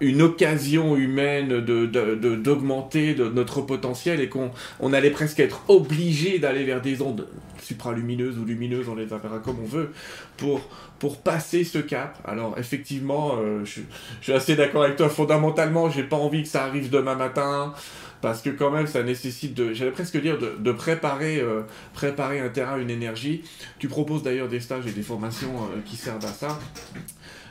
[0.00, 4.50] une occasion humaine d'augmenter de, de, notre potentiel et qu'on
[4.80, 7.28] on allait presque être obligé d'aller vers des ondes
[7.60, 9.92] supralumineuses ou lumineuses, on les appellera comme on veut,
[10.38, 10.60] pour,
[10.98, 12.18] pour passer ce cap.
[12.24, 13.80] Alors effectivement, euh, je,
[14.20, 17.74] je, suis assez d'accord avec toi, fondamentalement, j'ai pas envie que ça arrive demain matin,
[18.20, 21.62] parce que quand même ça nécessite de, j'allais presque dire, de, de préparer, euh,
[21.92, 23.42] préparer un terrain, une énergie.
[23.78, 26.58] Tu proposes d'ailleurs des stages et des formations euh, qui servent à ça,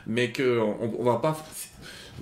[0.06, 1.36] mais qu'on on va pas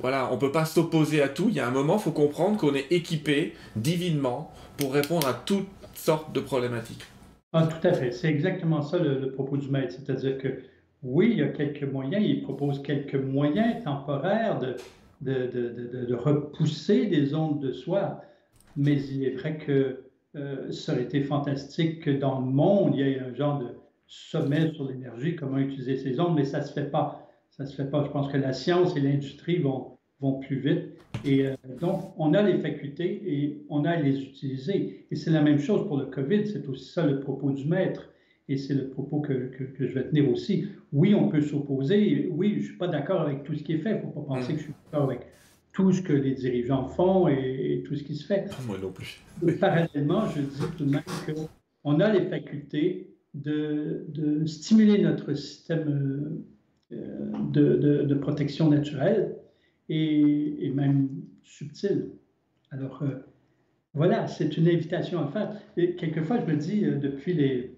[0.01, 1.47] voilà, on peut pas s'opposer à tout.
[1.49, 5.69] Il y a un moment, faut comprendre qu'on est équipé divinement pour répondre à toutes
[5.95, 7.05] sortes de problématiques.
[7.53, 8.13] Ah, tout à fait.
[8.13, 9.95] C'est exactement ça le, propos du maître.
[9.95, 10.61] C'est-à-dire que
[11.03, 14.77] oui, il y a quelques moyens, il propose quelques moyens temporaires de,
[15.23, 18.21] de, repousser des ondes de soi,
[18.77, 20.05] mais il est vrai que
[20.37, 23.69] euh, ça aurait été fantastique que dans le monde, il y ait un genre de
[24.07, 27.29] sommet sur l'énergie, comment utiliser ces ondes, mais ça ne se fait pas.
[27.51, 28.05] Ça se fait pas.
[28.05, 30.83] Je pense que la science et l'industrie vont, vont plus vite.
[31.25, 35.07] Et euh, donc, on a les facultés et on a à les utiliser.
[35.11, 36.47] Et c'est la même chose pour le COVID.
[36.47, 38.11] C'est aussi ça le propos du maître.
[38.49, 40.69] Et c'est le propos que, que, je vais tenir aussi.
[40.93, 42.29] Oui, on peut s'opposer.
[42.31, 43.91] Oui, je ne suis pas d'accord avec tout ce qui est fait.
[43.91, 44.57] Il ne faut pas penser mm.
[44.57, 45.27] que je suis d'accord avec
[45.77, 48.47] tout ce que les dirigeants font et, tout ce qui se fait.
[48.67, 49.21] Moi non plus.
[49.61, 56.43] Parallèlement, je dis tout de même qu'on a les facultés de, de stimuler notre système
[56.93, 59.37] euh, de, de, protection naturelle
[59.91, 61.11] et, même
[61.43, 62.09] subtile.
[62.71, 63.27] Alors, euh,
[63.93, 65.61] voilà, c'est une invitation à faire.
[65.77, 67.77] Et quelquefois, je me dis, euh, depuis les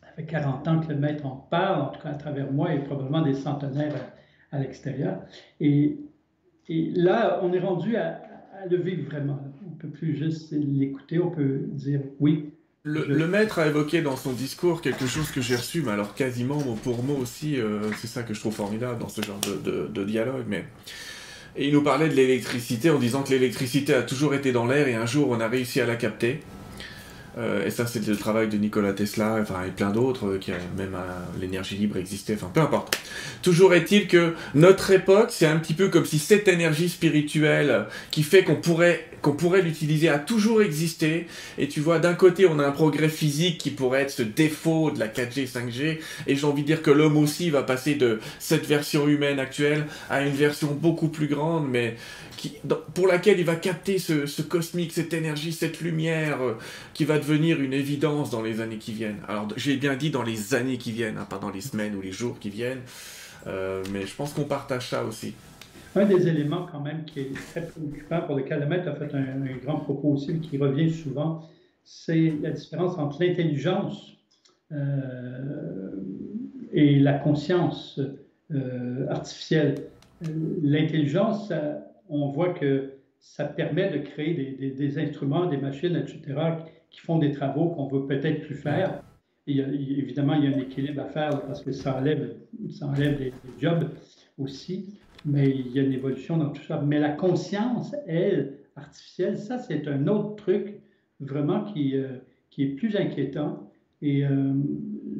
[0.00, 2.72] ça fait 40 ans que le maître en parle, en tout cas à travers moi,
[2.72, 4.12] et probablement des centenaires
[4.52, 5.20] à, l'extérieur.
[5.58, 5.98] Et,
[6.68, 8.20] et, là, on est rendu à,
[8.62, 9.40] à le vivre vraiment.
[9.66, 12.54] On ne peut plus juste l'écouter, on peut dire oui,
[12.86, 16.56] le, maître a évoqué dans son discours quelque chose que j'ai reçu, mais alors quasiment
[16.56, 20.04] mot pour mot aussi, euh, c'est ça que je trouve formidable dans ce genre de,
[20.04, 20.44] dialogue.
[20.48, 20.66] Mais...
[21.56, 24.86] Et il nous parlait de l'électricité en disant que l'électricité a toujours été dans l'air
[24.86, 26.40] et un jour on a réussi à la capter.
[27.38, 30.52] Euh, et ça, c'est le travail de Nikola Tesla, enfin, et plein d'autres, euh, qui
[30.52, 30.96] a même
[31.40, 32.98] l'énergie libre existait, enfin, peu importe.
[33.42, 38.22] Toujours est-il que notre époque, c'est un petit peu comme si cette énergie spirituelle qui
[38.22, 41.26] fait qu'on pourrait qu'on pourrait l'utiliser a toujours existé.
[41.56, 44.90] Et tu vois, d'un côté, on a un progrès physique qui pourrait être ce défaut
[44.90, 45.98] de la 4G, 5G.
[46.26, 49.86] Et j'ai envie de dire que l'homme aussi va passer de cette version humaine actuelle
[50.10, 51.96] à une version beaucoup plus grande, mais
[52.94, 56.58] pour laquelle il va capter ce, cosmique, cette énergie, cette lumière euh,
[56.92, 59.20] qui va devenir une évidence dans les années qui viennent.
[59.28, 62.00] Alors j'ai bien dit dans les années qui viennent, hein, pas dans les semaines ou
[62.00, 62.82] les jours qui viennent,
[63.46, 65.34] euh, mais je pense qu'on partage ça aussi.
[65.96, 69.14] Un des éléments quand même qui est très préoccupant pour lequel le maître a fait
[69.14, 71.48] un, grand propos aussi, qui revient souvent,
[71.84, 74.16] c'est la différence entre l'intelligence
[74.72, 75.92] euh,
[76.72, 78.00] et la conscience
[79.08, 79.86] artificielle.
[80.62, 81.52] L'intelligence,
[82.22, 86.20] on voit que ça permet de créer des, instruments, des machines, etc.,
[86.90, 89.02] qui font des travaux qu'on veut peut-être plus faire.
[89.46, 92.36] évidemment, il y a un équilibre à faire parce que ça enlève,
[92.70, 93.88] ça enlève des, jobs
[94.38, 96.82] aussi, mais il y a une évolution dans tout ça.
[96.84, 100.80] Mais la conscience, elle, artificielle, ça, c'est un autre truc
[101.20, 102.18] vraiment qui, euh,
[102.50, 103.70] qui est plus inquiétant.
[104.02, 104.52] Et euh,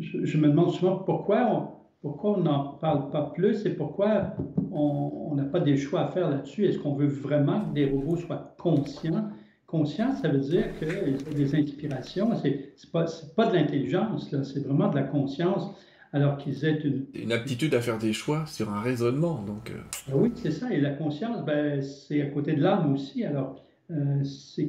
[0.00, 1.73] je, me demande souvent pourquoi
[2.04, 4.36] pourquoi on n'en parle pas plus et pourquoi
[4.70, 6.66] on n'a pas des choix à faire là-dessus?
[6.66, 9.30] Est-ce qu'on veut vraiment que des robots soient conscients?
[9.66, 14.90] Conscient, ça veut dire que des inspirations, ce n'est pas, pas de l'intelligence, c'est vraiment
[14.90, 15.74] de la conscience,
[16.12, 17.06] alors qu'ils aient une...
[17.14, 19.70] Une aptitude à faire des choix sur un raisonnement, donc...
[19.70, 19.80] Euh.
[20.06, 23.24] Ben oui, c'est ça, et la conscience, ben, c'est à côté de l'âme aussi.
[23.24, 24.68] Alors, euh, c'est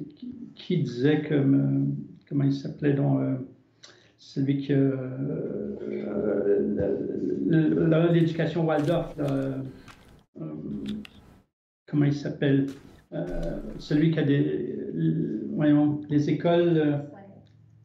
[0.55, 1.33] qui, disait que...
[1.33, 1.83] Euh,
[2.29, 3.19] comment il s'appelait dans
[4.25, 5.75] celui qui euh,
[8.11, 9.51] l'éducation Waldorf, euh,
[11.87, 12.65] comment il s'appelle
[13.13, 13.25] euh,
[13.77, 14.75] Celui qui a des,
[15.51, 17.03] voyons, les écoles.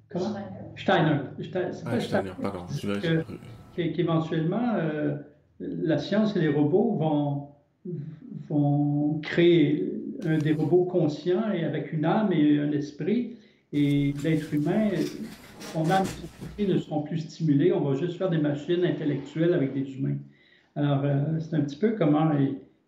[0.09, 0.35] comment?
[0.77, 1.19] Steiner.
[1.43, 2.65] Steiner, ah, Steiner pardon.
[3.75, 4.77] Qu'éventuellement,
[5.61, 7.49] la science et les robots vont,
[8.49, 9.93] vont créer
[10.43, 13.37] des robots conscients et avec une âme et un esprit.
[13.73, 14.91] Et l'être humain,
[15.73, 16.05] son âme
[16.59, 17.73] ne seront plus stimulés.
[17.73, 20.17] On va juste faire des machines intellectuelles avec des humains.
[20.77, 21.05] Alors,
[21.41, 22.31] c'est un petit peu comment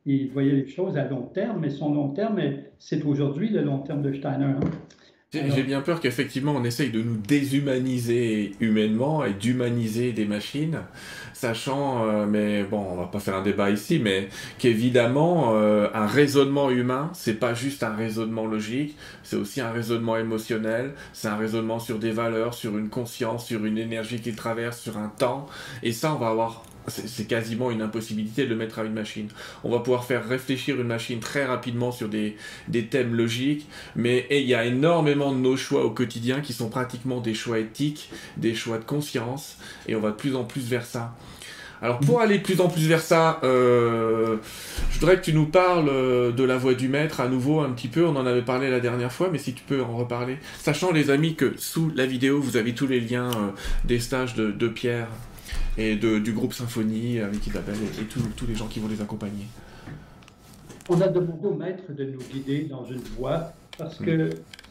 [0.07, 2.41] il, voyait les choses à long terme, mais son long terme,
[2.79, 4.45] c'est aujourd'hui le long terme de Steiner.
[4.45, 4.61] Hein.
[5.33, 10.81] J'ai bien peur qu'effectivement on essaye de nous déshumaniser humainement et d'humaniser des machines,
[11.33, 14.29] sachant, euh, mais bon, on va pas faire un débat ici, mais
[14.59, 20.19] qu'évidemment euh, un raisonnement humain, c'est pas juste un raisonnement logique, c'est aussi un raisonnement
[20.19, 24.79] émotionnel, c'est un raisonnement sur des valeurs, sur une conscience, sur une énergie qui traverse,
[24.79, 25.47] sur un temps,
[25.83, 29.29] et ça on va avoir c'est quasiment une impossibilité de le mettre à une machine.
[29.65, 32.37] On va pouvoir faire réfléchir une machine très rapidement sur des,
[32.91, 37.21] thèmes logiques, mais il y a énormément de nos choix au quotidien qui sont pratiquement
[37.21, 40.85] des choix éthiques, des choix de conscience, et on va de plus en plus vers
[40.85, 41.15] ça.
[41.81, 44.37] Alors pour aller de plus en plus vers ça, euh,
[44.93, 47.71] je voudrais que tu nous parles euh, de la voix du maître à nouveau un
[47.71, 48.07] petit peu.
[48.07, 50.39] On en avait parlé la dernière fois, mais si tu peux en reparler.
[50.61, 53.51] Sachant les amis que sous la vidéo, vous avez tous les liens euh,
[53.85, 55.09] des stages de Pierre
[55.79, 59.47] et du groupe Symphonie avec Isabelle et, et tous les gens qui vont les accompagner.
[60.89, 64.31] On a demandé au maître de nous guider dans une voie parce que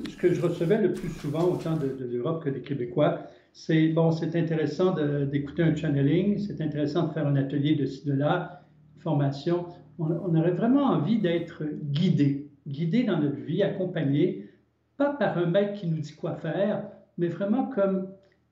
[0.09, 3.19] ce que je recevais le plus souvent, autant de, l'Europe que des Québécois,
[3.53, 4.95] c'est bon, c'est intéressant
[5.25, 8.63] d'écouter un channeling, c'est intéressant de faire un atelier de ci, de là,
[8.99, 9.65] formation.
[9.99, 14.49] On, on aurait vraiment envie d'être guidé, guidé dans notre vie, accompagné,
[14.97, 16.83] pas par un maître qui nous dit quoi faire,
[17.17, 18.07] mais vraiment comme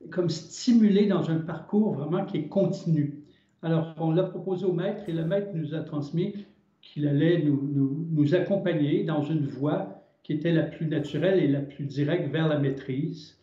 [0.08, 3.20] comme stimulé dans un parcours vraiment qui est continu.
[3.62, 6.46] Alors, on l'a proposé au maître et le maître nous a transmis
[6.80, 11.60] qu'il allait nous, nous, accompagner dans une voie qui était la plus naturelle et la
[11.60, 13.36] plus directe vers la maîtrise.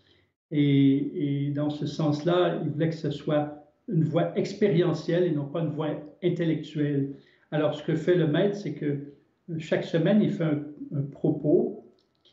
[0.52, 5.62] Et, dans ce sens-là, il voulait que ce soit une voie expérientielle et non pas
[5.62, 5.90] une voie
[6.24, 7.14] intellectuelle.
[7.52, 9.14] Alors, ce que fait le maître, c'est que
[9.60, 10.46] chaque semaine, il fait
[10.94, 11.84] un, propos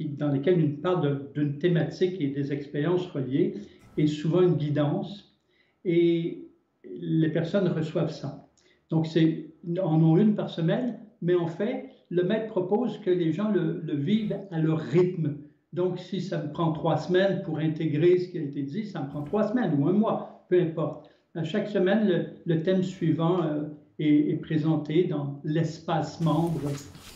[0.00, 3.54] dans lequel il parle d'une thématique et des expériences reliées
[3.96, 5.36] et souvent une guidance,
[5.84, 6.48] et
[6.84, 8.48] les personnes reçoivent ça.
[8.90, 9.50] Donc, c'est,
[9.82, 13.80] en ont une par semaine, mais en fait, le maître propose que les gens le,
[13.94, 15.36] vivent à leur rythme.
[15.72, 19.02] Donc, si ça me prend trois semaines pour intégrer ce qui a été dit, ça
[19.02, 21.10] me prend trois semaines ou un mois, peu importe.
[21.34, 23.64] À chaque semaine, le, thème suivant euh,
[23.98, 26.70] est, présenté dans l'espace membre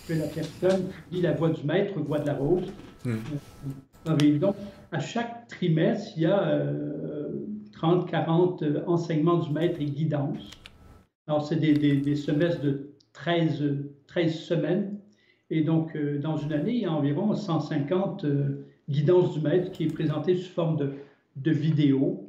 [0.09, 2.73] que la personne dit la voix du maître, voix de la rose.
[3.07, 4.57] Euh, donc,
[4.93, 6.63] à chaque trimestre, il y a
[7.73, 10.51] 30, euh, 40 euh, enseignements du maître et guidance.
[11.27, 13.63] Alors, c'est des, semestres de 13,
[14.07, 14.99] 13 semaines.
[15.51, 18.25] Et donc, euh, dans une année, il y a environ 150
[18.89, 20.93] guidances du maître qui est présentée sous forme de,
[21.37, 22.25] de vidéo.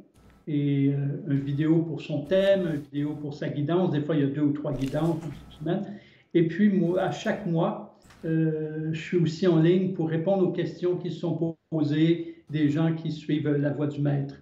[0.46, 3.92] Et une vidéo pour son thème, une vidéo pour sa guidance.
[3.92, 5.94] Des fois, il y a deux ou trois guidances par semaine.
[6.34, 11.12] Et puis, à chaque mois, je suis aussi en ligne pour répondre aux questions qui
[11.12, 14.36] sont posées des gens qui suivent la voie du maître.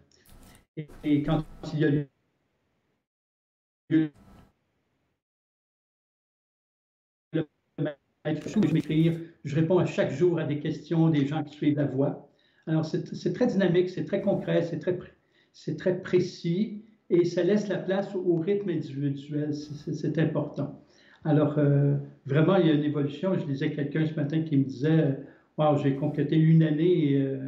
[1.04, 1.44] Et, quand
[1.74, 1.90] il y a
[3.90, 4.10] lieu
[8.30, 11.86] je m'écrire, je réponds à chaque jour à des questions des gens qui suivent la
[11.86, 12.28] voie.
[12.66, 14.98] Alors, c'est très dynamique, c'est très concret, c'est très,
[15.76, 19.54] très précis et ça laisse la place au rythme individuel.
[19.54, 20.84] C'est important.
[21.24, 23.34] Alors, euh, vraiment, il y a une évolution.
[23.38, 25.16] Je disais quelqu'un ce matin qui me disait
[25.56, 27.38] Waouh, j'ai complété une année euh,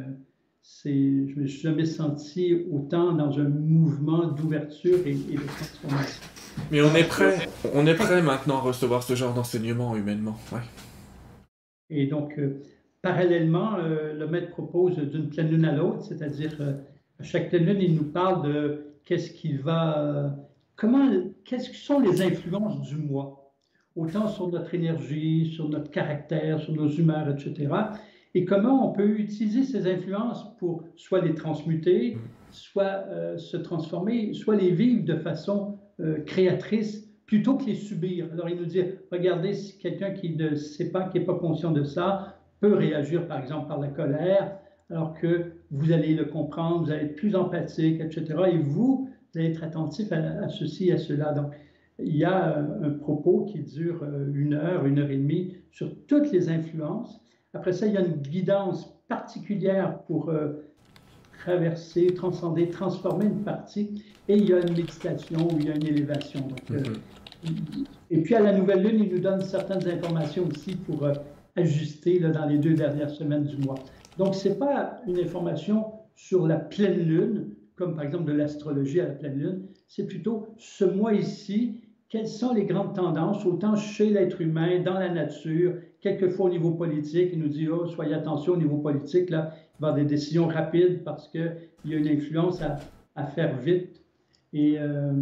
[0.61, 6.23] c'est, je ne me suis jamais senti autant dans un mouvement d'ouverture et, de transformation.
[6.71, 10.37] Mais on est prêt, on est prêt maintenant à recevoir ce genre d'enseignement humainement.
[10.51, 10.59] Ouais.
[11.89, 12.61] Et donc, euh,
[13.01, 16.73] parallèlement, euh, le maître propose d'une pleine lune à l'autre, c'est-à-dire euh,
[17.19, 20.35] à chaque pleine lune, il nous parle de qu'est-ce qui va,
[20.75, 21.09] comment,
[21.43, 23.53] quelles sont les influences du mois,
[23.95, 27.69] autant sur notre énergie, sur notre caractère, sur nos humeurs, etc
[28.33, 32.17] et comment on peut utiliser ces influences pour soit les transmuter,
[32.49, 38.29] soit euh, se transformer, soit les vivre de façon euh, créatrice plutôt que les subir?
[38.31, 38.81] Alors il nous dit,
[39.11, 43.27] regardez, si quelqu'un qui ne sait pas, qui n'est pas conscient de ça, peut réagir
[43.27, 44.57] par exemple par la colère,
[44.89, 48.25] alors que vous allez le comprendre, vous allez être plus empathique, etc.
[48.53, 51.33] Et vous, vous allez être attentif à, ceci, à cela.
[51.33, 51.53] Donc,
[51.99, 55.93] il y a euh, un propos qui dure une heure, une heure et demie sur
[56.07, 57.21] toutes les influences
[57.53, 60.63] après ça, il y a une guidance particulière pour euh,
[61.39, 64.03] traverser, transcender, transformer une partie.
[64.27, 66.47] Et il y a une méditation où il y a une élévation.
[66.71, 66.79] Euh,
[67.43, 67.85] mhm.
[68.09, 71.13] et puis à la nouvelle lune, il nous donne certaines informations aussi pour euh,
[71.57, 73.75] ajuster là, dans les deux dernières semaines du mois.
[74.17, 79.01] Donc, ce n'est pas une information sur la pleine lune, comme par exemple de l'astrologie
[79.01, 79.65] à la pleine lune.
[79.87, 84.93] C'est plutôt ce mois ici, quelles sont les grandes tendances, autant chez l'être humain, dans
[84.93, 87.29] la nature, quelquefois au niveau politique.
[87.33, 90.05] Il nous dit, oh, soyez attention au niveau politique, là, il va y avoir des
[90.05, 91.55] décisions rapides parce qu'il
[91.85, 94.01] y a une influence à, faire vite.
[94.51, 95.13] Et euh,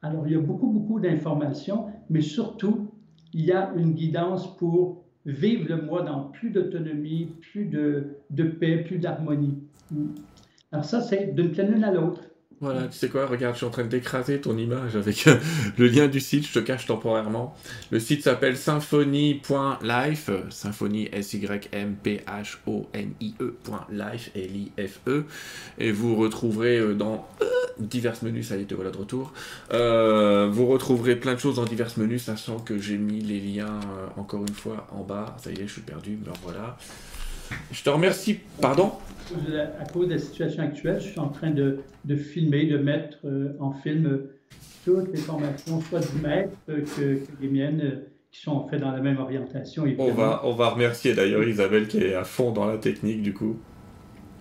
[0.00, 2.90] alors, il y a beaucoup, beaucoup d'informations, mais surtout,
[3.32, 8.16] il y a une guidance pour vivre le mois dans plus d'autonomie, plus de,
[8.58, 9.58] paix, plus d'harmonie.
[10.72, 12.22] Alors ça, c'est d'une pleine à l'autre.
[12.62, 15.36] Voilà, tu sais quoi, regarde, je suis en train d'écraser ton image avec euh,
[15.78, 17.56] le lien du site, je te cache temporairement.
[17.90, 22.30] Le site s'appelle symphonie.life, symphonie S-Y-M-P-H-O-N-I-E.life,
[24.36, 25.24] L-I-F-E,
[25.78, 27.46] et vous retrouverez euh, dans euh,
[27.80, 29.32] divers menus, ça y est, te voilà de retour,
[29.72, 33.80] vous retrouverez plein de choses dans divers menus, sachant que j'ai mis les liens,
[34.16, 36.76] encore une fois, en bas, ça y est, je suis perdu, mais voilà.
[37.70, 38.92] Je te remercie, pardon?
[39.80, 43.18] À cause de la situation actuelle, je suis en train de, de filmer, de mettre
[43.24, 44.34] euh, en film euh,
[44.84, 48.90] toutes les formations, soit du maître que, que les miennes, euh, qui sont faites dans
[48.90, 49.84] la même orientation.
[49.98, 53.34] On va, on va remercier d'ailleurs Isabelle qui est à fond dans la technique du
[53.34, 53.58] coup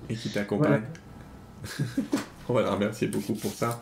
[0.10, 0.84] et qui t'accompagne.
[2.50, 3.82] on va la remercier beaucoup pour ça.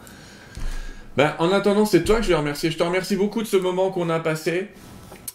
[1.15, 2.71] Ben, en attendant, c'est toi que je vais remercier.
[2.71, 4.69] Je te remercie beaucoup de ce moment qu'on a passé.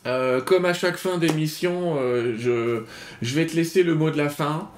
[0.05, 1.97] Comme à chaque fin d'émission,
[2.39, 2.83] je,
[3.23, 4.71] je vais te laisser le mot de la fin.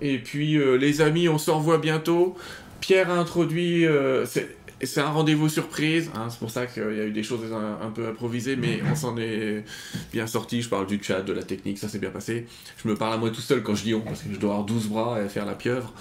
[0.00, 2.36] Et puis, euh, les amis, on se revoit bientôt.
[2.80, 3.86] Pierre a introduit.
[3.86, 7.50] Euh, c'est un rendez-vous surprise, hein, c'est pour ça qu'il y a eu des choses
[7.50, 9.64] un, peu improvisées, mais on s'en est
[10.12, 10.60] bien sorti.
[10.60, 12.46] Je parle du chat, de la technique, ça s'est bien passé.
[12.76, 14.50] Je me parle à moi tout seul quand je dis on, parce que je dois
[14.50, 15.94] avoir 12 bras et faire la pieuvre.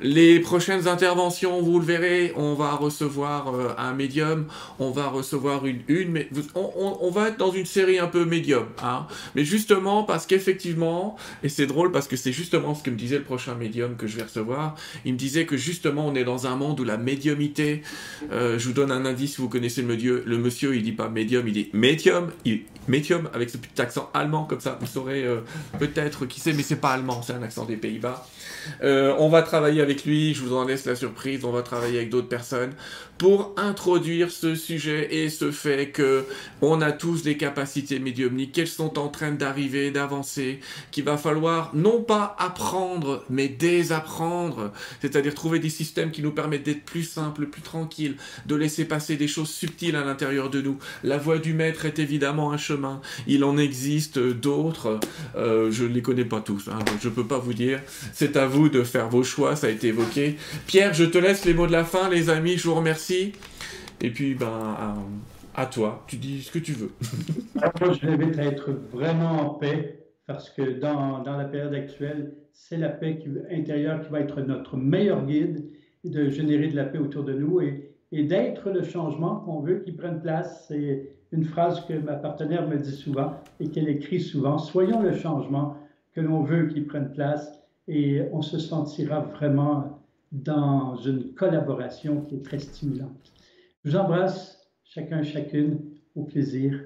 [0.00, 4.46] Les prochaines interventions, vous le verrez, on va recevoir euh, un médium,
[4.78, 8.66] on va recevoir une, une mais on, va être dans une série un peu médium,
[8.82, 9.06] hein.
[9.34, 13.18] Mais justement parce qu'effectivement, et c'est drôle parce que c'est justement ce que me disait
[13.18, 16.46] le prochain médium que je vais recevoir, il me disait que justement on est dans
[16.46, 17.82] un monde où la médiumité,
[18.32, 21.08] euh, je vous donne un indice vous connaissez le monsieur, le monsieur il dit pas
[21.08, 22.30] médium, il dit médium,
[22.88, 25.40] médium avec ce petit accent allemand comme ça, vous saurez euh,
[25.78, 28.26] peut-être qui c'est, mais c'est pas allemand, c'est un accent des Pays-Bas.
[28.82, 31.98] Euh, on va travailler avec lui, je vous en laisse la surprise, on va travailler
[31.98, 32.72] avec d'autres personnes
[33.18, 36.24] pour introduire ce sujet et ce fait que
[36.62, 40.60] on a tous des capacités médiumniques, qu'elles sont en train d'arriver, d'avancer,
[40.90, 46.64] qu'il va falloir non pas apprendre, mais désapprendre, c'est-à-dire trouver des systèmes qui nous permettent
[46.64, 48.16] d'être plus simples, plus tranquilles,
[48.46, 50.78] de laisser passer des choses subtiles à l'intérieur de nous.
[51.02, 54.98] La voie du maître est évidemment un chemin, il en existe d'autres,
[55.36, 57.80] euh, je ne les connais pas tous, hein, je ne peux pas vous dire,
[58.12, 60.36] c'est à vous de faire vos choix, ça a été évoqué.
[60.66, 64.10] Pierre, je te laisse les mots de la fin, les amis, je vous remercie et
[64.10, 64.96] puis, ben,
[65.54, 66.92] à, toi, tu dis ce que tu veux.
[67.02, 72.88] je vais être vraiment en paix parce que dans, dans la période actuelle, c'est la
[72.88, 73.18] paix
[73.50, 75.68] intérieure qui va être notre meilleur guide
[76.04, 79.80] de générer de la paix autour de nous et, et d'être le changement qu'on veut
[79.80, 80.66] qui prenne place.
[80.68, 84.58] C'est une phrase que ma partenaire me dit souvent et qu'elle écrit souvent.
[84.58, 85.76] Soyons le changement
[86.14, 90.03] que l'on veut qui prenne place et on se sentira vraiment
[90.34, 93.32] dans une collaboration qui est très stimulante.
[93.84, 95.78] Je vous embrasse chacun, chacune,
[96.16, 96.80] au plaisir.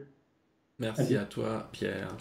[0.79, 2.15] Merci à toi, Pierre.